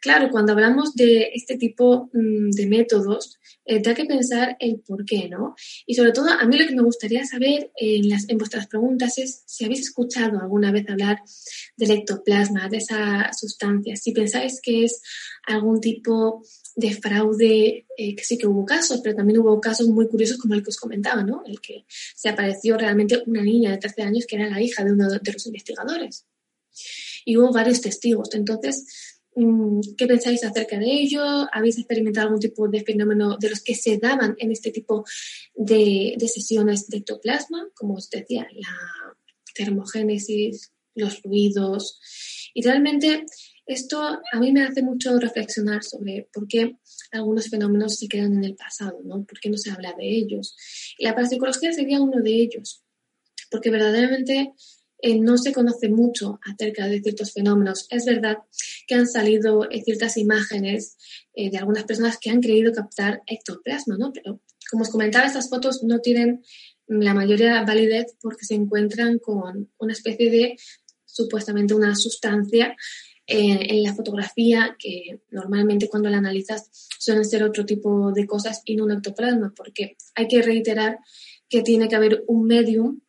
Claro, 0.00 0.30
cuando 0.30 0.52
hablamos 0.52 0.94
de 0.94 1.30
este 1.34 1.56
tipo 1.56 2.08
mm, 2.12 2.50
de 2.50 2.66
métodos, 2.66 3.38
eh, 3.64 3.82
que 3.82 4.04
pensar 4.04 4.56
el 4.60 4.80
por 4.80 5.04
qué, 5.04 5.28
¿no? 5.28 5.56
Y 5.86 5.94
sobre 5.94 6.12
todo, 6.12 6.30
a 6.30 6.44
mí 6.46 6.56
lo 6.56 6.68
que 6.68 6.76
me 6.76 6.82
gustaría 6.82 7.24
saber 7.24 7.72
en, 7.76 8.38
vuestras 8.38 8.68
preguntas 8.68 9.18
es 9.18 9.42
si 9.46 9.64
habéis 9.64 9.80
escuchado 9.80 10.38
alguna 10.40 10.70
vez 10.70 10.88
hablar 10.88 11.20
del 11.76 11.90
ectoplasma, 11.90 12.68
de 12.68 12.76
esa 12.76 13.32
sustancia, 13.32 13.96
si 13.96 14.12
pensáis 14.12 14.60
que 14.62 14.84
es 14.84 15.02
algún 15.46 15.80
tipo 15.80 16.44
de 16.76 16.94
fraude, 16.94 17.86
eh, 17.96 18.14
que 18.14 18.24
sí 18.24 18.38
que 18.38 18.46
hubo 18.46 18.64
casos, 18.64 19.00
pero 19.02 19.16
también 19.16 19.40
hubo 19.40 19.60
casos 19.60 19.88
muy 19.88 20.06
curiosos 20.06 20.38
como 20.38 20.54
el 20.54 20.62
que 20.62 20.70
os 20.70 20.76
comentaba, 20.76 21.24
¿no? 21.24 21.42
El 21.44 21.60
que 21.60 21.84
se 21.88 22.28
apareció 22.28 22.78
realmente 22.78 23.20
una 23.26 23.42
niña 23.42 23.72
de 23.72 23.78
13 23.78 24.02
años 24.02 24.26
que 24.28 24.36
era 24.36 24.48
la 24.48 24.62
hija 24.62 24.84
de 24.84 24.92
uno 24.92 25.08
de 25.08 25.32
los 25.32 25.46
investigadores. 25.46 26.24
Y 27.24 27.36
hubo 27.36 27.52
varios 27.52 27.80
testigos. 27.80 28.28
Entonces, 28.32 29.17
¿Qué 29.96 30.06
pensáis 30.06 30.42
acerca 30.42 30.78
de 30.78 30.90
ello? 30.90 31.22
¿Habéis 31.52 31.78
experimentado 31.78 32.26
algún 32.26 32.40
tipo 32.40 32.66
de 32.68 32.82
fenómeno 32.82 33.36
de 33.38 33.50
los 33.50 33.62
que 33.62 33.74
se 33.74 33.98
daban 33.98 34.34
en 34.38 34.50
este 34.50 34.72
tipo 34.72 35.04
de, 35.54 36.16
sesiones 36.26 36.88
de 36.88 36.98
ectoplasma? 36.98 37.68
Como 37.74 37.94
os 37.94 38.10
decía, 38.10 38.48
la 38.52 39.14
termogénesis, 39.54 40.72
los 40.94 41.22
ruidos. 41.22 42.00
Y 42.52 42.62
realmente 42.62 43.26
esto 43.66 44.02
a 44.02 44.40
mí 44.40 44.52
me 44.52 44.64
hace 44.64 44.82
mucho 44.82 45.16
reflexionar 45.20 45.84
sobre 45.84 46.28
por 46.32 46.48
qué 46.48 46.76
algunos 47.12 47.48
fenómenos 47.48 47.96
se 47.96 48.08
quedan 48.08 48.32
en 48.32 48.44
el 48.44 48.56
pasado, 48.56 49.00
¿no? 49.04 49.24
¿Por 49.24 49.38
qué 49.38 49.50
no 49.50 49.56
se 49.56 49.70
habla 49.70 49.94
de 49.96 50.08
ellos? 50.08 50.56
Y 50.98 51.04
la 51.04 51.14
parapsicología 51.14 51.72
sería 51.72 52.00
uno 52.00 52.20
de 52.22 52.34
ellos, 52.34 52.82
porque 53.50 53.70
verdaderamente 53.70 54.52
eh, 55.00 55.18
no 55.20 55.38
se 55.38 55.52
conoce 55.52 55.88
mucho 55.88 56.40
acerca 56.42 56.88
de 56.88 57.00
ciertos 57.00 57.32
fenómenos. 57.32 57.86
Es 57.90 58.04
verdad 58.04 58.38
que 58.86 58.96
han 58.96 59.06
salido 59.06 59.70
eh, 59.70 59.82
ciertas 59.84 60.16
imágenes 60.16 60.96
eh, 61.34 61.50
de 61.50 61.58
algunas 61.58 61.84
personas 61.84 62.18
que 62.18 62.30
han 62.30 62.40
creído 62.40 62.72
captar 62.72 63.22
ectoplasma, 63.26 63.96
¿no? 63.96 64.12
Pero 64.12 64.40
como 64.70 64.82
os 64.82 64.90
comentaba, 64.90 65.26
estas 65.26 65.48
fotos 65.48 65.84
no 65.84 66.00
tienen 66.00 66.42
la 66.88 67.14
mayoría 67.14 67.62
validez 67.62 68.16
porque 68.20 68.44
se 68.44 68.54
encuentran 68.54 69.18
con 69.18 69.70
una 69.78 69.92
especie 69.92 70.30
de 70.30 70.56
supuestamente 71.04 71.74
una 71.74 71.94
sustancia 71.94 72.76
en 73.30 73.82
la 73.82 73.94
fotografía 73.94 74.74
que 74.78 75.20
normalmente 75.30 75.86
cuando 75.86 76.08
la 76.08 76.16
analizas 76.16 76.70
suelen 76.98 77.26
ser 77.26 77.42
otro 77.42 77.66
tipo 77.66 78.10
de 78.10 78.26
cosas 78.26 78.62
y 78.64 78.74
no 78.74 78.84
un 78.84 78.92
ectoplasma, 78.92 79.52
porque 79.54 79.98
hay 80.14 80.28
que 80.28 80.40
reiterar 80.40 80.98
que 81.46 81.60
tiene 81.60 81.88
que 81.88 81.96
haber 81.96 82.24
un 82.26 82.46
medium 82.46 83.00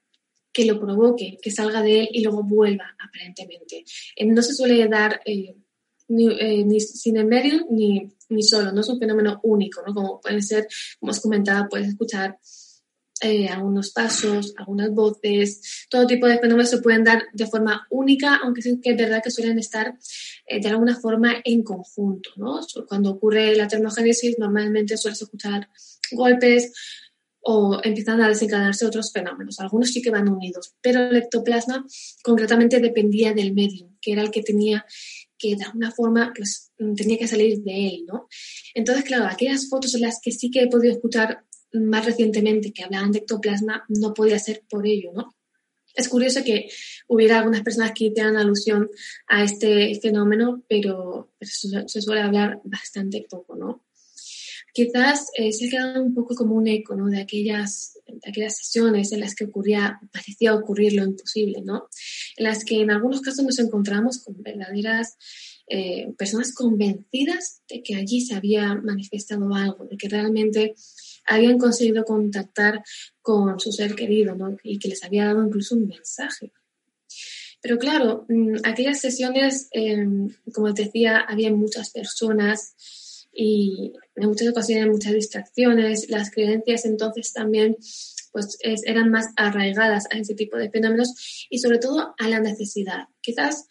que 0.59 0.65
lo 0.65 0.77
provoque, 0.77 1.37
que 1.41 1.51
salga 1.51 1.81
de 1.81 2.01
él 2.01 2.09
y 2.11 2.21
luego 2.21 2.43
vuelva, 2.43 2.93
aparentemente. 2.99 3.85
Eh, 4.13 4.25
no 4.25 4.41
se 4.41 4.53
suele 4.53 4.85
dar 4.89 5.21
eh, 5.25 5.55
ni, 6.09 6.81
sin 6.81 7.15
el 7.15 7.27
medio 7.27 7.65
ni, 7.69 8.09
ni 8.27 8.43
solo, 8.43 8.73
no 8.73 8.81
es 8.81 8.89
un 8.89 8.99
fenómeno 8.99 9.39
único, 9.43 9.81
¿no? 9.87 9.93
Como 9.93 10.19
pueden 10.19 10.43
ser, 10.43 10.67
como 10.99 11.13
os 11.13 11.21
comentaba, 11.21 11.69
puedes 11.69 11.87
escuchar 11.87 12.37
eh, 13.21 13.47
algunos 13.47 13.91
pasos, 13.91 14.53
algunas 14.57 14.91
voces, 14.91 15.87
todo 15.89 16.05
tipo 16.05 16.27
de 16.27 16.39
fenómenos 16.39 16.69
se 16.69 16.81
pueden 16.81 17.05
dar 17.05 17.23
de 17.31 17.47
forma 17.47 17.87
única, 17.89 18.41
aunque 18.43 18.61
sí 18.61 18.81
que 18.81 18.91
es 18.91 18.97
verdad 18.97 19.21
que 19.23 19.31
suelen 19.31 19.59
estar 19.59 19.97
eh, 20.45 20.59
de 20.59 20.67
alguna 20.67 20.99
forma 20.99 21.35
en 21.45 21.63
conjunto, 21.63 22.31
¿no? 22.35 22.59
Cuando 22.85 23.11
ocurre 23.11 23.55
la 23.55 23.69
termogénesis 23.69 24.37
normalmente 24.37 24.97
sueles 24.97 25.21
escuchar 25.21 25.69
golpes 26.11 26.73
o 27.41 27.79
empiezan 27.83 28.21
a 28.21 28.27
desencadenarse 28.27 28.85
otros 28.85 29.11
fenómenos. 29.11 29.59
Algunos 29.59 29.91
sí 29.91 30.01
que 30.01 30.11
van 30.11 30.29
unidos, 30.29 30.75
pero 30.81 31.01
el 31.09 31.15
ectoplasma 31.15 31.85
concretamente 32.23 32.79
dependía 32.79 33.33
del 33.33 33.53
medio, 33.53 33.91
que 34.01 34.11
era 34.13 34.21
el 34.21 34.31
que 34.31 34.43
tenía 34.43 34.85
que 35.37 35.55
de 35.55 35.63
alguna 35.63 35.91
forma 35.91 36.33
pues 36.35 36.71
tenía 36.97 37.17
que 37.17 37.27
salir 37.27 37.59
de 37.59 37.87
él, 37.87 38.05
¿no? 38.05 38.27
Entonces, 38.73 39.05
claro, 39.05 39.25
aquellas 39.25 39.69
fotos 39.69 39.95
en 39.95 40.01
las 40.01 40.19
que 40.21 40.31
sí 40.31 40.51
que 40.51 40.63
he 40.63 40.67
podido 40.67 40.93
escuchar 40.93 41.45
más 41.71 42.05
recientemente 42.05 42.73
que 42.73 42.83
hablaban 42.83 43.11
de 43.11 43.19
ectoplasma, 43.19 43.85
no 43.87 44.13
podía 44.13 44.37
ser 44.39 44.63
por 44.69 44.85
ello, 44.85 45.11
¿no? 45.13 45.33
Es 45.95 46.07
curioso 46.07 46.43
que 46.43 46.69
hubiera 47.07 47.39
algunas 47.39 47.61
personas 47.61 47.91
que 47.93 48.05
hicieran 48.05 48.37
alusión 48.37 48.89
a 49.27 49.43
este 49.43 49.97
fenómeno, 50.01 50.63
pero, 50.67 51.31
se 51.41 52.01
suele 52.01 52.21
hablar 52.21 52.61
bastante 52.63 53.25
poco, 53.29 53.55
¿no? 53.55 53.83
Quizás 54.73 55.27
eh, 55.35 55.51
se 55.51 55.67
ha 55.67 55.69
quedado 55.69 56.03
un 56.03 56.13
poco 56.13 56.35
como 56.35 56.55
un 56.55 56.67
eco, 56.67 56.95
¿no? 56.95 57.07
De 57.07 57.21
aquellas, 57.21 57.97
aquellas 58.27 58.57
sesiones 58.57 59.11
en 59.11 59.21
las 59.21 59.35
que 59.35 59.45
ocurría, 59.45 59.99
parecía 60.11 60.53
ocurrir 60.53 60.93
lo 60.93 61.03
imposible, 61.03 61.61
¿no? 61.63 61.89
En 62.37 62.43
las 62.45 62.63
que 62.63 62.81
en 62.81 62.91
algunos 62.91 63.21
casos 63.21 63.45
nos 63.45 63.59
encontramos 63.59 64.19
con 64.23 64.41
verdaderas 64.41 65.17
eh, 65.67 66.11
personas 66.17 66.53
convencidas 66.53 67.61
de 67.69 67.83
que 67.83 67.95
allí 67.95 68.21
se 68.21 68.35
había 68.35 68.75
manifestado 68.75 69.53
algo, 69.53 69.85
de 69.85 69.97
que 69.97 70.09
realmente 70.09 70.73
habían 71.27 71.59
conseguido 71.59 72.03
contactar 72.03 72.83
con 73.21 73.59
su 73.59 73.71
ser 73.71 73.93
querido 73.93 74.35
¿no? 74.35 74.57
y 74.63 74.79
que 74.79 74.89
les 74.89 75.03
había 75.03 75.25
dado 75.25 75.45
incluso 75.45 75.75
un 75.75 75.87
mensaje. 75.87 76.51
Pero 77.61 77.77
claro, 77.77 78.25
mm, 78.29 78.55
aquellas 78.63 78.99
sesiones, 78.99 79.67
em, 79.71 80.29
como 80.53 80.71
decía, 80.73 81.19
había 81.19 81.51
muchas 81.51 81.91
personas 81.91 82.73
y 83.31 83.93
en 84.15 84.27
muchas 84.27 84.49
ocasiones 84.49 84.87
muchas 84.87 85.13
distracciones. 85.13 86.09
Las 86.09 86.31
creencias 86.31 86.85
entonces 86.85 87.33
también 87.33 87.77
pues 88.31 88.57
eran 88.85 89.09
más 89.09 89.27
arraigadas 89.35 90.05
a 90.11 90.17
ese 90.17 90.35
tipo 90.35 90.57
de 90.57 90.69
fenómenos 90.69 91.47
y 91.49 91.59
sobre 91.59 91.79
todo 91.79 92.13
a 92.17 92.27
la 92.27 92.39
necesidad. 92.39 93.05
Quizás 93.21 93.65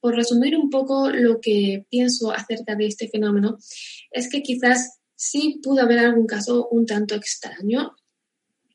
por 0.00 0.16
resumir 0.16 0.56
un 0.56 0.70
poco 0.70 1.10
lo 1.10 1.40
que 1.40 1.84
pienso 1.90 2.32
acerca 2.32 2.74
de 2.74 2.86
este 2.86 3.08
fenómeno, 3.08 3.58
es 4.10 4.28
que 4.28 4.42
quizás 4.42 4.98
sí 5.14 5.60
pudo 5.62 5.82
haber 5.82 5.98
algún 5.98 6.26
caso 6.26 6.68
un 6.68 6.86
tanto 6.86 7.14
extraño. 7.14 7.94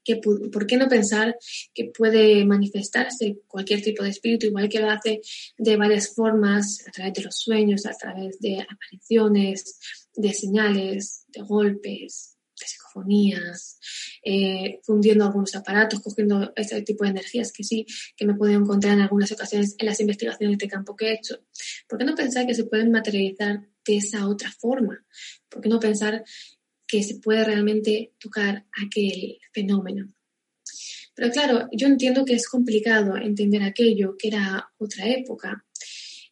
Que, 0.04 0.18
¿Por 0.18 0.68
qué 0.68 0.78
no 0.78 0.88
pensar 0.88 1.36
que 1.74 1.86
puede 1.86 2.46
manifestarse 2.46 3.40
cualquier 3.48 3.82
tipo 3.82 4.04
de 4.04 4.12
espíritu, 4.12 4.46
igual 4.46 4.70
que 4.70 4.80
lo 4.80 4.92
hace 4.92 5.22
de 5.58 5.78
varias 5.78 6.14
formas, 6.14 6.86
a 6.88 6.92
través 6.92 7.16
de 7.16 7.24
los 7.24 7.36
sueños, 7.36 7.88
a 7.88 7.98
través 7.98 8.40
de 8.40 8.62
apariciones, 8.62 9.80
de 10.16 10.34
señales, 10.34 11.26
de 11.28 11.42
golpes, 11.42 12.38
de 12.60 12.66
psicofonías, 12.66 13.80
eh, 14.24 14.80
fundiendo 14.84 15.26
algunos 15.26 15.56
aparatos, 15.56 16.00
cogiendo 16.02 16.54
ese 16.56 16.82
tipo 16.82 17.04
de 17.04 17.12
energías 17.12 17.52
que 17.52 17.64
sí, 17.64 17.86
que 18.16 18.26
me 18.26 18.34
he 18.34 18.36
podido 18.38 18.60
encontrar 18.60 18.94
en 18.94 19.02
algunas 19.02 19.32
ocasiones 19.32 19.76
en 19.78 19.86
las 19.86 20.00
investigaciones 20.00 20.58
de 20.58 20.68
campo 20.68 20.96
que 20.96 21.10
he 21.10 21.14
hecho. 21.14 21.44
¿Por 21.88 22.00
qué 22.00 22.06
no 22.06 22.16
pensar 22.16 22.48
que 22.48 22.56
se 22.56 22.66
pueden 22.66 22.92
materializar 22.92 23.68
de 23.86 23.98
esa 23.98 24.28
otra 24.28 24.52
forma? 24.52 25.06
¿Por 25.50 25.62
qué 25.62 25.70
no 25.70 25.80
pensar 25.80 26.24
que 26.88 27.04
se 27.04 27.20
puede 27.20 27.44
realmente 27.44 28.14
tocar 28.20 28.66
aquel 28.82 29.38
fenómeno? 29.52 30.14
Pero 31.16 31.32
claro, 31.32 31.70
yo 31.72 31.88
entiendo 31.88 32.26
que 32.26 32.34
es 32.34 32.48
complicado 32.48 33.16
entender 33.16 33.64
aquello, 33.64 34.16
que 34.18 34.28
era 34.28 34.70
otra 34.78 35.08
época. 35.08 35.66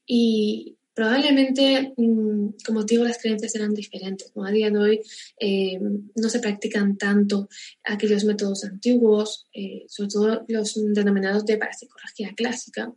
Y, 0.05 0.77
Probablemente, 0.93 1.93
mm, 1.97 2.49
como 2.65 2.83
digo, 2.83 3.03
las 3.03 3.17
creencias 3.17 3.55
eran 3.55 3.73
diferentes. 3.73 4.31
A 4.35 4.51
día 4.51 4.69
de 4.69 4.77
hoy 4.77 5.01
eh, 5.39 5.79
no 5.79 6.29
se 6.29 6.39
practican 6.39 6.97
tanto 6.97 7.49
aquellos 7.83 8.23
métodos 8.25 8.63
antiguos, 8.63 9.47
eh, 9.53 9.85
sobre 9.87 10.09
todo 10.09 10.45
los 10.47 10.79
denominados 10.93 11.45
de 11.45 11.57
parapsicología 11.57 12.33
clásica. 12.35 12.93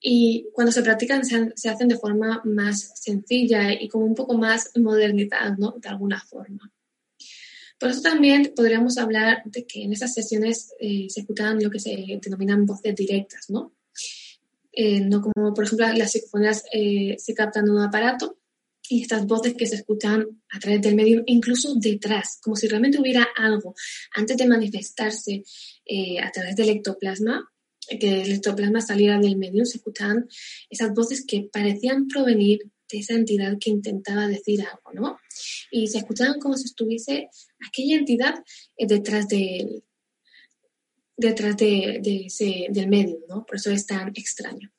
Y 0.00 0.46
cuando 0.52 0.70
se 0.70 0.82
practican 0.82 1.24
se, 1.24 1.68
hacen 1.68 1.88
de 1.88 1.98
forma 1.98 2.42
más 2.44 2.92
sencilla 2.94 3.72
y 3.72 3.88
como 3.88 4.04
un 4.04 4.14
poco 4.14 4.38
más 4.38 4.70
modernizada, 4.76 5.56
¿no? 5.58 5.74
De 5.80 5.88
alguna 5.88 6.20
forma. 6.20 6.72
Por 7.78 7.90
eso 7.90 8.02
también 8.02 8.52
podríamos 8.54 8.98
hablar 8.98 9.42
de 9.46 9.66
que 9.66 9.82
en 9.82 9.92
esas 9.92 10.14
sesiones 10.14 10.70
eh, 10.78 11.06
se 11.08 11.20
ejecutan 11.20 11.62
lo 11.62 11.70
que 11.70 11.80
se 11.80 12.20
denominan 12.22 12.66
voces 12.66 12.94
directas, 12.94 13.50
¿no? 13.50 13.74
Eh, 14.78 15.00
no 15.00 15.22
como 15.22 15.54
por 15.54 15.64
ejemplo 15.64 15.90
las 15.94 16.12
psicofonías 16.12 16.64
eh, 16.70 17.16
se 17.18 17.32
captan 17.32 17.64
en 17.64 17.70
un 17.70 17.80
aparato 17.80 18.38
y 18.90 19.00
estas 19.00 19.26
voces 19.26 19.54
que 19.54 19.66
se 19.66 19.76
escuchan 19.76 20.42
a 20.50 20.60
través 20.60 20.82
del 20.82 20.94
medio, 20.94 21.22
incluso 21.24 21.74
detrás, 21.76 22.38
como 22.42 22.56
si 22.56 22.68
realmente 22.68 23.00
hubiera 23.00 23.26
algo 23.36 23.74
antes 24.14 24.36
de 24.36 24.46
manifestarse 24.46 25.42
eh, 25.86 26.20
a 26.20 26.30
través 26.30 26.54
del 26.54 26.68
ectoplasma, 26.68 27.50
que 27.88 28.22
el 28.22 28.32
ectoplasma 28.32 28.82
saliera 28.82 29.18
del 29.18 29.38
medio, 29.38 29.64
se 29.64 29.78
escuchaban 29.78 30.28
esas 30.68 30.92
voces 30.92 31.24
que 31.26 31.48
parecían 31.50 32.06
provenir 32.06 32.60
de 32.92 32.98
esa 32.98 33.14
entidad 33.14 33.56
que 33.58 33.70
intentaba 33.70 34.28
decir 34.28 34.60
algo, 34.60 34.92
¿no? 34.92 35.18
Y 35.70 35.88
se 35.88 35.98
escuchaban 35.98 36.38
como 36.38 36.56
si 36.56 36.66
estuviese 36.66 37.28
aquella 37.66 37.96
entidad 37.96 38.34
detrás 38.78 39.26
de, 39.26 39.82
detrás 41.16 41.56
de, 41.56 42.00
ese, 42.26 42.66
del 42.70 42.88
medio, 42.88 43.18
¿no? 43.28 43.44
Por 43.44 43.56
eso 43.56 43.70
es 43.70 43.86
tan 43.86 44.08
extraño. 44.14 44.70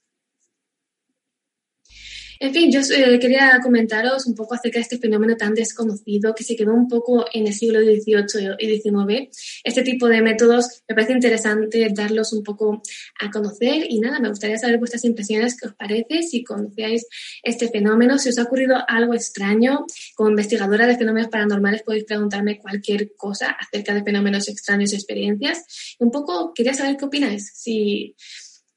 En 2.40 2.54
fin, 2.54 2.72
yo 2.72 2.82
eh, 2.82 3.20
quería 3.20 3.60
comentaros 3.62 4.26
un 4.28 4.36
poco 4.36 4.56
acerca 4.56 4.80
de 4.80 4.84
este 4.84 5.00
fenómeno 5.00 5.36
tan 5.36 5.54
desconocido 5.54 6.36
que 6.36 6.44
se 6.44 6.56
quedó 6.56 6.74
un 6.74 6.88
poco 6.88 7.26
en 7.34 7.48
el 7.48 7.54
siglo 7.54 7.80
XVIII 7.80 8.56
y 8.60 8.80
XIX. 8.80 9.30
Este 9.64 9.82
tipo 9.82 10.08
de 10.08 10.22
métodos 10.22 10.84
me 10.88 10.96
parece 10.96 11.14
interesante 11.14 11.88
darlos 11.94 12.34
un 12.34 12.44
poco 12.44 12.82
a 13.20 13.32
conocer 13.32 13.86
y 13.90 14.00
nada, 14.00 14.20
me 14.20 14.30
gustaría 14.30 14.58
saber 14.58 14.78
vuestras 14.78 15.04
impresiones, 15.06 15.60
qué 15.60 15.68
os 15.68 15.76
parece, 15.76 16.24
si 16.24 16.44
conocíais 16.44 17.08
este 17.44 17.70
fenómeno, 17.70 18.18
si 18.18 18.30
os 18.30 18.38
ha 18.38 18.44
ocurrido 18.44 18.78
algo 18.88 19.14
extraño. 19.14 19.86
Como 20.16 20.30
investigadora 20.30 20.88
de 20.88 20.98
fenómenos 20.98 21.30
paranormales 21.30 21.84
podéis 21.84 22.06
preguntarme 22.06 22.60
cualquier 22.60 23.16
cosa 23.16 23.52
acerca 23.52 23.94
de 23.94 24.04
fenómenos 24.04 24.48
extraños 24.48 24.94
y 24.94 24.96
experiencias. 24.96 25.96
Un 26.00 26.12
poco 26.12 26.54
quería 26.54 26.74
saber 26.74 26.98
qué 26.98 27.06
opináis, 27.06 27.52
si 27.56 28.16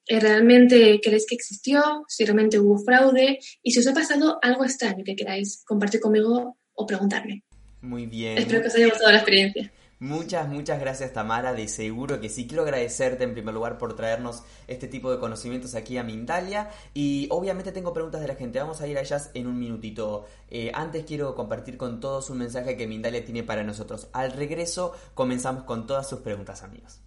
realmente 0.09 1.01
creéis 1.03 1.27
que 1.29 1.35
existió, 1.35 2.05
si 2.09 2.25
realmente 2.25 2.59
hubo 2.59 2.79
fraude 2.79 3.39
y 3.63 3.71
si 3.73 3.81
os 3.81 3.87
ha 3.87 3.95
pasado 3.95 4.39
algo 4.43 4.65
extraño 4.65 5.05
que 5.05 5.17
queráis 5.17 5.63
compartir 5.67 6.01
conmigo 6.01 6.57
o 6.75 6.87
preguntarme. 6.87 7.45
Muy 7.83 8.07
bien. 8.07 8.39
Espero 8.39 8.63
que 8.63 8.69
os 8.69 8.75
haya 8.75 8.89
gustado 8.89 9.13
la 9.13 9.19
experiencia. 9.19 9.73
Muchas, 10.03 10.49
muchas 10.49 10.81
gracias 10.81 11.13
Tamara, 11.13 11.53
de 11.53 11.69
seguro 11.69 12.23
que 12.23 12.31
sí. 12.31 12.47
Quiero 12.47 12.63
agradecerte 12.63 13.23
en 13.23 13.35
primer 13.35 13.53
lugar 13.53 13.77
por 13.77 13.95
traernos 13.97 14.43
este 14.67 14.89
tipo 14.89 15.11
de 15.11 15.19
conocimientos 15.19 15.75
aquí 15.75 15.99
a 15.99 16.03
Mindalia 16.03 16.71
y 16.95 17.29
obviamente 17.31 17.71
tengo 17.71 17.93
preguntas 17.93 18.23
de 18.23 18.29
la 18.29 18.35
gente, 18.35 18.59
vamos 18.59 18.81
a 18.81 18.87
ir 18.87 18.97
a 18.97 19.03
ellas 19.03 19.31
en 19.35 19.47
un 19.47 19.59
minutito. 19.59 20.25
Eh, 20.49 20.73
antes 20.73 21.05
quiero 21.05 21.35
compartir 21.35 21.77
con 21.77 22.01
todos 22.01 22.31
un 22.31 22.39
mensaje 22.39 22.79
que 22.79 22.87
Mindalia 22.87 23.23
tiene 23.27 23.43
para 23.43 23.63
nosotros. 23.63 24.09
Al 24.15 24.33
regreso 24.33 24.95
comenzamos 25.13 25.65
con 25.65 25.87
todas 25.87 26.09
sus 26.09 26.21
preguntas 26.21 26.63
amigos. 26.63 27.03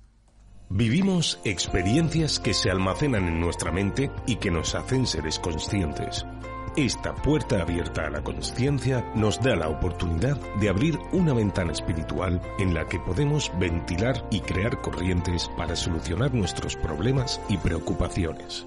Vivimos 0.76 1.40
experiencias 1.44 2.40
que 2.40 2.56
se 2.56 2.72
almacenan 2.72 3.28
en 3.28 3.40
nuestra 3.40 3.72
mente 3.72 4.10
y 4.26 4.38
que 4.38 4.50
nos 4.50 4.74
hacen 4.74 5.06
seres 5.06 5.38
conscientes. 5.38 6.26
Esta 6.76 7.14
puerta 7.14 7.62
abierta 7.62 8.08
a 8.08 8.10
la 8.10 8.24
conciencia 8.24 9.06
nos 9.14 9.40
da 9.40 9.56
la 9.56 9.70
oportunidad 9.70 10.36
de 10.60 10.70
abrir 10.70 10.98
una 11.12 11.32
ventana 11.32 11.74
espiritual 11.74 12.42
en 12.58 12.74
la 12.74 12.88
que 12.88 13.00
podemos 13.00 13.52
ventilar 13.60 14.26
y 14.32 14.40
crear 14.40 14.82
corrientes 14.82 15.48
para 15.56 15.76
solucionar 15.76 16.34
nuestros 16.34 16.76
problemas 16.76 17.40
y 17.50 17.58
preocupaciones. 17.58 18.66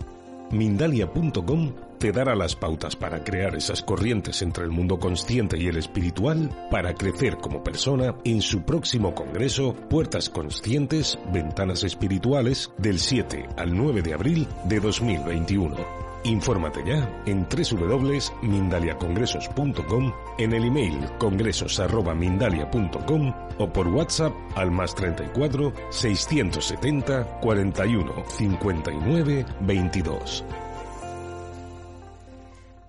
Mindalia.com 0.52 1.72
te 1.98 2.12
dará 2.12 2.34
las 2.34 2.56
pautas 2.56 2.96
para 2.96 3.24
crear 3.24 3.54
esas 3.54 3.82
corrientes 3.82 4.42
entre 4.42 4.64
el 4.64 4.70
mundo 4.70 4.98
consciente 4.98 5.58
y 5.58 5.66
el 5.66 5.76
espiritual 5.76 6.50
para 6.70 6.94
crecer 6.94 7.38
como 7.38 7.62
persona 7.62 8.14
en 8.24 8.42
su 8.42 8.62
próximo 8.62 9.14
congreso 9.14 9.74
Puertas 9.74 10.30
Conscientes, 10.30 11.18
Ventanas 11.32 11.84
Espirituales 11.84 12.72
del 12.78 12.98
7 12.98 13.48
al 13.56 13.76
9 13.76 14.02
de 14.02 14.14
abril 14.14 14.48
de 14.64 14.80
2021. 14.80 16.06
Infórmate 16.26 16.82
ya 16.84 17.08
en 17.26 17.46
www.mindaliacongresos.com, 17.48 20.12
en 20.38 20.52
el 20.52 20.64
email 20.64 20.98
congresos.mindalia.com 21.18 23.32
o 23.58 23.72
por 23.72 23.86
WhatsApp 23.88 24.34
al 24.56 24.72
más 24.72 24.94
34 24.94 25.72
670 25.90 27.40
41 27.40 28.24
59 28.28 29.46
22. 29.60 30.44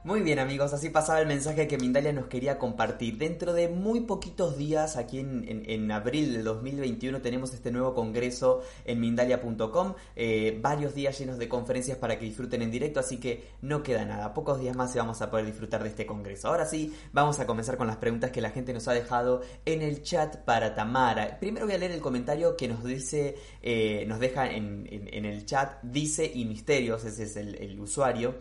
Muy 0.08 0.22
bien 0.22 0.40
amigos, 0.40 0.72
así 0.72 0.90
pasaba 0.90 1.20
el 1.20 1.28
mensaje 1.28 1.68
que 1.68 1.78
Mindalia 1.78 2.14
nos 2.14 2.28
quería 2.28 2.58
compartir. 2.58 3.18
Dentro 3.18 3.52
de 3.52 3.68
muy 3.68 4.00
poquitos 4.00 4.58
días, 4.58 4.96
aquí 4.96 5.20
en, 5.20 5.92
abril 5.92 6.32
del 6.32 6.46
2021, 6.46 7.22
tenemos 7.22 7.54
este 7.54 7.74
nuevo 7.74 7.94
congreso 7.94 8.62
en 8.86 9.02
mindalia.com. 9.02 9.96
Eh, 10.16 10.58
varios 10.62 10.96
días 10.96 11.20
llenos 11.20 11.38
de 11.38 11.50
conferencias 11.50 11.98
para 11.98 12.18
que 12.18 12.24
disfruten 12.24 12.62
en 12.62 12.72
directo, 12.72 13.02
así 13.02 13.18
que 13.18 13.50
no 13.62 13.84
queda 13.84 14.06
nada. 14.06 14.34
Pocos 14.34 14.62
días 14.62 14.78
más 14.78 14.96
y 14.96 15.00
vamos 15.00 15.22
a 15.22 15.30
poder 15.30 15.46
disfrutar 15.46 15.84
de 15.84 15.90
este 15.90 16.06
congreso. 16.06 16.48
Ahora 16.48 16.66
sí, 16.66 16.96
vamos 17.12 17.42
a 17.42 17.46
comenzar 17.46 17.76
con 17.76 17.88
las 17.88 17.98
preguntas 17.98 18.32
que 18.32 18.40
la 18.40 18.52
gente 18.52 18.72
nos 18.72 18.88
ha 18.88 18.94
dejado 18.94 19.42
en 19.66 19.82
el 19.82 20.04
chat 20.04 20.38
para 20.38 20.74
Tamara. 20.74 21.38
Primero 21.38 21.66
voy 21.66 21.76
a 21.76 21.80
leer 21.80 21.92
el 21.92 22.00
comentario 22.00 22.56
que 22.56 22.70
nos 22.70 22.82
dice, 22.82 23.36
eh, 23.62 24.06
nos 24.08 24.22
deja 24.22 24.50
en, 24.50 24.88
el 24.90 25.46
chat, 25.46 25.84
dice 25.84 26.32
y 26.34 26.46
misterios, 26.46 27.04
ese 27.04 27.24
es 27.24 27.36
el 27.36 27.78
usuario. 27.78 28.36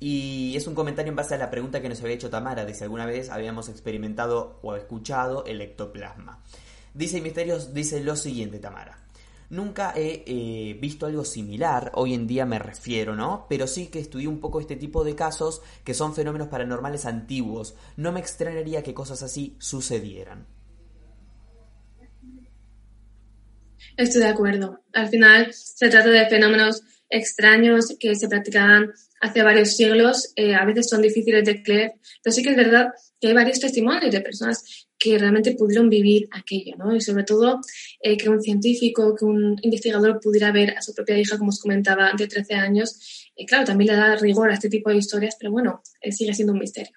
Y 0.00 0.54
es 0.56 0.66
un 0.66 0.74
comentario 0.74 1.10
en 1.10 1.16
base 1.16 1.34
a 1.34 1.38
la 1.38 1.50
pregunta 1.50 1.82
que 1.82 1.88
nos 1.88 2.00
había 2.00 2.14
hecho 2.14 2.30
Tamara 2.30 2.64
de 2.64 2.74
si 2.74 2.84
alguna 2.84 3.06
vez 3.06 3.30
habíamos 3.30 3.68
experimentado 3.68 4.60
o 4.62 4.76
escuchado 4.76 5.44
el 5.44 5.60
ectoplasma. 5.60 6.42
Dice 6.94 7.20
Misterios, 7.20 7.74
dice 7.74 8.00
lo 8.00 8.16
siguiente 8.16 8.58
Tamara. 8.58 8.98
Nunca 9.50 9.94
he 9.96 10.24
eh, 10.26 10.76
visto 10.78 11.06
algo 11.06 11.24
similar, 11.24 11.90
hoy 11.94 12.12
en 12.12 12.26
día 12.26 12.44
me 12.44 12.58
refiero, 12.58 13.16
¿no? 13.16 13.46
Pero 13.48 13.66
sí 13.66 13.86
que 13.86 13.98
estudié 13.98 14.28
un 14.28 14.40
poco 14.40 14.60
este 14.60 14.76
tipo 14.76 15.04
de 15.04 15.14
casos 15.14 15.62
que 15.84 15.94
son 15.94 16.14
fenómenos 16.14 16.48
paranormales 16.48 17.06
antiguos. 17.06 17.74
No 17.96 18.12
me 18.12 18.20
extrañaría 18.20 18.82
que 18.82 18.92
cosas 18.92 19.22
así 19.22 19.56
sucedieran. 19.58 20.46
Estoy 23.96 24.22
de 24.22 24.28
acuerdo. 24.28 24.80
Al 24.92 25.08
final 25.08 25.52
se 25.52 25.88
trata 25.88 26.10
de 26.10 26.28
fenómenos 26.28 26.82
extraños 27.08 27.96
que 27.98 28.14
se 28.14 28.28
practicaban 28.28 28.92
hace 29.20 29.42
varios 29.42 29.76
siglos, 29.76 30.32
eh, 30.36 30.54
a 30.54 30.64
veces 30.64 30.88
son 30.88 31.02
difíciles 31.02 31.44
de 31.44 31.62
creer, 31.62 31.92
pero 32.22 32.34
sí 32.34 32.42
que 32.42 32.50
es 32.50 32.56
verdad 32.56 32.88
que 33.20 33.28
hay 33.28 33.34
varios 33.34 33.60
testimonios 33.60 34.12
de 34.12 34.20
personas 34.20 34.88
que 34.98 35.18
realmente 35.18 35.54
pudieron 35.54 35.88
vivir 35.88 36.28
aquello, 36.32 36.76
¿no? 36.76 36.94
Y 36.94 37.00
sobre 37.00 37.24
todo 37.24 37.60
eh, 38.00 38.16
que 38.16 38.28
un 38.28 38.40
científico, 38.40 39.14
que 39.14 39.24
un 39.24 39.56
investigador 39.62 40.20
pudiera 40.20 40.50
ver 40.52 40.76
a 40.76 40.82
su 40.82 40.94
propia 40.94 41.18
hija, 41.18 41.38
como 41.38 41.50
os 41.50 41.60
comentaba, 41.60 42.12
de 42.16 42.26
13 42.26 42.54
años, 42.54 43.30
y 43.34 43.46
claro, 43.46 43.64
también 43.64 43.92
le 43.92 43.96
da 43.96 44.16
rigor 44.16 44.50
a 44.50 44.54
este 44.54 44.68
tipo 44.68 44.90
de 44.90 44.96
historias, 44.96 45.36
pero 45.38 45.52
bueno, 45.52 45.82
eh, 46.00 46.12
sigue 46.12 46.34
siendo 46.34 46.52
un 46.52 46.58
misterio. 46.58 46.96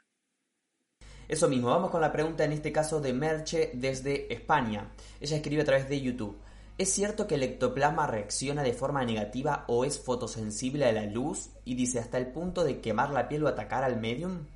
Eso 1.28 1.48
mismo, 1.48 1.70
vamos 1.70 1.92
con 1.92 2.02
la 2.02 2.12
pregunta 2.12 2.44
en 2.44 2.52
este 2.52 2.72
caso 2.72 3.00
de 3.00 3.14
Merche 3.14 3.70
desde 3.74 4.34
España. 4.34 4.92
Ella 5.22 5.38
escribe 5.38 5.62
a 5.62 5.66
través 5.66 5.88
de 5.88 6.02
YouTube. 6.02 6.36
¿Es 6.82 6.90
cierto 6.90 7.28
que 7.28 7.36
el 7.36 7.44
ectoplasma 7.44 8.08
reacciona 8.08 8.64
de 8.64 8.74
forma 8.74 9.06
negativa 9.06 9.66
o 9.68 9.86
es 9.86 10.00
fotosensible 10.00 10.84
a 10.86 10.92
la 10.92 11.06
luz 11.06 11.52
y 11.64 11.76
dice 11.76 12.00
hasta 12.00 12.18
el 12.18 12.32
punto 12.32 12.64
de 12.64 12.82
quemar 12.82 13.12
la 13.12 13.30
piel 13.30 13.44
o 13.44 13.48
atacar 13.48 13.84
al 13.84 14.02
medium? 14.02 14.48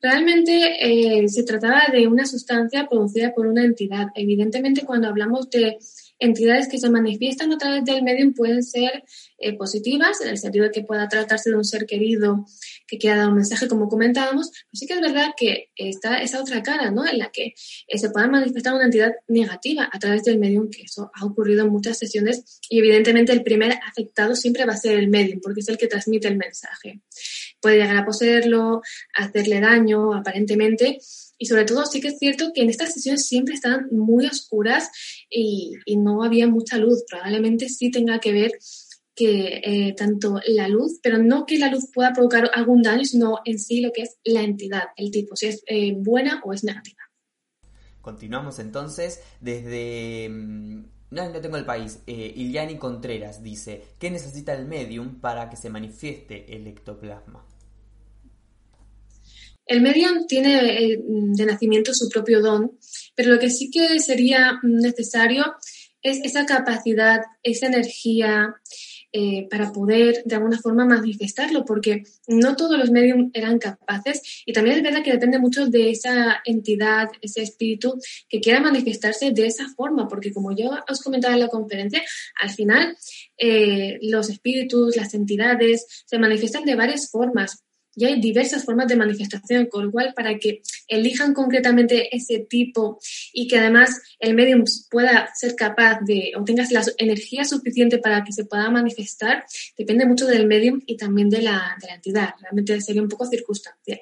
Realmente 0.00 0.76
eh, 0.78 1.28
se 1.28 1.42
trataba 1.42 1.82
de 1.92 2.06
una 2.06 2.26
sustancia 2.26 2.86
producida 2.88 3.34
por 3.34 3.48
una 3.48 3.64
entidad. 3.64 4.06
Evidentemente, 4.14 4.86
cuando 4.86 5.08
hablamos 5.08 5.50
de 5.50 5.78
entidades 6.18 6.68
que 6.68 6.78
se 6.78 6.90
manifiestan 6.90 7.52
a 7.52 7.58
través 7.58 7.84
del 7.84 8.02
medium 8.02 8.32
pueden 8.32 8.62
ser 8.62 9.04
eh, 9.38 9.56
positivas, 9.56 10.20
en 10.20 10.28
el 10.28 10.38
sentido 10.38 10.64
de 10.64 10.70
que 10.70 10.82
pueda 10.82 11.08
tratarse 11.08 11.50
de 11.50 11.56
un 11.56 11.64
ser 11.64 11.86
querido 11.86 12.46
que 12.86 12.98
quiera 12.98 13.16
dar 13.16 13.28
un 13.28 13.34
mensaje, 13.34 13.68
como 13.68 13.88
comentábamos, 13.88 14.50
pero 14.50 14.70
sí 14.72 14.86
que 14.86 14.94
es 14.94 15.00
verdad 15.00 15.30
que 15.36 15.70
está 15.76 16.22
esa 16.22 16.40
otra 16.40 16.62
cara, 16.62 16.90
¿no? 16.90 17.06
En 17.06 17.18
la 17.18 17.30
que 17.30 17.54
eh, 17.88 17.98
se 17.98 18.10
pueda 18.10 18.28
manifestar 18.28 18.74
una 18.74 18.84
entidad 18.84 19.12
negativa 19.28 19.88
a 19.92 19.98
través 19.98 20.22
del 20.24 20.38
medium, 20.38 20.70
que 20.70 20.82
eso 20.82 21.10
ha 21.14 21.24
ocurrido 21.24 21.64
en 21.64 21.70
muchas 21.70 21.98
sesiones 21.98 22.60
y 22.68 22.78
evidentemente 22.78 23.32
el 23.32 23.42
primer 23.42 23.72
afectado 23.86 24.34
siempre 24.34 24.64
va 24.64 24.74
a 24.74 24.76
ser 24.78 24.98
el 24.98 25.08
medium, 25.08 25.40
porque 25.40 25.60
es 25.60 25.68
el 25.68 25.78
que 25.78 25.86
transmite 25.86 26.28
el 26.28 26.36
mensaje. 26.36 27.00
Puede 27.60 27.76
llegar 27.76 27.96
a 27.96 28.04
poseerlo, 28.04 28.82
hacerle 29.14 29.60
daño, 29.60 30.14
aparentemente, 30.14 30.98
y 31.38 31.46
sobre 31.46 31.64
todo 31.64 31.84
sí 31.86 32.00
que 32.00 32.08
es 32.08 32.18
cierto 32.18 32.52
que 32.54 32.62
en 32.62 32.70
estas 32.70 32.92
sesiones 32.92 33.26
siempre 33.26 33.54
están 33.54 33.88
muy 33.90 34.26
oscuras 34.26 34.90
y, 35.30 35.74
no 35.96 36.22
había 36.22 36.46
mucha 36.46 36.78
luz. 36.78 37.04
Probablemente 37.08 37.68
sí 37.68 37.90
tenga 37.90 38.20
que 38.20 38.32
ver 38.32 38.52
que 39.14 39.60
eh, 39.64 39.94
tanto 39.96 40.40
la 40.46 40.68
luz, 40.68 41.00
pero 41.02 41.18
no 41.18 41.46
que 41.46 41.58
la 41.58 41.70
luz 41.70 41.90
pueda 41.92 42.12
provocar 42.12 42.50
algún 42.52 42.82
daño, 42.82 43.04
sino 43.04 43.38
en 43.44 43.58
sí 43.58 43.80
lo 43.80 43.92
que 43.92 44.02
es 44.02 44.16
la 44.24 44.42
entidad, 44.42 44.84
el 44.96 45.10
tipo, 45.10 45.34
si 45.36 45.46
es 45.46 45.62
eh, 45.66 45.94
buena 45.96 46.42
o 46.44 46.52
es 46.52 46.64
negativa. 46.64 47.00
Continuamos 48.02 48.58
entonces 48.58 49.20
desde... 49.40 50.28
Mm, 50.28 50.84
no, 51.10 51.30
no 51.30 51.40
tengo 51.40 51.56
el 51.56 51.64
país. 51.64 52.00
Eh, 52.06 52.32
Iliani 52.36 52.78
Contreras 52.78 53.42
dice, 53.42 53.82
¿qué 53.98 54.10
necesita 54.10 54.54
el 54.54 54.66
medium 54.66 55.20
para 55.20 55.48
que 55.48 55.56
se 55.56 55.70
manifieste 55.70 56.54
el 56.54 56.66
ectoplasma? 56.66 57.44
El 59.66 59.82
medium 59.82 60.26
tiene 60.26 60.92
eh, 60.92 60.98
de 61.00 61.46
nacimiento 61.46 61.92
su 61.92 62.08
propio 62.08 62.40
don, 62.40 62.78
pero 63.14 63.32
lo 63.32 63.38
que 63.38 63.50
sí 63.50 63.70
que 63.70 63.98
sería 64.00 64.58
necesario 64.62 65.44
es 66.02 66.20
esa 66.22 66.46
capacidad, 66.46 67.22
esa 67.42 67.66
energía 67.66 68.54
eh, 69.12 69.46
para 69.48 69.72
poder 69.72 70.22
de 70.24 70.34
alguna 70.34 70.58
forma 70.58 70.84
manifestarlo, 70.84 71.64
porque 71.64 72.02
no 72.28 72.54
todos 72.54 72.78
los 72.78 72.90
mediums 72.90 73.30
eran 73.32 73.58
capaces 73.58 74.42
y 74.44 74.52
también 74.52 74.76
es 74.76 74.82
verdad 74.82 75.02
que 75.02 75.12
depende 75.12 75.38
mucho 75.38 75.66
de 75.66 75.90
esa 75.90 76.42
entidad, 76.44 77.08
ese 77.22 77.40
espíritu 77.42 77.98
que 78.28 78.40
quiera 78.40 78.60
manifestarse 78.60 79.30
de 79.30 79.46
esa 79.46 79.68
forma, 79.74 80.06
porque 80.06 80.32
como 80.32 80.54
yo 80.54 80.70
os 80.86 81.00
comentaba 81.00 81.34
en 81.34 81.40
la 81.40 81.48
conferencia, 81.48 82.02
al 82.42 82.50
final 82.50 82.96
eh, 83.38 83.98
los 84.02 84.28
espíritus, 84.28 84.96
las 84.96 85.14
entidades 85.14 85.86
se 86.04 86.18
manifiestan 86.18 86.64
de 86.64 86.74
varias 86.74 87.10
formas 87.10 87.64
y 87.96 88.04
hay 88.04 88.20
diversas 88.20 88.64
formas 88.64 88.86
de 88.88 88.96
manifestación, 88.96 89.66
con 89.66 89.86
lo 89.86 89.90
cual 89.90 90.12
para 90.14 90.38
que 90.38 90.60
elijan 90.86 91.32
concretamente 91.32 92.14
ese 92.14 92.40
tipo 92.40 93.00
y 93.32 93.48
que 93.48 93.58
además 93.58 94.00
el 94.20 94.34
medium 94.34 94.64
pueda 94.90 95.30
ser 95.34 95.56
capaz 95.56 96.00
de 96.02 96.32
o 96.38 96.44
tengas 96.44 96.70
la 96.70 96.84
energía 96.98 97.44
suficiente 97.44 97.98
para 97.98 98.22
que 98.22 98.32
se 98.32 98.44
pueda 98.44 98.70
manifestar, 98.70 99.44
depende 99.76 100.04
mucho 100.04 100.26
del 100.26 100.46
medium 100.46 100.82
y 100.86 100.96
también 100.96 101.30
de 101.30 101.42
la, 101.42 101.76
entidad. 101.88 102.34
Realmente 102.40 102.80
sería 102.80 103.02
un 103.02 103.08
poco 103.08 103.26
circunstancial. 103.26 104.00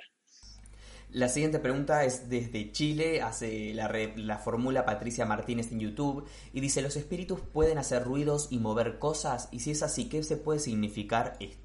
La 1.11 1.28
siguiente 1.28 1.61
pregunta 1.61 2.04
es 2.04 2.28
desde 2.28 2.72
Chile, 2.72 3.22
hace 3.22 3.72
la, 3.72 3.88
la 4.16 4.38
fórmula 4.38 4.85
Patricia 4.85 5.24
Martínez 5.24 5.70
en 5.70 5.78
YouTube 5.78 6.26
y 6.52 6.61
dice, 6.61 6.83
¿los 6.83 6.96
espíritus 6.96 7.38
pueden 7.40 7.78
hacer 7.78 8.02
ruidos 8.02 8.48
y 8.50 8.59
mover 8.59 8.98
cosas? 8.98 9.48
Y 9.52 9.61
si 9.61 9.70
es 9.70 9.85
así, 9.85 10.09
¿qué 10.09 10.24
se 10.24 10.37
puede 10.37 10.59
significar 10.59 11.37
esto? 11.38 11.63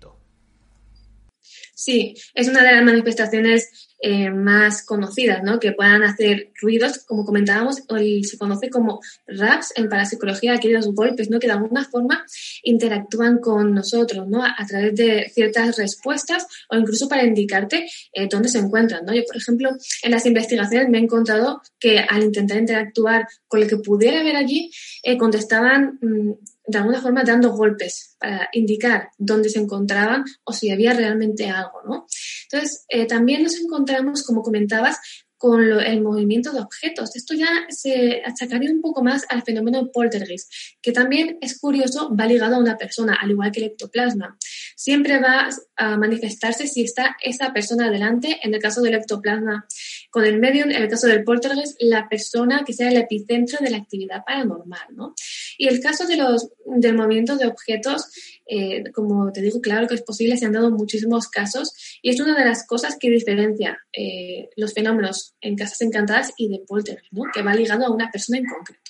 Sí, 1.80 2.14
es 2.34 2.50
una 2.50 2.62
de 2.62 2.74
las 2.74 2.84
manifestaciones 2.84 3.90
eh, 4.02 4.30
más 4.32 4.86
conocidas, 4.86 5.44
¿no? 5.44 5.62
Que 5.62 5.72
puedan 5.72 6.04
hacer 6.04 6.52
ruidos, 6.62 7.06
como 7.06 7.24
comentábamos, 7.24 7.78
se 7.78 8.38
conoce 8.38 8.70
como 8.70 9.00
raps 9.28 9.72
en 9.78 9.88
parapsicología, 9.88 10.56
aquellos 10.56 10.94
golpes, 10.94 11.30
¿no? 11.30 11.40
Que 11.40 11.48
de 11.48 11.54
alguna 11.54 11.86
forma 11.86 12.26
interactúan 12.64 13.38
con 13.38 13.74
nosotros, 13.74 14.28
¿no? 14.28 14.44
A, 14.44 14.66
través 14.68 14.94
de 14.96 15.32
ciertas 15.34 15.78
respuestas 15.78 16.48
o 16.70 16.76
incluso 16.76 17.08
para 17.08 17.24
indicarte 17.24 17.88
eh, 18.12 18.28
dónde 18.30 18.50
se 18.50 18.60
encuentran, 18.60 19.06
¿no? 19.06 19.14
Yo, 19.14 19.24
por 19.26 19.38
ejemplo, 19.38 19.70
en 20.04 20.12
las 20.12 20.26
investigaciones 20.26 20.90
me 20.90 20.98
he 20.98 21.02
encontrado 21.02 21.62
que 21.80 22.00
al 22.00 22.24
intentar 22.24 22.58
interactuar 22.58 23.26
con 23.48 23.62
lo 23.62 23.68
que 23.68 23.78
pudiera 23.78 24.20
haber 24.20 24.36
allí, 24.36 24.70
eh, 25.02 25.18
contestaban 25.18 25.98
mm, 26.02 26.32
de 26.70 26.78
alguna 26.78 27.02
forma 27.02 27.24
dando 27.24 27.52
golpes 27.52 28.16
para 28.20 28.50
indicar 28.54 29.10
dónde 29.18 29.50
se 29.50 29.60
encontraban 29.60 30.24
o 30.44 30.54
si 30.54 30.70
había 30.70 30.94
realmente 30.94 31.50
algo, 31.50 31.82
¿no? 31.86 32.06
Entonces, 32.44 32.86
eh, 32.90 33.06
también 33.08 33.44
nos 33.44 33.56
encontramos, 33.56 34.24
como 34.24 34.42
comentabas, 34.42 35.00
con 35.40 35.64
el 35.64 36.02
movimiento 36.02 36.52
de 36.52 36.60
objetos. 36.60 37.16
Esto 37.16 37.34
ya 37.34 37.48
se 37.70 38.22
achacaría 38.26 38.72
un 38.72 38.82
poco 38.82 39.02
más 39.02 39.26
al 39.30 39.42
fenómeno 39.42 39.90
poltergeist, 39.90 40.52
que 40.82 40.92
también 40.92 41.38
es 41.40 41.58
curioso, 41.58 42.14
va 42.14 42.26
ligado 42.26 42.58
a 42.58 42.60
una 42.60 42.78
persona, 42.78 43.18
al 43.20 43.32
igual 43.32 43.50
que 43.52 43.62
el 43.62 43.68
ectoplasma. 43.68 44.38
Siempre 44.76 45.20
va 45.20 45.50
a 45.78 45.98
manifestarse 45.98 46.68
si 46.68 46.84
está 46.84 47.16
esa 47.24 47.54
persona 47.54 47.90
delante, 47.90 48.38
en 48.44 48.54
el 48.54 48.62
caso 48.62 48.82
del 48.82 48.96
ectoplasma 48.96 49.66
con 50.12 50.26
el 50.26 50.40
medium, 50.40 50.72
en 50.72 50.84
el 50.84 50.90
caso 50.90 51.08
del 51.08 51.24
poltergeist, 51.24 51.78
la 51.80 52.10
persona 52.10 52.64
que 52.66 52.74
sea 52.74 52.90
el 52.90 52.98
epicentro 52.98 53.60
de 53.62 53.70
la 53.70 53.78
actividad 53.78 54.26
paranormal, 54.26 54.88
¿no? 54.92 55.16
Y 55.58 55.68
el 55.68 55.80
caso 55.80 56.06
de 56.06 56.18
los, 56.18 56.50
del 56.66 56.96
movimiento 56.96 57.38
de 57.38 57.48
objetos, 57.48 58.08
eh, 58.50 58.84
como 58.94 59.32
te 59.32 59.42
digo, 59.42 59.62
claro 59.62 59.88
que 59.88 59.94
es 59.94 60.02
posible, 60.02 60.36
se 60.36 60.46
han 60.46 60.54
dado 60.54 60.72
muchísimos 60.72 61.28
casos 61.28 61.74
y 62.02 62.10
es 62.10 62.20
una 62.20 62.36
de 62.36 62.46
las 62.46 62.66
cosas 62.66 62.98
que 63.00 63.10
diferencia 63.10 63.78
eh, 63.94 64.50
los 64.56 64.74
fenómenos 64.74 65.36
en 65.40 65.56
casas 65.56 65.82
encantadas 65.82 66.32
y 66.36 66.50
de 66.50 66.64
poltergeist, 66.68 67.14
¿no? 67.14 67.24
Que 67.32 67.44
va 67.44 67.54
ligado 67.54 67.86
a 67.86 67.92
una 67.92 68.10
persona 68.10 68.40
en 68.40 68.46
concreto. 68.46 68.82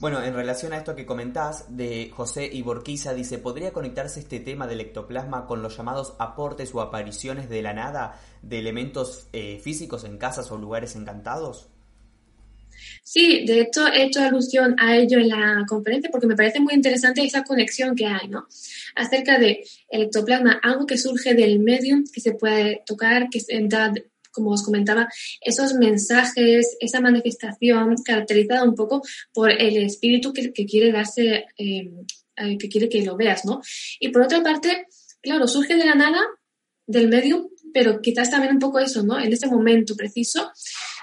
Bueno, 0.00 0.22
en 0.22 0.34
relación 0.34 0.72
a 0.72 0.78
esto 0.78 0.96
que 0.96 1.06
comentás 1.06 1.76
de 1.76 2.10
José 2.14 2.46
Iborquiza, 2.46 3.14
dice, 3.14 3.38
¿podría 3.38 3.72
conectarse 3.72 4.20
este 4.20 4.40
tema 4.40 4.66
del 4.66 4.80
ectoplasma 4.80 5.46
con 5.46 5.62
los 5.62 5.76
llamados 5.76 6.14
aportes 6.18 6.74
o 6.74 6.80
apariciones 6.80 7.48
de 7.48 7.62
la 7.62 7.74
nada 7.74 8.20
de 8.42 8.58
elementos 8.58 9.28
eh, 9.32 9.60
físicos 9.62 10.04
en 10.04 10.18
casas 10.18 10.50
o 10.50 10.58
lugares 10.58 10.96
encantados? 10.96 11.68
Sí, 13.02 13.44
de 13.46 13.60
hecho 13.60 13.86
he 13.86 14.04
hecho 14.04 14.20
alusión 14.20 14.76
a 14.78 14.96
ello 14.96 15.18
en 15.18 15.28
la 15.28 15.64
conferencia 15.68 16.10
porque 16.10 16.26
me 16.26 16.36
parece 16.36 16.60
muy 16.60 16.74
interesante 16.74 17.22
esa 17.22 17.44
conexión 17.44 17.94
que 17.94 18.06
hay, 18.06 18.28
¿no? 18.28 18.46
Acerca 18.96 19.38
de 19.38 19.64
el 19.88 20.02
ectoplasma, 20.02 20.58
algo 20.62 20.86
que 20.86 20.98
surge 20.98 21.34
del 21.34 21.60
medium, 21.60 22.04
que 22.12 22.20
se 22.20 22.32
puede 22.32 22.82
tocar, 22.86 23.28
que 23.30 23.40
da, 23.68 23.92
como 24.32 24.50
os 24.50 24.62
comentaba, 24.62 25.08
esos 25.40 25.74
mensajes, 25.74 26.76
esa 26.80 27.00
manifestación 27.00 27.94
caracterizada 28.04 28.64
un 28.64 28.74
poco 28.74 29.02
por 29.32 29.50
el 29.50 29.76
espíritu 29.76 30.32
que, 30.32 30.52
quiere 30.52 30.90
darse, 30.90 31.46
eh, 31.56 31.90
eh, 32.36 32.58
que 32.58 32.68
quiere 32.68 32.88
que 32.88 33.04
lo 33.04 33.16
veas, 33.16 33.44
¿no? 33.44 33.62
Y 34.00 34.08
por 34.08 34.22
otra 34.22 34.42
parte, 34.42 34.86
claro, 35.22 35.46
surge 35.46 35.76
de 35.76 35.84
la 35.84 35.94
nada, 35.94 36.20
del 36.86 37.08
medium, 37.08 37.48
pero 37.72 38.00
quizás 38.00 38.30
también 38.30 38.54
un 38.54 38.58
poco 38.60 38.78
eso, 38.78 39.02
¿no? 39.02 39.18
En 39.18 39.32
ese 39.32 39.46
momento 39.46 39.96
preciso 39.96 40.52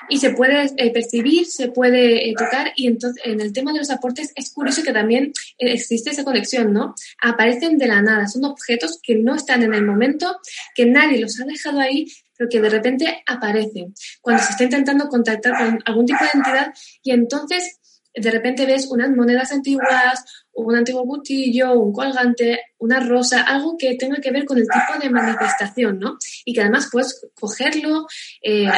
y 0.09 0.19
se 0.19 0.31
puede 0.31 0.71
eh, 0.77 0.91
percibir, 0.91 1.45
se 1.45 1.69
puede 1.69 2.29
eh, 2.29 2.33
tocar 2.37 2.73
y 2.75 2.87
entonces 2.87 3.21
en 3.25 3.41
el 3.41 3.53
tema 3.53 3.73
de 3.73 3.79
los 3.79 3.89
aportes 3.89 4.31
es 4.35 4.51
curioso 4.51 4.83
que 4.83 4.93
también 4.93 5.31
existe 5.57 6.11
esa 6.11 6.23
conexión, 6.23 6.73
¿no? 6.73 6.95
Aparecen 7.21 7.77
de 7.77 7.87
la 7.87 8.01
nada, 8.01 8.27
son 8.27 8.45
objetos 8.45 8.99
que 9.01 9.15
no 9.15 9.35
están 9.35 9.63
en 9.63 9.73
el 9.73 9.85
momento, 9.85 10.37
que 10.75 10.85
nadie 10.85 11.19
los 11.19 11.39
ha 11.39 11.45
dejado 11.45 11.79
ahí, 11.79 12.07
pero 12.37 12.49
que 12.49 12.61
de 12.61 12.69
repente 12.69 13.23
aparecen 13.27 13.93
cuando 14.21 14.43
se 14.43 14.51
está 14.51 14.63
intentando 14.63 15.07
contactar 15.07 15.57
con 15.57 15.79
algún 15.85 16.05
tipo 16.05 16.23
de 16.23 16.31
entidad 16.33 16.73
y 17.03 17.11
entonces 17.11 17.80
de 18.13 18.31
repente 18.31 18.65
ves 18.65 18.87
unas 18.87 19.09
monedas 19.09 19.51
antiguas 19.51 20.23
un 20.53 20.75
antiguo 20.75 21.05
cuchillo, 21.05 21.73
un 21.79 21.93
colgante, 21.93 22.61
una 22.79 22.99
rosa, 22.99 23.41
algo 23.43 23.77
que 23.77 23.95
tenga 23.95 24.17
que 24.17 24.31
ver 24.31 24.45
con 24.45 24.57
el 24.57 24.65
tipo 24.67 24.99
de 24.99 25.09
manifestación, 25.09 25.99
¿no? 25.99 26.17
Y 26.45 26.53
que 26.53 26.61
además 26.61 26.89
puedes 26.91 27.25
cogerlo, 27.39 28.07
eh, 28.41 28.69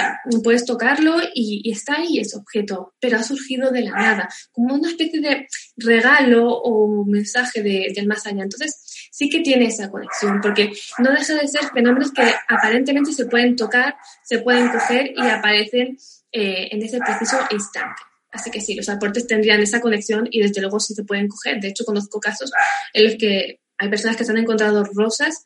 puedes 0.43 0.65
tocarlo 0.65 1.15
y, 1.33 1.71
está 1.71 1.95
ahí 1.95 2.19
ese 2.19 2.37
objeto, 2.37 2.93
pero 2.99 3.17
ha 3.17 3.23
surgido 3.23 3.71
de 3.71 3.81
la 3.81 3.91
nada, 3.91 4.29
como 4.51 4.75
una 4.75 4.89
especie 4.89 5.19
de 5.19 5.47
regalo 5.77 6.47
o 6.49 7.05
mensaje 7.05 7.63
del 7.63 8.07
más 8.07 8.25
allá. 8.27 8.43
Entonces, 8.43 9.09
sí 9.11 9.29
que 9.29 9.39
tiene 9.39 9.65
esa 9.65 9.89
conexión, 9.89 10.41
porque 10.41 10.71
no 10.99 11.11
deja 11.11 11.33
de 11.35 11.47
ser 11.47 11.61
fenómenos 11.73 12.11
que 12.11 12.23
aparentemente 12.47 13.13
se 13.13 13.25
pueden 13.25 13.55
tocar, 13.55 13.95
se 14.23 14.39
pueden 14.39 14.69
coger 14.69 15.13
y 15.15 15.27
aparecen 15.27 15.97
eh, 16.31 16.69
en 16.71 16.83
ese 16.83 16.99
preciso 16.99 17.37
instante. 17.51 18.12
Así 18.33 18.51
que 18.51 18.59
sí, 18.59 18.73
los 18.73 18.89
aportes 18.89 19.27
tendrían 19.27 19.61
esa 19.61 19.79
conexión 19.79 20.27
y 20.29 20.41
desde 20.41 20.59
luego 20.59 20.79
sí 20.79 20.93
se 20.93 21.03
pueden 21.03 21.27
coger. 21.27 21.61
De 21.61 21.69
hecho, 21.69 21.85
conozco 21.85 22.19
casos 22.19 22.51
en 22.93 23.03
los 23.05 23.15
que 23.15 23.61
hay 23.77 23.89
personas 23.89 24.17
que 24.17 24.25
se 24.25 24.31
han 24.31 24.39
encontrado 24.39 24.83
rosas 24.83 25.45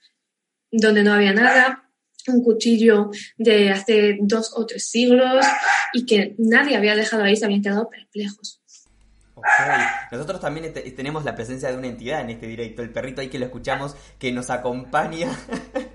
donde 0.71 1.03
no 1.03 1.13
había 1.13 1.33
nada, 1.33 1.83
un 2.27 2.43
cuchillo 2.43 3.11
de 3.37 3.71
hace 3.71 4.17
dos 4.21 4.51
o 4.55 4.65
tres 4.65 4.89
siglos 4.89 5.45
y 5.93 6.05
que 6.05 6.35
nadie 6.37 6.75
había 6.75 6.95
dejado 6.95 7.23
ahí, 7.23 7.35
se 7.35 7.45
habían 7.45 7.61
quedado 7.61 7.89
perplejos. 7.89 8.61
Ok, 9.35 9.45
nosotros 10.11 10.41
también 10.41 10.73
tenemos 10.95 11.23
la 11.23 11.35
presencia 11.35 11.69
de 11.69 11.77
una 11.77 11.87
entidad 11.87 12.21
en 12.21 12.31
este 12.31 12.47
directo, 12.47 12.81
el 12.81 12.89
perrito 12.89 13.21
ahí 13.21 13.29
que 13.29 13.39
lo 13.39 13.45
escuchamos, 13.45 13.95
que 14.17 14.31
nos 14.31 14.49
acompaña 14.49 15.29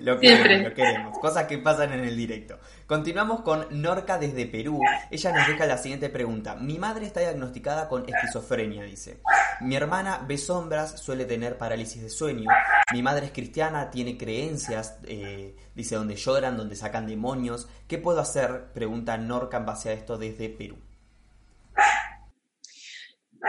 lo 0.00 0.18
queremos, 0.18 0.68
lo 0.68 0.74
queremos. 0.74 1.18
Cosas 1.18 1.46
que 1.46 1.58
pasan 1.58 1.92
en 1.92 2.04
el 2.04 2.16
directo. 2.16 2.58
Continuamos 2.86 3.40
con 3.42 3.66
Norca 3.70 4.18
desde 4.18 4.46
Perú. 4.46 4.80
Ella 5.10 5.32
nos 5.32 5.46
deja 5.46 5.66
la 5.66 5.78
siguiente 5.78 6.08
pregunta. 6.08 6.56
Mi 6.56 6.78
madre 6.78 7.06
está 7.06 7.20
diagnosticada 7.20 7.88
con 7.88 8.04
esquizofrenia, 8.08 8.84
dice. 8.84 9.20
Mi 9.60 9.76
hermana 9.76 10.24
ve 10.26 10.36
sombras, 10.36 11.00
suele 11.00 11.24
tener 11.24 11.56
parálisis 11.56 12.02
de 12.02 12.10
sueño. 12.10 12.50
Mi 12.92 13.02
madre 13.02 13.26
es 13.26 13.32
cristiana, 13.32 13.90
tiene 13.90 14.18
creencias, 14.18 14.98
eh, 15.04 15.54
dice, 15.74 15.94
donde 15.94 16.16
lloran, 16.16 16.56
donde 16.56 16.76
sacan 16.76 17.06
demonios. 17.06 17.68
¿Qué 17.86 17.98
puedo 17.98 18.20
hacer? 18.20 18.72
Pregunta 18.74 19.16
Norca 19.16 19.58
en 19.58 19.66
base 19.66 19.90
a 19.90 19.92
esto 19.92 20.18
desde 20.18 20.48
Perú. 20.48 20.76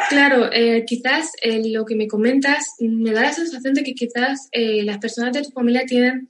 Claro, 0.10 0.50
eh, 0.52 0.84
quizás 0.86 1.32
eh, 1.42 1.62
lo 1.72 1.86
que 1.86 1.96
me 1.96 2.08
comentas 2.08 2.76
me 2.80 3.14
da 3.14 3.22
la 3.22 3.34
sensación 3.34 3.74
de 3.74 3.84
que 3.84 3.94
quizás 3.94 4.50
eh, 4.52 4.84
las 4.84 4.98
personas 4.98 5.32
de 5.32 5.44
tu 5.44 5.52
familia 5.52 5.86
tienen, 5.86 6.28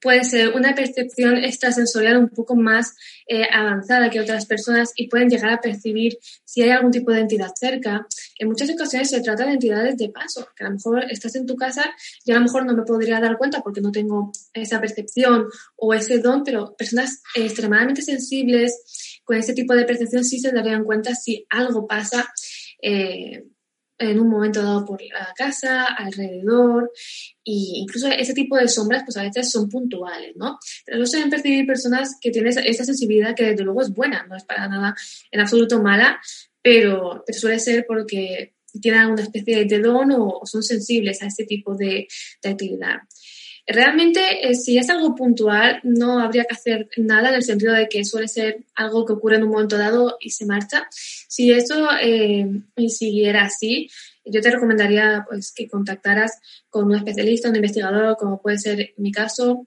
puede 0.00 0.24
ser 0.24 0.50
una 0.50 0.74
percepción 0.74 1.38
extrasensorial 1.38 2.18
un 2.18 2.28
poco 2.28 2.54
más 2.54 2.94
avanzada 3.52 4.10
que 4.10 4.20
otras 4.20 4.46
personas 4.46 4.92
y 4.94 5.08
pueden 5.08 5.28
llegar 5.28 5.50
a 5.50 5.60
percibir 5.60 6.16
si 6.44 6.62
hay 6.62 6.70
algún 6.70 6.92
tipo 6.92 7.10
de 7.10 7.20
entidad 7.20 7.50
cerca. 7.58 8.06
En 8.38 8.46
muchas 8.46 8.70
ocasiones 8.70 9.10
se 9.10 9.20
trata 9.22 9.44
de 9.44 9.54
entidades 9.54 9.96
de 9.96 10.10
paso, 10.10 10.46
que 10.54 10.62
a 10.62 10.68
lo 10.68 10.74
mejor 10.76 11.04
estás 11.10 11.34
en 11.34 11.46
tu 11.46 11.56
casa 11.56 11.84
y 12.24 12.30
a 12.30 12.36
lo 12.36 12.42
mejor 12.42 12.64
no 12.64 12.76
me 12.76 12.84
podría 12.84 13.18
dar 13.18 13.38
cuenta 13.38 13.60
porque 13.60 13.80
no 13.80 13.90
tengo 13.90 14.30
esa 14.52 14.80
percepción 14.80 15.46
o 15.74 15.92
ese 15.92 16.18
don, 16.18 16.44
pero 16.44 16.76
personas 16.76 17.20
extremadamente 17.34 18.02
sensibles 18.02 19.20
con 19.24 19.36
ese 19.36 19.52
tipo 19.52 19.74
de 19.74 19.84
percepción 19.84 20.24
sí 20.24 20.38
se 20.38 20.52
darían 20.52 20.84
cuenta 20.84 21.16
si 21.16 21.44
algo 21.50 21.88
pasa 21.88 22.32
eh, 22.82 23.44
en 23.98 24.20
un 24.20 24.28
momento 24.28 24.62
dado 24.62 24.84
por 24.84 25.02
la 25.02 25.32
casa, 25.36 25.84
alrededor, 25.86 26.92
e 27.44 27.80
incluso 27.80 28.08
ese 28.08 28.32
tipo 28.32 28.56
de 28.56 28.68
sombras 28.68 29.02
pues 29.04 29.16
a 29.16 29.24
veces 29.24 29.50
son 29.50 29.68
puntuales, 29.68 30.36
¿no? 30.36 30.58
Pero 30.86 31.04
suelen 31.04 31.30
percibir 31.30 31.66
personas 31.66 32.16
que 32.20 32.30
tienen 32.30 32.56
esa 32.64 32.84
sensibilidad 32.84 33.34
que 33.34 33.46
desde 33.46 33.64
luego 33.64 33.82
es 33.82 33.92
buena, 33.92 34.24
no 34.28 34.36
es 34.36 34.44
para 34.44 34.68
nada 34.68 34.94
en 35.30 35.40
absoluto 35.40 35.82
mala, 35.82 36.20
pero, 36.62 37.24
pero 37.26 37.38
suele 37.38 37.58
ser 37.58 37.84
porque 37.86 38.54
tienen 38.80 39.00
alguna 39.00 39.22
especie 39.22 39.64
de 39.64 39.78
don 39.80 40.12
o, 40.12 40.40
son 40.44 40.62
sensibles 40.62 41.22
a 41.22 41.26
este 41.26 41.44
tipo 41.44 41.74
de, 41.74 42.06
de 42.42 42.48
actividad. 42.48 42.98
Realmente, 43.70 44.48
eh, 44.48 44.54
si 44.54 44.78
es 44.78 44.88
algo 44.88 45.14
puntual, 45.14 45.80
no 45.82 46.20
habría 46.20 46.44
que 46.44 46.54
hacer 46.54 46.88
nada 46.96 47.28
en 47.28 47.34
el 47.34 47.42
sentido 47.42 47.74
de 47.74 47.86
que 47.86 48.02
suele 48.02 48.26
ser 48.26 48.64
algo 48.74 49.04
que 49.04 49.12
ocurre 49.12 49.36
en 49.36 49.42
un 49.42 49.50
momento 49.50 49.76
dado 49.76 50.16
y 50.20 50.30
se 50.30 50.46
marcha. 50.46 50.88
Si 50.90 51.52
eso 51.52 51.86
eh, 52.00 52.46
siguiera 52.88 53.42
así, 53.42 53.90
yo 54.24 54.40
te 54.40 54.50
recomendaría 54.50 55.26
pues, 55.28 55.52
que 55.52 55.68
contactaras 55.68 56.40
con 56.70 56.86
un 56.86 56.96
especialista, 56.96 57.50
un 57.50 57.56
investigador, 57.56 58.16
como 58.16 58.40
puede 58.40 58.58
ser 58.58 58.94
mi 58.96 59.12
caso, 59.12 59.66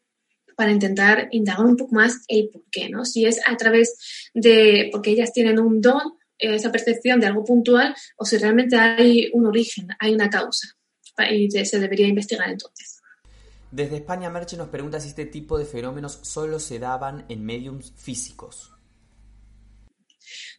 para 0.56 0.72
intentar 0.72 1.28
indagar 1.30 1.68
un 1.68 1.78
poco 1.78 1.94
más 1.94 2.24
el 2.28 2.50
por 2.50 2.64
qué, 2.72 2.90
¿no? 2.90 3.06
Si 3.06 3.26
es 3.28 3.40
a 3.46 3.56
través 3.56 4.30
de, 4.34 4.90
porque 4.92 5.12
ellas 5.12 5.32
tienen 5.32 5.60
un 5.60 5.80
don, 5.80 6.18
esa 6.40 6.72
percepción 6.72 7.20
de 7.20 7.28
algo 7.28 7.44
puntual, 7.44 7.96
o 8.18 8.26
si 8.26 8.38
realmente 8.38 8.76
hay 8.76 9.30
un 9.34 9.46
origen, 9.46 9.90
hay 10.00 10.16
una 10.16 10.28
causa, 10.28 10.70
y 11.32 11.52
se 11.52 11.80
debería 11.80 12.08
investigar 12.08 12.50
entonces. 12.50 12.91
Desde 13.72 13.98
España, 13.98 14.30
Merche 14.30 14.58
nos 14.58 14.68
pregunta 14.68 15.00
si 15.00 15.08
este 15.08 15.26
tipo 15.26 15.58
de 15.58 15.66
fenómenos 15.66 16.20
solo 16.24 16.60
se 16.60 16.78
daban 16.78 17.26
en 17.30 17.46
mediums 17.46 17.94
físicos. 17.96 18.72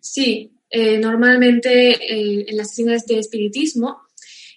Sí, 0.00 0.52
eh, 0.70 0.98
normalmente 0.98 1.90
eh, 1.92 2.46
en 2.48 2.56
las 2.56 2.70
sesiones 2.70 3.04
de 3.06 3.18
espiritismo, 3.18 4.00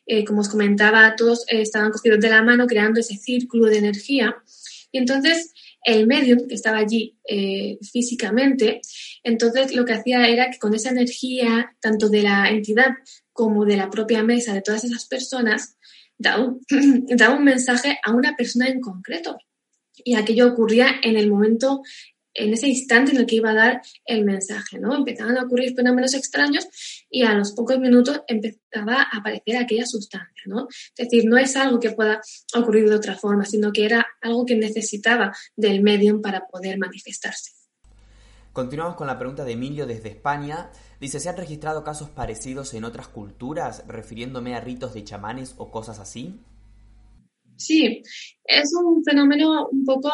eh, 0.06 0.24
como 0.24 0.40
os 0.40 0.48
comentaba, 0.48 1.16
todos 1.18 1.44
estaban 1.50 1.92
cogidos 1.92 2.22
de 2.22 2.30
la 2.30 2.42
mano 2.42 2.66
creando 2.66 3.02
ese 3.02 3.18
círculo 3.18 3.66
de 3.66 3.80
energía. 3.80 4.38
Y 4.90 5.00
entonces 5.00 5.54
el 5.84 6.08
medium 6.08 6.48
que 6.48 6.56
estaba 6.56 6.78
allí 6.80 7.16
físicamente, 7.92 8.82
entonces 9.24 9.76
lo 9.76 9.86
que 9.86 9.94
hacía 9.94 10.28
era 10.28 10.50
que 10.50 10.58
con 10.58 10.74
esa 10.74 10.90
energía, 10.90 11.76
tanto 11.80 12.10
de 12.10 12.24
la 12.24 12.50
entidad 12.50 12.92
como 13.34 13.66
de 13.66 13.78
la 13.78 13.92
propia 13.92 14.24
mesa 14.24 14.54
de 14.54 14.62
todas 14.62 14.84
esas 14.84 15.06
personas, 15.06 15.78
da 16.18 16.40
un, 16.40 16.62
un 17.38 17.44
mensaje 17.44 18.00
a 18.04 18.12
una 18.12 18.36
persona 18.36 18.68
en 18.68 18.80
concreto. 18.80 19.38
Y 20.04 20.16
aquello 20.16 20.48
ocurría 20.48 20.88
en 21.02 21.16
el 21.16 21.30
momento, 21.30 21.82
en 22.34 22.54
ese 22.54 22.68
instante 22.68 23.12
en 23.12 23.18
el 23.18 23.26
que 23.26 23.38
iba 23.38 23.52
a 23.52 23.56
dar 23.56 23.82
el 24.06 24.26
mensaje, 24.26 24.78
¿no? 24.78 24.94
Empezaban 24.94 25.38
a 25.38 25.44
ocurrir 25.44 25.74
fenómenos 25.74 26.14
extraños 26.14 26.68
y 27.10 27.24
a 27.24 27.34
los 27.34 27.54
pocos 27.54 27.80
minutos 27.80 28.22
empezaba 28.28 29.04
a 29.04 29.18
aparecer 29.20 29.56
aquella 29.56 29.86
sustancia, 29.86 30.44
¿no? 30.48 30.68
Es 30.70 31.08
decir, 31.08 31.26
no 31.26 31.38
es 31.38 31.56
algo 31.56 31.80
que 31.80 31.92
pueda 31.92 32.22
ocurrir 32.54 32.90
de 32.90 32.96
otra 32.96 33.16
forma, 33.16 33.46
sino 33.46 33.72
que 33.72 33.86
era 33.86 34.06
algo 34.22 34.46
que 34.46 34.56
necesitaba 34.56 35.34
del 35.56 35.82
medium 35.82 36.22
para 36.22 36.46
poder 36.46 36.78
manifestarse. 36.78 37.55
Continuamos 38.56 38.96
con 38.96 39.08
la 39.08 39.20
pregunta 39.20 39.44
de 39.44 39.52
Emilio 39.52 39.86
desde 39.86 40.08
España. 40.08 40.70
Dice, 41.02 41.20
¿se 41.20 41.28
han 41.28 41.36
registrado 41.36 41.84
casos 41.84 42.10
parecidos 42.10 42.74
en 42.74 42.86
otras 42.86 43.10
culturas, 43.10 43.84
refiriéndome 43.86 44.56
a 44.56 44.62
ritos 44.62 44.94
de 44.94 45.04
chamanes 45.04 45.56
o 45.58 45.70
cosas 45.72 46.00
así? 46.00 46.40
Sí, 47.58 48.02
es 48.46 48.72
un 48.82 49.04
fenómeno 49.04 49.68
un 49.70 49.84
poco 49.84 50.10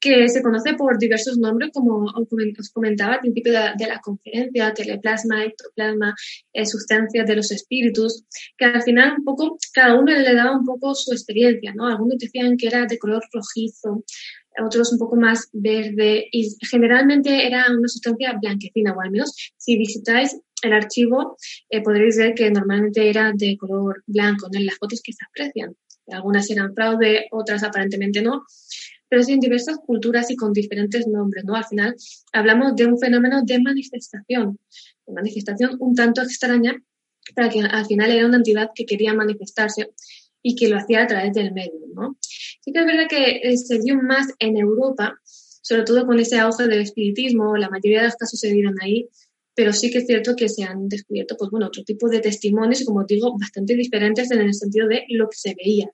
que 0.00 0.30
se 0.30 0.42
conoce 0.42 0.72
por 0.74 0.98
diversos 0.98 1.36
nombres, 1.36 1.72
como 1.74 2.06
os 2.06 2.70
comentaba 2.72 3.14
al 3.14 3.20
principio 3.20 3.52
de, 3.52 3.86
la 3.86 4.00
conferencia, 4.00 4.72
teleplasma, 4.72 5.44
ectoplasma, 5.44 6.14
eh, 6.54 6.64
sustancias 6.64 7.26
de 7.26 7.36
los 7.36 7.50
espíritus, 7.50 8.24
que 8.56 8.64
al 8.64 8.82
final 8.82 9.14
un 9.18 9.24
poco, 9.24 9.58
cada 9.72 9.98
uno 9.98 10.12
le 10.12 10.34
daba 10.34 10.56
un 10.56 10.64
poco 10.64 10.94
su 10.94 11.12
experiencia, 11.12 11.74
¿no? 11.74 11.86
Algunos 11.86 12.18
decían 12.18 12.56
que 12.56 12.66
era 12.66 12.86
de 12.86 12.98
color 12.98 13.22
rojizo, 13.32 14.04
otros 14.62 14.92
un 14.92 14.98
poco 14.98 15.16
más 15.16 15.48
verde 15.52 16.28
y 16.30 16.56
generalmente 16.68 17.46
era 17.46 17.66
una 17.70 17.88
sustancia 17.88 18.38
blanquecina 18.40 18.92
o 18.92 19.00
al 19.00 19.10
menos 19.10 19.34
si 19.56 19.76
visitáis 19.76 20.36
el 20.62 20.72
archivo 20.72 21.36
eh, 21.70 21.82
podréis 21.82 22.16
ver 22.16 22.34
que 22.34 22.50
normalmente 22.50 23.08
era 23.08 23.32
de 23.34 23.56
color 23.56 24.02
blanco 24.06 24.48
en 24.52 24.66
las 24.66 24.76
fotos 24.78 25.02
que 25.02 25.12
se 25.12 25.24
aprecian. 25.28 25.74
Algunas 26.08 26.50
eran 26.50 26.74
fraude, 26.74 27.26
otras 27.30 27.62
aparentemente 27.62 28.22
no, 28.22 28.44
pero 29.08 29.22
sí 29.22 29.32
en 29.32 29.40
diversas 29.40 29.78
culturas 29.78 30.30
y 30.30 30.36
con 30.36 30.52
diferentes 30.52 31.06
nombres, 31.06 31.44
¿no? 31.44 31.54
Al 31.54 31.64
final 31.64 31.94
hablamos 32.32 32.76
de 32.76 32.86
un 32.86 32.98
fenómeno 32.98 33.42
de 33.42 33.60
manifestación. 33.60 34.58
manifestación 35.06 35.76
un 35.80 35.94
tanto 35.94 36.22
extraña, 36.22 36.76
para 37.34 37.48
que 37.48 37.60
al 37.60 37.86
final 37.86 38.10
era 38.10 38.26
una 38.26 38.36
entidad 38.36 38.70
que 38.74 38.84
quería 38.84 39.14
manifestarse 39.14 39.92
y 40.46 40.54
que 40.54 40.68
lo 40.68 40.76
hacía 40.76 41.02
a 41.02 41.06
través 41.06 41.32
del 41.32 41.52
medio, 41.52 41.80
¿no? 41.94 42.18
Sí 42.20 42.70
que 42.70 42.80
es 42.80 42.86
verdad 42.86 43.08
que 43.08 43.40
eh, 43.42 43.56
se 43.56 43.78
dio 43.78 43.96
más 43.96 44.28
en 44.38 44.58
Europa, 44.58 45.18
sobre 45.24 45.84
todo 45.84 46.06
con 46.06 46.20
ese 46.20 46.38
auge 46.38 46.68
del 46.68 46.82
espiritismo, 46.82 47.56
la 47.56 47.70
mayoría 47.70 48.00
de 48.00 48.08
los 48.08 48.16
casos 48.16 48.38
se 48.38 48.52
dieron 48.52 48.74
ahí, 48.82 49.08
pero 49.54 49.72
sí 49.72 49.90
que 49.90 49.98
es 49.98 50.06
cierto 50.06 50.36
que 50.36 50.50
se 50.50 50.62
han 50.64 50.86
descubierto, 50.88 51.36
pues 51.38 51.50
bueno, 51.50 51.68
otro 51.68 51.82
tipo 51.82 52.10
de 52.10 52.20
testimonios, 52.20 52.84
como 52.84 53.04
digo, 53.04 53.36
bastante 53.38 53.74
diferentes 53.74 54.30
en 54.30 54.42
el 54.42 54.52
sentido 54.52 54.86
de 54.86 55.06
lo 55.08 55.30
que 55.30 55.36
se 55.36 55.54
veía. 55.54 55.90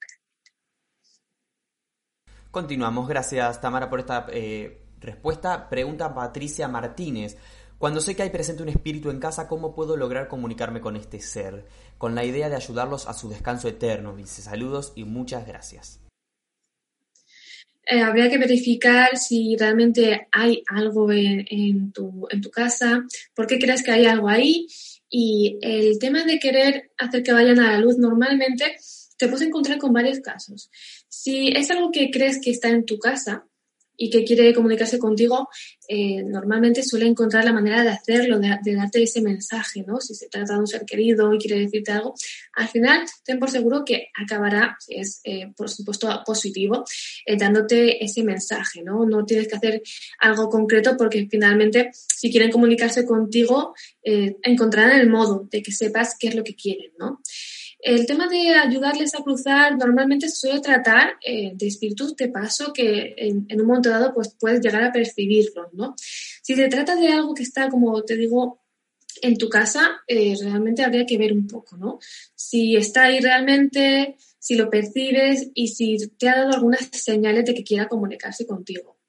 Continuamos, 2.51 3.09
gracias 3.09 3.61
Tamara 3.61 3.89
por 3.89 4.01
esta 4.01 4.27
eh, 4.33 4.83
respuesta. 4.99 5.69
Pregunta 5.69 6.13
Patricia 6.13 6.67
Martínez. 6.67 7.37
Cuando 7.81 8.03
sé 8.03 8.15
que 8.15 8.23
hay 8.23 8.29
presente 8.29 8.63
un 8.63 8.69
espíritu 8.69 9.09
en 9.09 9.19
casa, 9.19 9.49
¿cómo 9.49 9.75
puedo 9.75 9.97
lograr 9.97 10.29
comunicarme 10.29 10.83
con 10.83 10.97
este 10.97 11.19
ser? 11.19 11.65
Con 11.97 12.15
la 12.15 12.27
idea 12.27 12.51
de 12.51 12.57
ayudarlos 12.57 13.09
a 13.09 13.15
su 13.15 13.31
descanso 13.31 13.69
eterno. 13.69 14.15
Dice 14.15 14.43
saludos 14.43 14.93
y 14.97 15.05
muchas 15.05 15.47
gracias. 15.47 15.99
Eh, 17.87 18.03
habría 18.03 18.29
que 18.29 18.37
verificar 18.37 19.17
si 19.17 19.57
realmente 19.57 20.29
hay 20.31 20.63
algo 20.69 21.11
en, 21.11 21.91
tu, 21.93 22.27
en 22.29 22.43
tu 22.43 22.51
casa, 22.51 23.03
por 23.35 23.47
qué 23.47 23.59
crees 23.59 23.83
que 23.83 23.93
hay 23.93 24.05
algo 24.05 24.29
ahí. 24.29 24.67
Y 25.09 25.57
el 25.63 25.99
tema 25.99 26.25
de 26.25 26.39
querer 26.39 26.93
hacer 26.99 27.23
que 27.23 27.33
vayan 27.33 27.61
a 27.61 27.73
la 27.73 27.79
luz 27.79 27.97
normalmente 27.97 28.77
te 29.17 29.27
puedes 29.27 29.47
encontrar 29.47 29.79
con 29.79 29.95
varios 29.95 30.21
casos. 30.21 30.71
Si 31.09 31.49
es 31.49 31.71
algo 31.71 31.91
que 31.91 32.11
crees 32.11 32.43
que 32.43 32.51
está 32.51 32.69
en 32.69 32.85
tu 32.85 32.99
casa, 32.99 33.47
y 34.03 34.09
que 34.09 34.25
quiere 34.25 34.55
comunicarse 34.55 34.99
contigo, 34.99 35.51
eh, 35.87 36.23
normalmente 36.23 36.83
suele 36.83 37.07
encontrar 37.07 37.45
la 37.45 37.53
manera 37.53 37.83
de 37.83 37.91
hacerlo, 37.91 38.39
de, 38.39 38.75
darte 38.75 39.03
ese 39.03 39.21
mensaje, 39.21 39.85
¿no? 39.87 40.01
Si 40.01 40.15
se 40.15 40.27
trata 40.31 40.55
de 40.55 40.61
un 40.61 40.67
ser 40.67 40.87
querido 40.87 41.35
y 41.35 41.39
quiere 41.39 41.61
decirte 41.61 41.93
algo, 41.93 42.15
al 42.55 42.67
final 42.69 43.05
ten 43.27 43.39
por 43.39 43.51
seguro 43.51 43.85
que 43.85 44.09
acabará, 44.19 44.75
si 44.81 44.95
es 44.95 45.21
eh, 45.25 45.53
por 45.55 45.69
supuesto 45.69 46.09
positivo, 46.25 46.83
eh, 47.27 47.37
dándote 47.37 48.03
ese 48.03 48.25
mensaje, 48.25 48.83
¿no? 48.83 49.05
No 49.05 49.27
tienes 49.27 49.49
que 49.49 49.57
hacer 49.57 49.83
algo 50.19 50.49
concreto 50.49 50.97
porque 50.97 51.29
finalmente 51.31 51.91
si 51.93 52.31
quieren 52.31 52.51
comunicarse 52.51 53.05
contigo, 53.05 53.75
encontrarán 54.03 54.99
el 54.99 55.11
modo 55.11 55.47
de 55.51 55.63
que 55.63 55.73
sepas 55.73 56.17
qué 56.19 56.29
es 56.29 56.35
lo 56.35 56.43
que 56.43 56.55
quieren, 56.55 56.93
¿no? 56.99 57.21
El 57.83 58.05
tema 58.07 58.29
de 58.29 58.51
ayudarles 58.51 59.15
a 59.15 59.23
cruzar 59.23 59.77
normalmente 59.77 60.29
se 60.29 60.37
suele 60.37 60.61
tratar 60.61 61.15
eh, 61.25 61.53
de 61.55 61.67
espíritus 61.67 62.15
de 62.15 62.29
paso 62.29 62.73
que 62.73 63.15
en, 63.17 63.47
un 63.59 63.67
momento 63.67 63.89
dado 63.89 64.13
pues 64.13 64.35
puedes 64.39 64.61
llegar 64.61 64.83
a 64.83 64.93
percibirlos, 64.93 65.73
¿no? 65.73 65.95
Si 66.43 66.55
se 66.55 66.69
trata 66.69 66.95
de 66.95 67.09
algo 67.09 67.35
que 67.35 67.43
está, 67.43 67.71
como 67.71 68.03
te 68.03 68.17
digo, 68.17 68.61
en 69.23 69.37
tu 69.37 69.49
casa, 69.49 70.03
eh, 70.07 70.35
realmente 70.41 70.83
habría 70.83 71.07
que 71.07 71.19
ver 71.19 71.33
un 71.33 71.47
poco, 71.47 71.77
¿no? 71.77 71.99
Si 72.35 72.77
está 72.77 73.05
ahí 73.05 73.21
realmente, 73.21 74.17
si 74.39 74.55
lo 74.57 74.69
percibes 74.69 75.51
y 75.55 75.69
si 75.69 75.97
te 76.19 76.29
ha 76.29 76.37
dado 76.37 76.53
algunas 76.53 76.89
señales 76.93 77.47
de 77.47 77.55
que 77.55 77.65
quiera 77.65 77.89
comunicarse 77.89 78.47
contigo. 78.47 79.00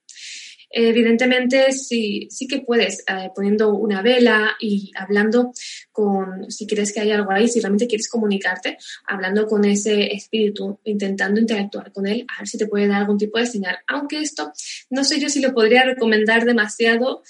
Evidentemente, 0.73 1.71
sí, 1.73 2.27
sí 2.29 2.47
que 2.47 2.61
puedes, 2.61 2.99
eh, 2.99 3.29
poniendo 3.35 3.73
una 3.73 4.01
vela 4.01 4.55
y 4.59 4.91
hablando 4.95 5.51
con, 5.91 6.49
si 6.49 6.65
crees 6.65 6.93
que 6.93 7.01
hay 7.01 7.11
algo 7.11 7.31
ahí, 7.31 7.47
si 7.47 7.59
realmente 7.59 7.87
quieres 7.87 8.09
comunicarte, 8.09 8.77
hablando 9.05 9.47
con 9.47 9.65
ese 9.65 10.13
espíritu, 10.13 10.79
intentando 10.85 11.41
interactuar 11.41 11.91
con 11.91 12.07
él, 12.07 12.25
a 12.33 12.39
ver 12.41 12.47
si 12.47 12.57
te 12.57 12.67
puede 12.67 12.87
dar 12.87 13.01
algún 13.01 13.17
tipo 13.17 13.37
de 13.37 13.45
señal. 13.45 13.77
Aunque 13.87 14.19
esto, 14.19 14.51
no 14.89 15.03
sé 15.03 15.19
yo 15.19 15.29
si 15.29 15.41
lo 15.41 15.53
podría 15.53 15.83
recomendar 15.83 16.45
demasiado, 16.45 17.21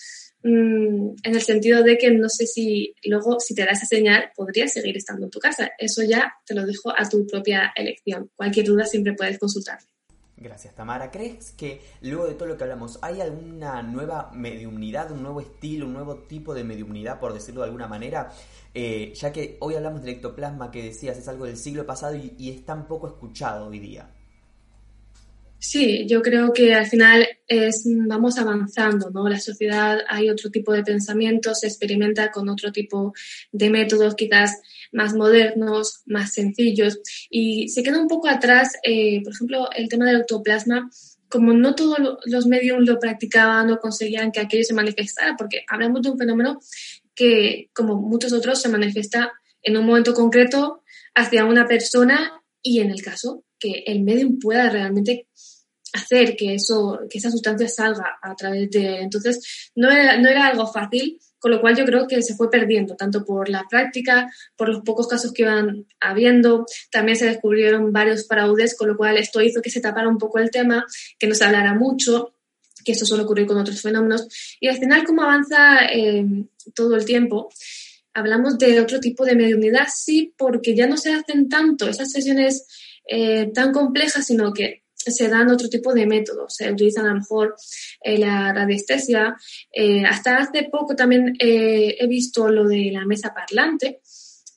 mm, 0.43 1.09
en 1.23 1.35
el 1.35 1.41
sentido 1.41 1.83
de 1.83 1.97
que 1.97 2.11
no 2.11 2.29
sé 2.29 2.45
si 2.45 2.93
luego, 3.03 3.39
si 3.39 3.55
te 3.55 3.65
da 3.65 3.71
esa 3.71 3.85
señal, 3.85 4.31
podrías 4.35 4.73
seguir 4.73 4.97
estando 4.97 5.25
en 5.25 5.31
tu 5.31 5.39
casa. 5.39 5.71
Eso 5.77 6.03
ya 6.03 6.33
te 6.45 6.53
lo 6.53 6.65
dejo 6.65 6.91
a 6.95 7.07
tu 7.09 7.25
propia 7.27 7.71
elección. 7.75 8.29
Cualquier 8.35 8.65
duda 8.67 8.85
siempre 8.85 9.13
puedes 9.13 9.39
consultarme. 9.39 9.90
Gracias, 10.41 10.73
Tamara. 10.73 11.11
¿Crees 11.11 11.51
que 11.51 11.81
luego 12.01 12.25
de 12.25 12.33
todo 12.33 12.47
lo 12.47 12.57
que 12.57 12.63
hablamos, 12.63 12.97
hay 13.03 13.21
alguna 13.21 13.83
nueva 13.83 14.31
mediumnidad, 14.33 15.11
un 15.11 15.21
nuevo 15.21 15.39
estilo, 15.39 15.85
un 15.85 15.93
nuevo 15.93 16.15
tipo 16.15 16.55
de 16.55 16.63
mediumnidad, 16.63 17.19
por 17.19 17.31
decirlo 17.31 17.61
de 17.61 17.67
alguna 17.67 17.87
manera? 17.87 18.31
Eh, 18.73 19.13
ya 19.15 19.31
que 19.31 19.57
hoy 19.59 19.75
hablamos 19.75 20.01
del 20.01 20.15
ectoplasma 20.15 20.71
que 20.71 20.81
decías, 20.81 21.17
es 21.17 21.27
algo 21.27 21.45
del 21.45 21.57
siglo 21.57 21.85
pasado 21.85 22.15
y, 22.15 22.33
y 22.39 22.49
es 22.49 22.65
tan 22.65 22.87
poco 22.87 23.07
escuchado 23.07 23.67
hoy 23.67 23.79
día. 23.79 24.09
Sí, 25.59 26.07
yo 26.07 26.23
creo 26.23 26.51
que 26.51 26.73
al 26.73 26.87
final 26.87 27.27
es, 27.51 27.83
vamos 27.85 28.37
avanzando, 28.37 29.09
¿no? 29.09 29.27
La 29.27 29.39
sociedad 29.39 29.99
hay 30.07 30.29
otro 30.29 30.49
tipo 30.49 30.71
de 30.71 30.83
pensamientos, 30.83 31.59
se 31.59 31.67
experimenta 31.67 32.31
con 32.31 32.47
otro 32.47 32.71
tipo 32.71 33.13
de 33.51 33.69
métodos 33.69 34.15
quizás 34.15 34.61
más 34.93 35.13
modernos, 35.13 36.01
más 36.05 36.33
sencillos 36.33 36.99
y 37.29 37.67
se 37.67 37.83
queda 37.83 37.99
un 37.99 38.07
poco 38.07 38.29
atrás, 38.29 38.77
eh, 38.83 39.21
por 39.21 39.33
ejemplo, 39.33 39.69
el 39.75 39.89
tema 39.89 40.05
del 40.05 40.17
autoplasma, 40.17 40.89
como 41.27 41.51
no 41.51 41.75
todos 41.75 41.97
los 42.25 42.45
medios 42.47 42.79
lo 42.79 42.99
practicaban 42.99 43.69
o 43.69 43.79
conseguían 43.79 44.31
que 44.31 44.39
aquello 44.39 44.63
se 44.63 44.73
manifestara, 44.73 45.35
porque 45.37 45.65
hablamos 45.67 46.03
de 46.03 46.11
un 46.11 46.17
fenómeno 46.17 46.59
que, 47.13 47.69
como 47.73 47.97
muchos 47.97 48.31
otros, 48.31 48.61
se 48.61 48.69
manifiesta 48.69 49.33
en 49.61 49.75
un 49.75 49.85
momento 49.85 50.13
concreto 50.13 50.83
hacia 51.15 51.43
una 51.43 51.67
persona 51.67 52.41
y 52.61 52.79
en 52.79 52.91
el 52.91 53.01
caso 53.01 53.43
que 53.59 53.83
el 53.87 54.03
medium 54.03 54.39
pueda 54.39 54.69
realmente 54.69 55.27
hacer 55.93 56.35
que 56.35 56.55
eso, 56.55 56.99
que 57.09 57.17
esa 57.17 57.31
sustancia 57.31 57.67
salga 57.67 58.19
a 58.21 58.35
través 58.35 58.69
de. 58.71 59.01
Entonces, 59.01 59.71
no 59.75 59.91
era, 59.91 60.17
no 60.17 60.29
era 60.29 60.47
algo 60.47 60.67
fácil, 60.67 61.19
con 61.39 61.51
lo 61.51 61.59
cual 61.59 61.75
yo 61.75 61.85
creo 61.85 62.07
que 62.07 62.21
se 62.21 62.35
fue 62.35 62.49
perdiendo, 62.49 62.95
tanto 62.95 63.25
por 63.25 63.49
la 63.49 63.65
práctica, 63.69 64.31
por 64.55 64.69
los 64.69 64.81
pocos 64.81 65.07
casos 65.07 65.33
que 65.33 65.41
iban 65.41 65.85
habiendo. 65.99 66.65
También 66.91 67.17
se 67.17 67.25
descubrieron 67.25 67.91
varios 67.91 68.27
fraudes, 68.27 68.77
con 68.77 68.87
lo 68.87 68.97
cual 68.97 69.17
esto 69.17 69.41
hizo 69.41 69.61
que 69.61 69.71
se 69.71 69.81
tapara 69.81 70.07
un 70.07 70.17
poco 70.17 70.39
el 70.39 70.51
tema, 70.51 70.85
que 71.17 71.27
no 71.27 71.35
se 71.35 71.43
hablara 71.43 71.73
mucho, 71.73 72.35
que 72.85 72.93
eso 72.93 73.05
suele 73.05 73.23
ocurrir 73.23 73.47
con 73.47 73.57
otros 73.57 73.81
fenómenos. 73.81 74.27
Y 74.59 74.67
al 74.67 74.77
final, 74.77 75.03
como 75.03 75.23
avanza 75.23 75.85
eh, 75.85 76.25
todo 76.73 76.95
el 76.95 77.05
tiempo, 77.05 77.49
hablamos 78.13 78.57
de 78.57 78.79
otro 78.79 78.99
tipo 78.99 79.25
de 79.25 79.35
mediunidad, 79.35 79.87
sí, 79.93 80.33
porque 80.37 80.75
ya 80.75 80.87
no 80.87 80.97
se 80.97 81.13
hacen 81.13 81.49
tanto 81.49 81.87
esas 81.87 82.11
sesiones 82.11 82.67
eh, 83.07 83.51
tan 83.53 83.71
complejas, 83.71 84.25
sino 84.25 84.53
que 84.53 84.80
se 85.05 85.27
dan 85.27 85.49
otro 85.49 85.69
tipo 85.69 85.93
de 85.93 86.05
métodos. 86.05 86.55
Se 86.55 86.71
utilizan 86.71 87.05
a 87.05 87.09
lo 87.09 87.15
mejor 87.15 87.55
eh, 88.01 88.17
la 88.17 88.53
radiestesia. 88.53 89.35
Eh, 89.71 90.03
hasta 90.05 90.37
hace 90.37 90.67
poco 90.71 90.95
también 90.95 91.35
he 91.39 92.05
visto 92.07 92.49
lo 92.49 92.67
de 92.67 92.91
la 92.91 93.05
mesa 93.05 93.33
parlante, 93.33 94.01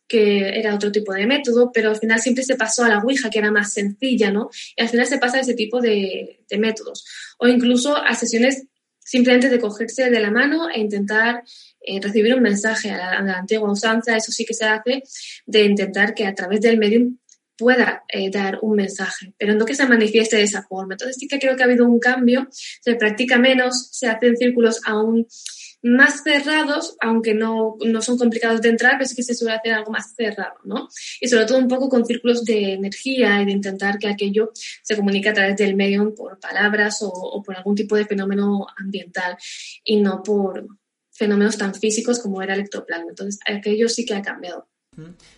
que 0.07 0.59
era 0.59 0.75
otro 0.75 0.93
tipo 0.93 1.13
de 1.15 1.27
método, 1.27 1.71
pero 1.73 1.91
al 1.91 1.97
final 1.97 2.21
siempre 2.21 2.45
se 2.45 2.57
pasó 2.57 2.85
a 2.85 2.89
la 2.89 2.99
Ouija, 2.99 3.31
que 3.31 3.39
era 3.39 3.51
más 3.51 3.73
sencilla, 3.73 4.31
¿no? 4.31 4.51
Y 4.77 4.83
al 4.83 4.89
final 4.89 5.07
se 5.07 5.19
pasa 5.19 5.39
a 5.39 5.41
ese 5.41 5.55
tipo 5.55 5.81
de, 5.81 6.41
métodos. 6.59 7.05
O 7.39 7.49
incluso 7.49 7.97
a 7.97 8.15
sesiones 8.15 8.67
simplemente 9.01 9.49
de 9.49 9.59
cogerse 9.59 10.09
de 10.09 10.21
la 10.21 10.31
mano 10.31 10.71
e 10.71 10.81
intentar 10.81 11.43
recibir 12.01 12.35
un 12.35 12.43
mensaje 12.43 12.91
a 12.91 12.97
la, 12.97 13.11
a 13.11 13.23
la, 13.23 13.39
antigua 13.39 13.71
usanza, 13.71 14.17
eso 14.17 14.33
sí 14.33 14.47
que 14.47 14.55
se 14.55 14.65
hace, 14.65 15.03
de 15.47 15.65
intentar 15.65 16.15
que 16.15 16.27
a 16.27 16.35
través 16.35 16.61
del 16.61 16.79
medium 16.79 17.19
pueda 17.57 18.05
eh, 18.09 18.31
dar 18.31 18.59
un 18.63 18.77
mensaje, 18.77 19.35
pero 19.39 19.55
no 19.55 19.65
que 19.65 19.75
se 19.75 19.87
manifieste 19.87 20.37
de 20.37 20.43
esa 20.43 20.63
forma. 20.63 20.95
Entonces 20.95 21.17
sí 21.19 21.29
que 21.29 21.39
creo 21.39 21.57
que 21.57 21.63
ha 21.63 21.67
habido 21.67 21.87
un 21.87 21.99
cambio, 21.99 22.49
se 22.51 22.95
practica 22.97 23.39
menos, 23.39 23.89
se 23.93 24.09
hacen 24.09 24.37
círculos 24.37 24.81
aún 24.85 25.27
más 25.83 26.23
cerrados, 26.23 26.97
aunque 27.01 27.35
no, 27.35 27.77
no 27.85 28.01
son 28.01 28.17
complicados 28.17 28.63
de 28.63 28.71
entrar, 28.71 28.95
pero 28.97 29.07
sí 29.07 29.15
que 29.15 29.23
se 29.23 29.35
suele 29.35 29.55
hacer 29.55 29.75
algo 29.75 29.93
más 29.93 30.15
cerrado, 30.17 30.55
¿no? 30.65 30.89
Y 31.21 31.29
sobre 31.29 31.45
todo 31.45 31.59
un 31.59 31.69
poco 31.69 31.91
con 31.91 32.07
círculos 32.07 32.43
de 32.43 32.73
energía 32.73 33.43
y 33.43 33.45
de 33.45 33.53
intentar 33.53 33.99
que 33.99 34.09
aquello 34.09 34.51
se 34.83 34.97
comunique 34.97 35.29
a 35.29 35.35
través 35.35 35.57
del 35.57 35.77
medio 35.77 36.15
por 36.15 36.41
palabras 36.41 37.03
o, 37.03 37.11
o 37.11 37.43
por 37.43 37.55
algún 37.55 37.75
tipo 37.75 37.97
de 37.97 38.07
fenómeno 38.07 38.67
ambiental 38.79 39.37
y 39.85 40.01
no 40.01 40.23
por 40.23 40.67
fenómenos 41.13 41.59
tan 41.59 41.75
físicos 41.75 42.19
como 42.19 42.41
era 42.41 42.55
el 42.55 42.61
ectoplasma. 42.61 43.11
Entonces, 43.11 43.39
aquello 43.47 43.89
sí 43.91 44.07
que 44.07 44.15
ha 44.15 44.23
cambiado. 44.23 44.67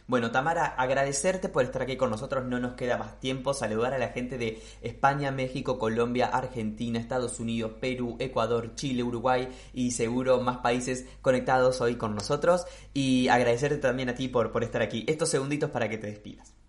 Bueno, 0.07 0.31
Tamara, 0.31 0.67
agradecerte 0.67 1.49
por 1.49 1.65
estar 1.65 1.83
aquí 1.83 1.97
con 1.97 2.11
nosotros. 2.11 2.45
No 2.45 2.59
nos 2.59 2.75
queda 2.75 2.97
más 2.97 3.21
tiempo. 3.21 3.55
Saludar 3.55 3.95
a 3.95 3.99
la 3.99 4.09
gente 4.09 4.39
de 4.39 4.63
España, 4.83 5.31
México, 5.31 5.79
Colombia, 5.79 6.27
Argentina, 6.27 6.99
Estados 6.99 7.41
Unidos, 7.41 7.73
Perú, 7.81 8.17
Ecuador, 8.19 8.75
Chile, 8.75 9.03
Uruguay 9.03 9.49
y 9.73 9.93
seguro 9.93 10.41
más 10.41 10.59
países 10.59 11.07
conectados 11.23 11.81
hoy 11.81 11.97
con 11.97 12.15
nosotros. 12.15 12.67
Y 12.95 13.29
agradecerte 13.29 13.79
también 13.79 14.09
a 14.09 14.15
ti 14.15 14.29
por, 14.29 14.53
por 14.53 14.65
estar 14.65 14.83
aquí. 14.83 15.05
Estos 15.07 15.29
segunditos 15.29 15.71
para 15.71 15.89
que 15.89 15.99
te 15.99 16.09
despidas. 16.09 16.66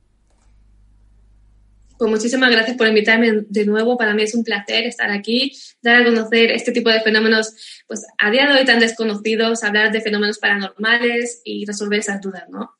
Pues 1.97 2.11
muchísimas 2.11 2.51
gracias 2.51 2.77
por 2.77 2.87
invitarme 2.87 3.45
de 3.49 3.65
nuevo. 3.65 3.97
Para 3.97 4.13
mí 4.13 4.21
es 4.21 4.35
un 4.35 4.43
placer 4.43 4.85
estar 4.85 5.09
aquí, 5.09 5.51
dar 5.81 6.01
a 6.01 6.05
conocer 6.05 6.51
este 6.51 6.71
tipo 6.71 6.89
de 6.91 7.01
fenómenos, 7.01 7.83
pues 7.87 8.05
a 8.19 8.29
día 8.29 8.45
de 8.45 8.59
hoy 8.59 8.65
tan 8.65 8.79
desconocidos, 8.79 9.63
hablar 9.63 9.91
de 9.91 10.01
fenómenos 10.01 10.37
paranormales 10.37 11.41
y 11.43 11.65
resolver 11.65 11.99
esas 11.99 12.21
dudas, 12.21 12.43
¿no? 12.49 12.75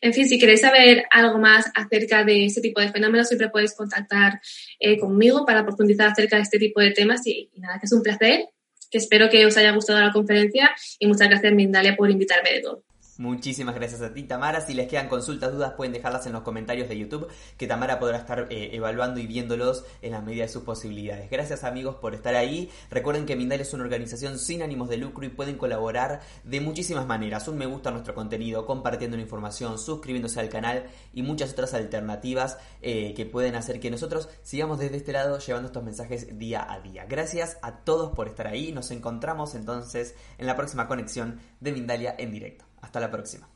En 0.00 0.14
fin, 0.14 0.26
si 0.26 0.38
queréis 0.38 0.62
saber 0.62 1.04
algo 1.10 1.38
más 1.38 1.66
acerca 1.74 2.24
de 2.24 2.46
este 2.46 2.62
tipo 2.62 2.80
de 2.80 2.90
fenómenos, 2.90 3.28
siempre 3.28 3.50
podéis 3.50 3.74
contactar 3.74 4.40
eh, 4.80 4.98
conmigo 4.98 5.44
para 5.44 5.64
profundizar 5.64 6.08
acerca 6.08 6.36
de 6.36 6.42
este 6.42 6.58
tipo 6.58 6.80
de 6.80 6.92
temas 6.92 7.26
y, 7.26 7.50
y 7.52 7.60
nada, 7.60 7.78
que 7.78 7.86
es 7.86 7.92
un 7.92 8.02
placer 8.02 8.46
que 8.90 8.98
espero 8.98 9.28
que 9.28 9.44
os 9.46 9.56
haya 9.56 9.72
gustado 9.72 10.00
la 10.00 10.12
conferencia 10.12 10.70
y 10.98 11.06
muchas 11.06 11.28
gracias 11.28 11.52
Mindalia 11.52 11.96
por 11.96 12.10
invitarme 12.10 12.52
de 12.52 12.60
todo. 12.60 12.84
Muchísimas 13.22 13.76
gracias 13.76 14.02
a 14.02 14.12
ti, 14.12 14.24
Tamara. 14.24 14.60
Si 14.60 14.74
les 14.74 14.88
quedan 14.88 15.08
consultas, 15.08 15.52
dudas, 15.52 15.74
pueden 15.74 15.92
dejarlas 15.92 16.26
en 16.26 16.32
los 16.32 16.42
comentarios 16.42 16.88
de 16.88 16.98
YouTube, 16.98 17.28
que 17.56 17.68
Tamara 17.68 18.00
podrá 18.00 18.18
estar 18.18 18.48
eh, 18.50 18.70
evaluando 18.72 19.20
y 19.20 19.28
viéndolos 19.28 19.84
en 20.02 20.10
la 20.10 20.20
medida 20.20 20.42
de 20.42 20.48
sus 20.48 20.64
posibilidades. 20.64 21.30
Gracias, 21.30 21.62
amigos, 21.62 21.94
por 21.94 22.16
estar 22.16 22.34
ahí. 22.34 22.68
Recuerden 22.90 23.24
que 23.24 23.36
Mindalia 23.36 23.62
es 23.62 23.72
una 23.74 23.84
organización 23.84 24.40
sin 24.40 24.60
ánimos 24.60 24.88
de 24.88 24.96
lucro 24.96 25.24
y 25.24 25.28
pueden 25.28 25.56
colaborar 25.56 26.20
de 26.42 26.60
muchísimas 26.60 27.06
maneras. 27.06 27.46
Un 27.46 27.58
me 27.58 27.66
gusta 27.66 27.90
a 27.90 27.92
nuestro 27.92 28.12
contenido, 28.12 28.66
compartiendo 28.66 29.16
la 29.16 29.22
información, 29.22 29.78
suscribiéndose 29.78 30.40
al 30.40 30.48
canal 30.48 30.86
y 31.14 31.22
muchas 31.22 31.52
otras 31.52 31.74
alternativas 31.74 32.58
eh, 32.80 33.14
que 33.14 33.24
pueden 33.24 33.54
hacer 33.54 33.78
que 33.78 33.92
nosotros 33.92 34.30
sigamos 34.42 34.80
desde 34.80 34.96
este 34.96 35.12
lado 35.12 35.38
llevando 35.38 35.68
estos 35.68 35.84
mensajes 35.84 36.40
día 36.40 36.66
a 36.68 36.80
día. 36.80 37.04
Gracias 37.04 37.56
a 37.62 37.84
todos 37.84 38.16
por 38.16 38.26
estar 38.26 38.48
ahí. 38.48 38.72
Nos 38.72 38.90
encontramos 38.90 39.54
entonces 39.54 40.16
en 40.38 40.48
la 40.48 40.56
próxima 40.56 40.88
conexión 40.88 41.38
de 41.60 41.70
Mindalia 41.70 42.16
en 42.18 42.32
directo. 42.32 42.71
Hasta 42.82 43.00
la 43.00 43.10
próxima. 43.10 43.48